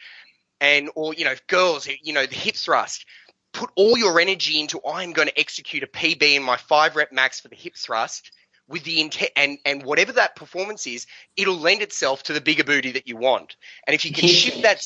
and 0.61 0.89
or 0.95 1.13
you 1.13 1.25
know 1.25 1.35
girls 1.47 1.87
you 2.03 2.13
know 2.13 2.25
the 2.25 2.35
hip 2.35 2.55
thrust 2.55 3.05
put 3.53 3.69
all 3.75 3.97
your 3.97 4.19
energy 4.21 4.61
into 4.61 4.79
I'm 4.87 5.11
going 5.11 5.27
to 5.27 5.39
execute 5.39 5.83
a 5.83 5.87
PB 5.87 6.35
in 6.37 6.43
my 6.43 6.57
five 6.57 6.95
rep 6.95 7.11
max 7.11 7.41
for 7.41 7.49
the 7.49 7.55
hip 7.57 7.75
thrust 7.75 8.31
with 8.69 8.83
the 8.85 9.01
intent 9.01 9.31
and 9.35 9.57
and 9.65 9.83
whatever 9.83 10.13
that 10.13 10.35
performance 10.37 10.87
is, 10.87 11.07
it'll 11.35 11.57
lend 11.57 11.81
itself 11.81 12.23
to 12.23 12.33
the 12.33 12.41
bigger 12.41 12.63
booty 12.63 12.91
that 12.93 13.07
you 13.07 13.17
want. 13.17 13.57
And 13.85 13.93
if 13.93 14.05
you 14.05 14.11
can 14.11 14.25
shift 14.25 14.61
that, 14.63 14.81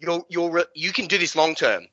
you'll 0.00 0.26
you'll 0.28 0.64
you 0.74 0.92
can 0.92 1.06
do 1.06 1.18
this 1.18 1.36
long 1.36 1.54
term. 1.54 1.86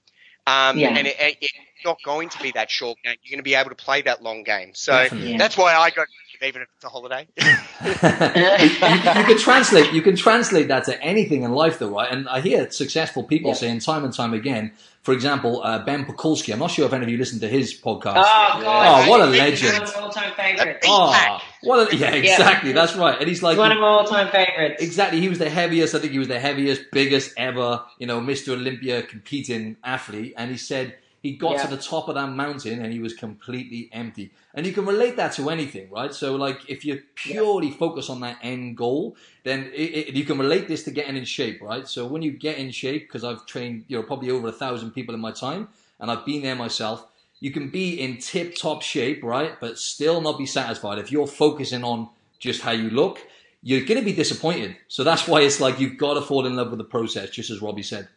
Um, 0.47 0.79
Yeah. 0.79 0.93
And 0.97 1.07
it, 1.07 1.15
it- 1.19 1.37
it's 1.41 1.53
not 1.85 1.97
going 2.03 2.29
to 2.29 2.39
be 2.39 2.51
that 2.51 2.71
short 2.71 2.97
game. 3.03 3.15
You're 3.23 3.31
going 3.35 3.39
to 3.39 3.43
be 3.43 3.55
able 3.55 3.69
to 3.69 3.75
play 3.75 4.01
that 4.03 4.23
long 4.23 4.43
game. 4.43 4.73
So 4.73 4.93
Definitely. 5.03 5.37
That's 5.37 5.57
why 5.57 5.75
I 5.75 5.89
got 5.89 6.07
even 6.43 6.61
if 6.61 6.69
it's 6.75 6.85
a 6.85 6.89
holiday. 6.89 7.27
you, 7.37 9.19
you 9.19 9.25
can 9.25 9.37
translate 9.37 9.91
you 9.93 10.01
can 10.01 10.15
translate 10.15 10.67
that 10.67 10.85
to 10.85 11.01
anything 11.01 11.43
in 11.43 11.51
life 11.51 11.79
though 11.79 11.89
right 11.89 12.11
and 12.11 12.27
i 12.29 12.39
hear 12.39 12.69
successful 12.71 13.23
people 13.23 13.49
Yeah. 13.51 13.55
saying 13.55 13.79
time 13.79 14.03
and 14.03 14.13
time 14.13 14.33
again 14.33 14.71
for 15.01 15.13
example 15.13 15.61
uh, 15.63 15.79
ben 15.83 16.05
Pakulski. 16.05 16.53
i'm 16.53 16.59
not 16.59 16.71
sure 16.71 16.85
if 16.85 16.93
any 16.93 17.03
of 17.03 17.09
you 17.09 17.17
listened 17.17 17.41
to 17.41 17.47
his 17.47 17.73
podcast 17.73 18.15
Oh 18.17 18.61
god! 18.61 19.07
Oh, 19.07 19.09
what 19.09 19.21
a 19.21 19.25
legend. 19.25 19.73
One 19.73 19.83
of 19.83 19.95
my 19.95 20.01
all-time 20.01 20.33
favorites. 20.33 20.85
Oh, 20.89 21.39
what 21.63 21.93
a, 21.93 21.95
yeah 21.97 22.11
exactly 22.13 22.71
that's 22.71 22.95
right 22.95 23.19
and 23.19 23.27
he's 23.27 23.43
like 23.43 23.53
He's 23.53 23.59
one 23.59 23.71
of 23.71 23.79
my 23.79 23.87
all-time 23.87 24.29
favorites. 24.29 24.81
Exactly, 24.81 25.19
he 25.19 25.29
was 25.29 25.39
the 25.39 25.49
heaviest. 25.49 25.93
I 25.95 25.99
think 25.99 26.11
he 26.13 26.19
was 26.19 26.27
the 26.27 26.39
heaviest, 26.39 26.83
biggest 26.91 27.33
ever, 27.37 27.83
you 27.99 28.07
know, 28.07 28.19
Mr. 28.21 28.53
Olympia 28.53 29.03
competing 29.03 29.77
athlete. 29.83 30.33
And 30.37 30.49
he 30.51 30.57
said 30.57 30.95
he 31.23 31.31
got 31.37 31.53
Yeah. 31.53 31.65
to 31.65 31.75
the 31.75 31.81
top 31.81 32.09
of 32.09 32.15
that 32.15 32.29
mountain 32.29 32.83
and 32.83 32.91
he 32.91 32.99
was 32.99 33.13
completely 33.13 33.89
empty. 33.93 34.31
And 34.53 34.67
you 34.67 34.73
can 34.73 34.85
relate 34.85 35.15
that 35.15 35.31
to 35.37 35.49
anything, 35.49 35.89
right? 35.89 36.13
So, 36.13 36.35
like, 36.35 36.59
if 36.67 36.83
you 36.83 37.01
purely 37.15 37.71
focus 37.71 38.09
on 38.09 38.19
that 38.19 38.37
end 38.43 38.75
goal, 38.77 39.15
then 39.43 39.71
it, 39.73 40.09
it, 40.09 40.13
you 40.15 40.25
can 40.25 40.37
relate 40.37 40.67
this 40.67 40.83
to 40.83 40.91
getting 40.91 41.15
in 41.15 41.23
shape, 41.23 41.61
right? 41.61 41.87
So, 41.87 42.05
when 42.05 42.21
you 42.21 42.31
get 42.31 42.57
in 42.57 42.71
shape, 42.71 43.07
because 43.07 43.23
I've 43.23 43.45
trained, 43.45 43.85
you 43.87 43.97
know, 43.97 44.03
probably 44.03 44.29
over 44.31 44.49
a 44.49 44.51
thousand 44.51 44.91
people 44.91 45.15
in 45.15 45.21
my 45.21 45.31
time, 45.31 45.69
and 45.99 46.11
I've 46.11 46.25
been 46.25 46.41
there 46.43 46.55
myself. 46.55 47.07
You 47.39 47.51
can 47.51 47.69
be 47.69 47.99
in 47.99 48.17
tip 48.17 48.55
top 48.55 48.81
shape, 48.81 49.23
right? 49.23 49.57
But 49.59 49.79
still 49.79 50.19
not 50.21 50.37
be 50.37 50.45
satisfied. 50.45 50.99
If 50.99 51.11
you're 51.11 51.27
focusing 51.27 51.83
on 51.85 52.09
just 52.39 52.61
how 52.61 52.71
you 52.71 52.89
look, 52.89 53.19
you're 53.61 53.85
going 53.85 53.99
to 53.99 54.05
be 54.05 54.13
disappointed. 54.13 54.75
So 54.89 55.03
that's 55.05 55.25
why 55.27 55.41
it's 55.41 55.61
like 55.61 55.79
you've 55.79 55.97
got 55.97 56.15
to 56.15 56.21
fall 56.21 56.45
in 56.45 56.55
love 56.57 56.69
with 56.69 56.79
the 56.79 56.83
process, 56.85 57.29
just 57.29 57.49
as 57.49 57.61
Robbie 57.61 57.83
said. 57.83 58.09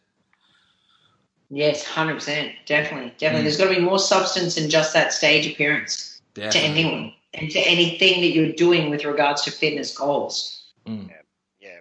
Yes, 1.51 1.84
hundred 1.84 2.14
percent, 2.14 2.53
definitely, 2.66 3.14
definitely. 3.18 3.42
Mm. 3.42 3.44
There's 3.44 3.57
got 3.57 3.68
to 3.68 3.76
be 3.76 3.80
more 3.80 3.99
substance 3.99 4.57
than 4.57 4.68
just 4.68 4.92
that 4.94 5.12
stage 5.12 5.47
appearance 5.47 6.20
to 6.34 6.59
anyone 6.59 7.12
and 7.34 7.51
to 7.51 7.61
anything 7.61 8.20
that 8.20 8.28
you're 8.28 8.53
doing 8.53 8.90
with 8.90 9.05
regards 9.05 9.42
to 9.42 9.51
fitness 9.51 9.97
goals. 9.97 10.64
Mm. 10.86 11.11
Yeah, 11.61 11.80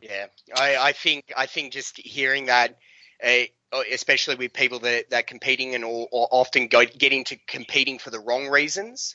yeah. 0.00 0.26
I, 0.56 0.76
I 0.76 0.92
think 0.92 1.32
I 1.36 1.46
think 1.46 1.72
just 1.72 1.98
hearing 1.98 2.46
that, 2.46 2.78
uh, 3.24 3.44
especially 3.92 4.36
with 4.36 4.52
people 4.52 4.78
that 4.80 5.10
that 5.10 5.26
competing 5.26 5.74
and 5.74 5.84
or, 5.84 6.08
or 6.10 6.28
often 6.30 6.68
go 6.68 6.84
get 6.84 7.12
into 7.12 7.36
competing 7.46 7.98
for 7.98 8.10
the 8.10 8.20
wrong 8.20 8.48
reasons. 8.48 9.14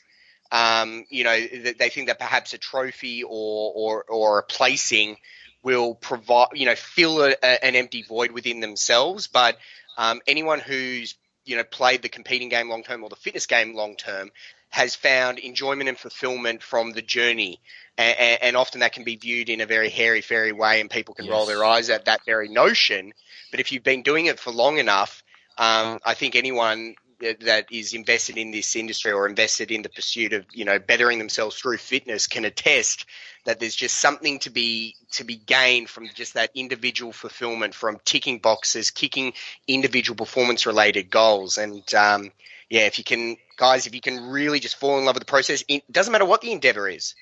Um, 0.52 1.06
you 1.10 1.24
know, 1.24 1.36
they 1.36 1.88
think 1.88 2.06
that 2.06 2.20
perhaps 2.20 2.54
a 2.54 2.58
trophy 2.58 3.24
or 3.24 3.72
or 3.74 4.04
or 4.04 4.38
a 4.38 4.42
placing 4.42 5.16
will 5.62 5.94
provide, 5.94 6.48
you 6.54 6.66
know, 6.66 6.74
fill 6.74 7.22
a, 7.22 7.30
a, 7.42 7.64
an 7.64 7.74
empty 7.74 8.02
void 8.02 8.30
within 8.30 8.60
themselves. 8.60 9.26
But 9.26 9.58
um, 9.96 10.20
anyone 10.26 10.60
who's 10.60 11.16
you 11.46 11.56
know 11.56 11.64
played 11.64 12.02
the 12.02 12.08
competing 12.08 12.48
game 12.48 12.68
long 12.68 12.82
term 12.82 13.02
or 13.02 13.08
the 13.08 13.16
fitness 13.16 13.46
game 13.46 13.74
long 13.74 13.96
term 13.96 14.30
has 14.68 14.94
found 14.94 15.38
enjoyment 15.38 15.88
and 15.88 15.96
fulfillment 15.96 16.62
from 16.62 16.92
the 16.92 17.00
journey 17.00 17.60
and, 17.96 18.42
and 18.42 18.56
often 18.56 18.80
that 18.80 18.92
can 18.92 19.04
be 19.04 19.16
viewed 19.16 19.48
in 19.48 19.60
a 19.60 19.66
very 19.66 19.88
hairy 19.88 20.20
fairy 20.20 20.52
way 20.52 20.80
and 20.80 20.90
people 20.90 21.14
can 21.14 21.28
roll 21.28 21.46
their 21.46 21.64
eyes 21.64 21.88
at 21.88 22.04
that 22.04 22.24
very 22.26 22.48
notion 22.48 23.12
but 23.50 23.60
if 23.60 23.72
you've 23.72 23.84
been 23.84 24.02
doing 24.02 24.26
it 24.26 24.38
for 24.38 24.50
long 24.50 24.78
enough 24.78 25.22
um, 25.56 25.98
i 26.04 26.14
think 26.14 26.34
anyone 26.34 26.94
that 27.20 27.40
that 27.40 27.66
is 27.70 27.94
invested 27.94 28.36
in 28.36 28.50
this 28.50 28.76
industry 28.76 29.12
or 29.12 29.26
invested 29.26 29.70
in 29.70 29.82
the 29.82 29.88
pursuit 29.88 30.32
of 30.32 30.44
you 30.52 30.64
know 30.64 30.78
bettering 30.78 31.18
themselves 31.18 31.56
through 31.56 31.78
fitness 31.78 32.26
can 32.26 32.44
attest 32.44 33.06
that 33.44 33.60
there's 33.60 33.76
just 33.76 33.98
something 33.98 34.38
to 34.38 34.50
be 34.50 34.96
to 35.12 35.24
be 35.24 35.36
gained 35.36 35.88
from 35.88 36.08
just 36.14 36.34
that 36.34 36.50
individual 36.54 37.12
fulfillment 37.12 37.74
from 37.74 37.98
ticking 38.04 38.38
boxes 38.38 38.90
kicking 38.90 39.32
individual 39.66 40.16
performance 40.16 40.66
related 40.66 41.10
goals 41.10 41.58
and 41.58 41.94
um, 41.94 42.30
yeah 42.68 42.86
if 42.86 42.98
you 42.98 43.04
can 43.04 43.36
guys 43.56 43.86
if 43.86 43.94
you 43.94 44.00
can 44.00 44.28
really 44.28 44.60
just 44.60 44.76
fall 44.76 44.98
in 44.98 45.04
love 45.04 45.14
with 45.14 45.22
the 45.22 45.30
process 45.30 45.64
it 45.68 45.90
doesn't 45.90 46.12
matter 46.12 46.26
what 46.26 46.40
the 46.40 46.52
endeavor 46.52 46.88
is 46.88 47.14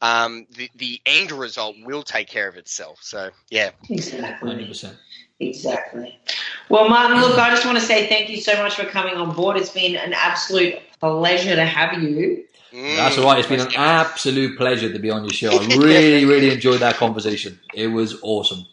um, 0.00 0.46
the, 0.50 0.70
the 0.76 1.00
end 1.06 1.32
result 1.32 1.76
will 1.84 2.02
take 2.02 2.28
care 2.28 2.48
of 2.48 2.56
itself. 2.56 2.98
So, 3.02 3.30
yeah. 3.50 3.70
Exactly. 3.90 4.50
100%. 4.50 4.96
Exactly. 5.40 6.18
Well, 6.68 6.88
Martin, 6.88 7.20
look, 7.20 7.38
I 7.38 7.50
just 7.50 7.64
want 7.64 7.78
to 7.78 7.84
say 7.84 8.08
thank 8.08 8.28
you 8.28 8.38
so 8.38 8.60
much 8.62 8.74
for 8.74 8.84
coming 8.84 9.14
on 9.14 9.34
board. 9.34 9.56
It's 9.56 9.70
been 9.70 9.96
an 9.96 10.12
absolute 10.12 10.78
pleasure 11.00 11.54
to 11.54 11.64
have 11.64 12.02
you. 12.02 12.44
Mm. 12.72 12.96
That's 12.96 13.16
all 13.18 13.24
right. 13.24 13.38
It's 13.38 13.48
been 13.48 13.60
an 13.60 13.72
absolute 13.76 14.56
pleasure 14.58 14.92
to 14.92 14.98
be 14.98 15.10
on 15.10 15.22
your 15.22 15.32
show. 15.32 15.50
I 15.52 15.66
really, 15.76 16.24
really 16.24 16.50
enjoyed 16.50 16.80
that 16.80 16.96
conversation. 16.96 17.58
It 17.72 17.86
was 17.86 18.18
awesome. 18.22 18.66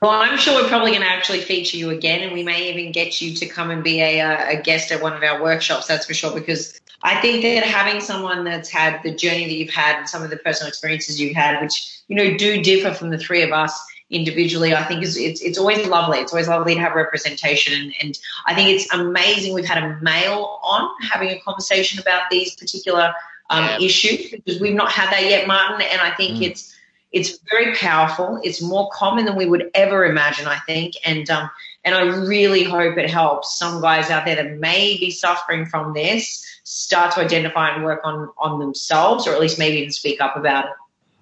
Well, 0.00 0.10
I'm 0.10 0.38
sure 0.38 0.60
we're 0.62 0.68
probably 0.68 0.92
going 0.92 1.02
to 1.02 1.08
actually 1.08 1.40
feature 1.40 1.76
you 1.76 1.90
again, 1.90 2.22
and 2.22 2.32
we 2.32 2.44
may 2.44 2.70
even 2.72 2.92
get 2.92 3.20
you 3.20 3.34
to 3.34 3.46
come 3.46 3.70
and 3.70 3.82
be 3.82 4.00
a, 4.00 4.20
uh, 4.20 4.58
a 4.58 4.62
guest 4.62 4.92
at 4.92 5.02
one 5.02 5.12
of 5.12 5.22
our 5.22 5.42
workshops. 5.42 5.86
That's 5.86 6.06
for 6.06 6.14
sure. 6.14 6.32
Because 6.32 6.80
I 7.02 7.20
think 7.20 7.42
that 7.42 7.64
having 7.64 8.00
someone 8.00 8.44
that's 8.44 8.70
had 8.70 9.02
the 9.02 9.14
journey 9.14 9.46
that 9.46 9.54
you've 9.54 9.70
had 9.70 9.98
and 9.98 10.08
some 10.08 10.22
of 10.22 10.30
the 10.30 10.36
personal 10.36 10.68
experiences 10.68 11.20
you've 11.20 11.36
had, 11.36 11.60
which 11.60 12.00
you 12.08 12.16
know 12.16 12.36
do 12.36 12.62
differ 12.62 12.94
from 12.94 13.10
the 13.10 13.18
three 13.18 13.42
of 13.42 13.52
us 13.52 13.78
individually, 14.10 14.74
I 14.74 14.84
think 14.84 15.02
is 15.02 15.16
it's 15.16 15.40
it's 15.42 15.58
always 15.58 15.86
lovely. 15.86 16.18
It's 16.18 16.32
always 16.32 16.48
lovely 16.48 16.74
to 16.74 16.80
have 16.80 16.94
representation, 16.94 17.72
and, 17.74 17.94
and 18.00 18.18
I 18.46 18.54
think 18.54 18.70
it's 18.70 18.92
amazing 18.92 19.54
we've 19.54 19.66
had 19.66 19.82
a 19.82 19.98
male 20.00 20.58
on 20.62 20.88
having 21.02 21.28
a 21.30 21.38
conversation 21.40 22.00
about 22.00 22.22
these 22.30 22.54
particular 22.56 23.12
um, 23.50 23.64
Yeah. 23.64 23.78
issues 23.80 24.30
because 24.30 24.60
we've 24.60 24.74
not 24.74 24.90
had 24.92 25.10
that 25.12 25.24
yet, 25.24 25.46
Martin. 25.46 25.80
And 25.90 26.00
I 26.00 26.10
think 26.14 26.38
Mm. 26.38 26.50
it's 26.50 26.74
it's 27.10 27.38
very 27.50 27.74
powerful. 27.74 28.38
It's 28.44 28.60
more 28.60 28.90
common 28.92 29.24
than 29.24 29.34
we 29.34 29.46
would 29.46 29.70
ever 29.74 30.04
imagine, 30.04 30.46
I 30.46 30.58
think. 30.58 30.94
And 31.04 31.28
um, 31.30 31.50
and 31.84 31.94
I 31.94 32.02
really 32.02 32.64
hope 32.64 32.98
it 32.98 33.08
helps 33.10 33.58
some 33.58 33.80
guys 33.80 34.10
out 34.10 34.26
there 34.26 34.36
that 34.36 34.58
may 34.58 34.98
be 34.98 35.10
suffering 35.10 35.64
from 35.66 35.94
this 35.94 36.44
start 36.64 37.14
to 37.14 37.20
identify 37.20 37.70
and 37.74 37.84
work 37.84 38.00
on 38.04 38.28
on 38.38 38.58
themselves, 38.58 39.26
or 39.26 39.32
at 39.32 39.40
least 39.40 39.58
maybe 39.58 39.78
even 39.78 39.90
speak 39.92 40.20
up 40.20 40.36
about 40.36 40.66
it. 40.66 40.70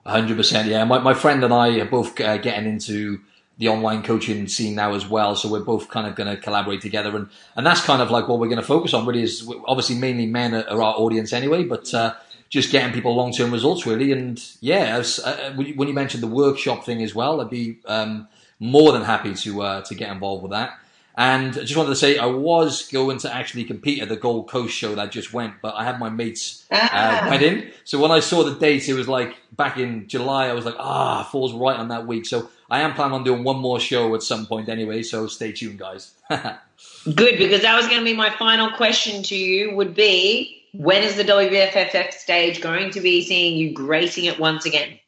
Hundred 0.06 0.36
percent. 0.36 0.68
Yeah, 0.68 0.84
my 0.84 0.98
my 0.98 1.14
friend 1.14 1.42
and 1.44 1.52
I 1.52 1.78
are 1.80 1.84
both 1.84 2.18
uh, 2.20 2.38
getting 2.38 2.68
into 2.68 3.20
the 3.58 3.68
online 3.68 4.02
coaching 4.02 4.46
scene 4.48 4.74
now 4.74 4.94
as 4.94 5.08
well. 5.08 5.34
So 5.34 5.48
we're 5.50 5.60
both 5.64 5.88
kind 5.88 6.06
of 6.06 6.14
going 6.14 6.28
to 6.34 6.40
collaborate 6.40 6.80
together, 6.80 7.16
and 7.16 7.28
and 7.56 7.66
that's 7.66 7.80
kind 7.82 8.02
of 8.02 8.10
like 8.10 8.28
what 8.28 8.38
we're 8.38 8.48
going 8.48 8.60
to 8.60 8.66
focus 8.66 8.94
on. 8.94 9.06
Really, 9.06 9.22
is 9.22 9.50
obviously 9.66 9.96
mainly 9.96 10.26
men 10.26 10.54
are, 10.54 10.68
are 10.68 10.82
our 10.82 10.94
audience 10.94 11.32
anyway, 11.32 11.64
but. 11.64 11.92
Uh, 11.92 12.14
just 12.48 12.70
getting 12.70 12.92
people 12.94 13.12
long 13.12 13.32
term 13.32 13.50
results, 13.50 13.86
really, 13.86 14.12
and 14.12 14.40
yeah. 14.60 15.02
Uh, 15.24 15.52
when 15.56 15.66
you- 15.66 15.74
when 15.74 15.88
you 15.88 15.94
mentioned 15.94 16.22
the 16.22 16.28
workshop 16.28 16.84
thing 16.84 17.02
as 17.02 17.12
well, 17.12 17.40
I'd 17.40 17.50
be 17.50 17.78
um, 17.86 18.28
more 18.60 18.92
than 18.92 19.02
happy 19.02 19.34
to 19.34 19.62
uh, 19.62 19.80
to 19.82 19.94
get 19.96 20.12
involved 20.12 20.44
with 20.44 20.52
that. 20.52 20.78
And 21.18 21.56
I 21.56 21.60
just 21.62 21.76
wanted 21.76 21.88
to 21.90 21.96
say 21.96 22.18
I 22.18 22.26
was 22.26 22.88
going 22.92 23.16
to 23.18 23.34
actually 23.34 23.64
compete 23.64 24.02
at 24.02 24.10
the 24.10 24.16
Gold 24.16 24.48
Coast 24.48 24.74
show 24.74 24.94
that 24.94 25.00
I 25.00 25.06
just 25.06 25.32
went, 25.32 25.54
but 25.62 25.74
I 25.74 25.82
had 25.84 25.98
my 25.98 26.10
mates 26.10 26.66
uh, 26.70 26.88
Ah. 26.92 27.26
wedding. 27.30 27.70
So 27.84 27.98
when 27.98 28.10
I 28.10 28.20
saw 28.20 28.42
the 28.44 28.54
date, 28.54 28.86
it 28.86 28.92
was 28.94 29.08
like 29.08 29.34
back 29.56 29.78
in 29.78 30.08
July. 30.08 30.48
I 30.48 30.52
was 30.52 30.66
like, 30.66 30.74
ah, 30.78 31.22
falls 31.32 31.54
right 31.54 31.76
on 31.78 31.88
that 31.88 32.06
week. 32.06 32.26
So 32.26 32.50
I 32.68 32.80
am 32.80 32.92
planning 32.92 33.14
on 33.14 33.24
doing 33.24 33.44
one 33.44 33.56
more 33.58 33.80
show 33.80 34.14
at 34.14 34.22
some 34.22 34.44
point 34.44 34.68
anyway. 34.68 35.02
So 35.02 35.26
stay 35.26 35.52
tuned, 35.52 35.78
guys. 35.78 36.12
Good, 36.28 37.38
because 37.38 37.62
that 37.62 37.76
was 37.76 37.86
going 37.86 38.00
to 38.00 38.04
be 38.04 38.14
my 38.14 38.30
final 38.30 38.70
question 38.72 39.22
to 39.22 39.34
you. 39.36 39.74
Would 39.74 39.94
be 39.94 40.62
when 40.74 41.02
is 41.02 41.16
the 41.16 41.24
WBFF 41.24 42.12
stage 42.12 42.60
going 42.60 42.90
to 42.90 43.00
be 43.00 43.22
seeing 43.22 43.56
you 43.56 43.72
gracing 43.72 44.26
it 44.26 44.38
once 44.38 44.66
again? 44.66 44.98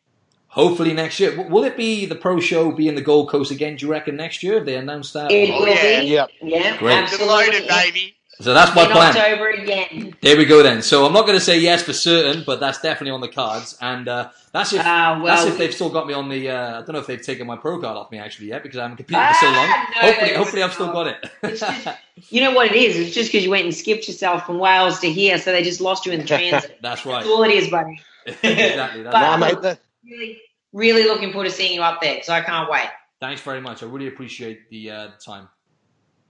Hopefully 0.59 0.93
next 0.93 1.21
year. 1.21 1.41
Will 1.49 1.63
it 1.63 1.77
be 1.77 2.05
the 2.05 2.17
pro 2.17 2.41
show 2.41 2.73
be 2.73 2.89
in 2.89 2.97
the 2.97 3.01
Gold 3.01 3.29
Coast 3.31 3.53
again? 3.53 3.77
Do 3.77 3.87
you 3.87 3.93
reckon 3.93 4.17
next 4.17 4.43
year? 4.43 4.55
Have 4.55 4.67
they 4.67 4.75
announced 4.75 5.13
that? 5.15 5.31
It 5.31 5.51
Oh, 5.51 5.61
will 5.61 5.69
yeah. 5.69 6.01
be. 6.01 6.07
Yeah. 6.09 6.27
Yeah, 6.43 6.77
Great. 6.79 6.95
absolutely. 6.99 7.29
Loaded, 7.29 7.69
baby. 7.69 8.15
So 8.41 8.55
that's 8.55 8.75
my 8.75 8.85
in 8.87 8.91
plan. 8.91 9.17
October 9.17 9.51
again. 9.51 10.17
There 10.21 10.37
we 10.37 10.45
go 10.47 10.63
then. 10.65 10.83
So 10.83 11.07
I'm 11.07 11.13
not 11.13 11.27
going 11.27 11.39
to 11.39 11.45
say 11.45 11.59
yes 11.61 11.83
for 11.85 11.93
certain, 11.93 12.43
but 12.45 12.59
that's 12.59 12.81
definitely 12.81 13.11
on 13.13 13.21
the 13.21 13.29
cards. 13.29 13.77
And 13.81 14.09
uh, 14.09 14.31
that's 14.53 14.73
if 14.73 14.81
Ah, 14.85 15.21
well, 15.23 15.27
that's 15.37 15.47
if 15.49 15.59
they've 15.59 15.73
still 15.75 15.91
got 15.91 16.09
me 16.09 16.15
on 16.15 16.29
the. 16.29 16.51
Uh, 16.51 16.69
I 16.71 16.73
don't 16.83 16.93
know 16.93 16.99
if 16.99 17.07
they've 17.07 17.23
taken 17.23 17.47
my 17.47 17.57
pro 17.57 17.81
card 17.81 17.97
off 17.97 18.11
me 18.11 18.19
actually 18.19 18.49
yet 18.49 18.65
because 18.65 18.79
I 18.79 18.83
haven't 18.83 18.97
competed 18.97 19.27
for 19.29 19.35
so 19.35 19.47
long. 19.47 19.57
Ah, 19.69 19.91
no, 19.95 20.01
hopefully, 20.09 20.35
hopefully 20.35 20.63
I've 20.65 20.73
still 20.75 20.93
got 20.93 21.07
it. 21.09 21.31
It's 21.45 21.61
just- 21.61 21.89
You 22.31 22.41
know 22.43 22.53
what 22.53 22.67
it 22.73 22.77
is? 22.77 22.97
It's 22.97 23.15
just 23.15 23.31
because 23.31 23.45
you 23.45 23.51
went 23.51 23.65
and 23.65 23.75
skipped 23.75 24.07
yourself 24.09 24.45
from 24.47 24.59
Wales 24.59 24.99
to 25.01 25.11
here, 25.11 25.39
so 25.39 25.53
they 25.53 25.63
just 25.63 25.81
lost 25.81 26.05
you 26.07 26.11
in 26.13 26.27
transit. 26.27 26.79
that's 26.83 27.07
right. 27.07 27.21
That's 27.23 27.29
all 27.29 27.43
it 27.45 27.51
is, 27.53 27.69
buddy. 27.71 28.01
exactly. 28.27 29.03
That's 29.03 29.15
But- 29.15 29.21
Nah, 29.21 29.37
right. 29.37 29.41
mate, 29.55 29.63
that, 29.63 29.79
Really, 30.09 30.41
really 30.73 31.05
looking 31.05 31.33
forward 31.33 31.47
to 31.47 31.51
seeing 31.51 31.75
you 31.75 31.83
up 31.83 32.01
there, 32.01 32.23
so 32.23 32.33
I 32.33 32.41
can't 32.41 32.71
wait. 32.71 32.89
Thanks 33.21 33.41
very 33.41 33.61
much. 33.61 33.83
I 33.83 33.87
really 33.87 34.09
appreciate 34.09 34.69
the 34.71 34.91
uh, 34.91 35.09
time. 35.25 35.49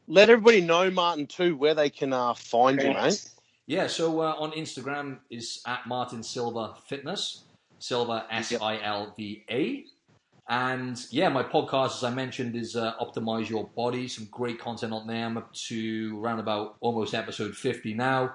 let 0.07 0.31
everybody 0.31 0.61
know, 0.63 0.91
Martin, 0.91 1.27
too, 1.27 1.57
where 1.57 1.75
they 1.75 1.91
can 1.91 2.13
uh, 2.13 2.35
find 2.35 2.81
you, 2.81 2.93
mate. 2.95 3.29
Yeah, 3.67 3.87
so 3.87 4.23
uh, 4.23 4.35
on 4.39 4.53
Instagram 4.53 5.19
is 5.29 5.61
at 5.67 5.87
Martin 5.87 6.23
Silva 6.23 6.75
Fitness, 6.87 7.45
Silva 7.79 8.27
S 8.31 8.55
I 8.59 8.81
L 8.83 9.13
V 9.17 9.45
A, 9.51 9.85
And 10.49 10.99
yeah, 11.11 11.29
my 11.29 11.43
podcast, 11.43 11.97
as 11.97 12.05
I 12.05 12.11
mentioned, 12.11 12.57
is 12.57 12.75
uh, 12.77 12.95
Optimize 12.99 13.51
Your 13.51 13.69
Body. 13.77 14.09
Some 14.09 14.27
great 14.31 14.59
content 14.59 14.95
on 14.95 15.07
there. 15.07 15.27
I'm 15.27 15.37
up 15.37 15.53
to 15.53 16.19
around 16.25 16.41
about 16.41 16.77
almost 16.81 17.13
episode 17.13 17.55
50 17.55 17.93
now. 17.93 18.33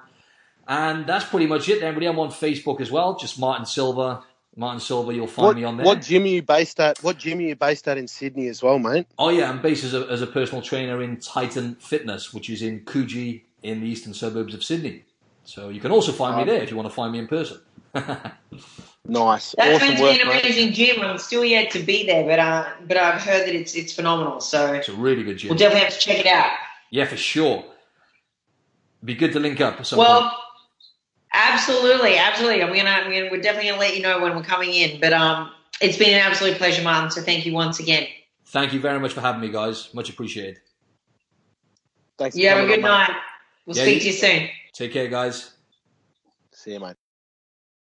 And 0.67 1.07
that's 1.07 1.25
pretty 1.25 1.47
much 1.47 1.67
it, 1.67 1.81
everybody. 1.81 2.05
I'm 2.05 2.19
on 2.19 2.29
Facebook 2.29 2.79
as 2.79 2.91
well, 2.91 3.17
just 3.17 3.39
Martin 3.39 3.65
Silva. 3.65 4.23
Martin 4.55 4.79
Silva, 4.79 5.13
you'll 5.13 5.27
find 5.27 5.47
What, 5.47 5.55
me 5.57 5.63
on 5.63 5.77
there. 5.77 5.85
what 5.85 6.01
gym 6.01 6.23
are 6.23 6.27
you 6.27 6.41
based 6.43 6.79
at? 6.79 6.99
What 7.03 7.17
gym 7.17 7.39
are 7.39 7.41
you 7.41 7.55
based 7.55 7.87
at 7.87 7.97
in 7.97 8.07
Sydney 8.07 8.47
as 8.47 8.61
well, 8.61 8.77
mate? 8.79 9.07
Oh 9.17 9.29
yeah, 9.29 9.49
I'm 9.49 9.61
based 9.61 9.83
as 9.83 9.93
a, 9.93 10.05
as 10.09 10.21
a 10.21 10.27
personal 10.27 10.61
trainer 10.61 11.01
in 11.01 11.17
Titan 11.17 11.75
Fitness, 11.75 12.33
which 12.33 12.49
is 12.49 12.61
in 12.61 12.81
Coogee 12.81 13.41
in 13.63 13.81
the 13.81 13.87
eastern 13.87 14.13
suburbs 14.13 14.53
of 14.53 14.63
Sydney. 14.63 15.03
So 15.43 15.69
you 15.69 15.81
can 15.81 15.91
also 15.91 16.11
find 16.11 16.35
me 16.37 16.43
Um, 16.43 16.47
there 16.49 16.61
if 16.61 16.69
you 16.69 16.77
want 16.77 16.87
to 16.89 16.93
find 16.95 17.11
me 17.11 17.19
in 17.19 17.27
person. 17.27 17.59
Nice, 19.05 19.53
That's 19.57 19.83
awesome 19.83 19.87
meant 19.89 19.99
work, 19.99 20.15
be 20.15 20.21
an 20.21 20.27
mate. 20.29 20.41
amazing 20.45 20.71
gym. 20.73 21.01
I'm 21.01 21.17
still 21.17 21.43
yet 21.43 21.71
to 21.71 21.79
be 21.79 22.05
there, 22.05 22.23
but 22.23 22.39
uh, 22.39 22.69
but 22.87 22.95
I've 22.95 23.21
heard 23.21 23.45
that 23.45 23.53
it's 23.53 23.75
it's 23.75 23.91
phenomenal. 23.91 24.39
So 24.39 24.71
it's 24.73 24.87
a 24.87 24.93
really 24.93 25.23
good 25.23 25.37
gym. 25.37 25.49
we'll 25.49 25.57
definitely 25.57 25.83
have 25.83 25.93
to 25.93 25.99
check 25.99 26.19
it 26.19 26.25
out. 26.25 26.51
Yeah, 26.89 27.03
for 27.03 27.17
sure. 27.17 27.65
Be 29.03 29.13
good 29.15 29.33
to 29.33 29.41
link 29.41 29.59
up 29.59 29.77
at 29.81 29.87
some 29.87 29.97
point. 29.97 30.31
Well, 31.33 31.41
absolutely, 31.53 32.17
absolutely. 32.17 32.63
I'm 32.63 32.69
gonna, 32.75 32.89
I'm 32.89 33.11
gonna, 33.11 33.29
we're 33.31 33.41
definitely 33.41 33.69
gonna 33.69 33.79
let 33.81 33.95
you 33.95 34.01
know 34.03 34.21
when 34.21 34.35
we're 34.35 34.43
coming 34.43 34.73
in. 34.73 34.99
But 34.99 35.13
um, 35.13 35.51
it's 35.81 35.97
been 35.97 36.13
an 36.13 36.19
absolute 36.19 36.57
pleasure, 36.57 36.83
Martin. 36.83 37.11
So 37.11 37.21
thank 37.21 37.45
you 37.45 37.53
once 37.53 37.79
again. 37.79 38.07
Thank 38.47 38.73
you 38.73 38.79
very 38.79 38.99
much 38.99 39.13
for 39.13 39.21
having 39.21 39.41
me, 39.41 39.49
guys. 39.49 39.93
Much 39.93 40.09
appreciated. 40.09 40.59
Thanks 42.17 42.35
for 42.35 42.41
You 42.41 42.49
have 42.49 42.59
a 42.59 42.67
good 42.67 42.79
on, 42.79 42.81
mate. 42.83 42.87
night. 42.87 43.11
We'll 43.65 43.75
Yeah, 43.77 43.83
speak 43.83 43.95
you- 43.95 43.99
to 44.01 44.05
you 44.07 44.13
soon. 44.13 44.49
Take 44.73 44.93
care, 44.93 45.07
guys. 45.07 45.51
See 46.51 46.73
you, 46.73 46.79
mate. 46.79 46.95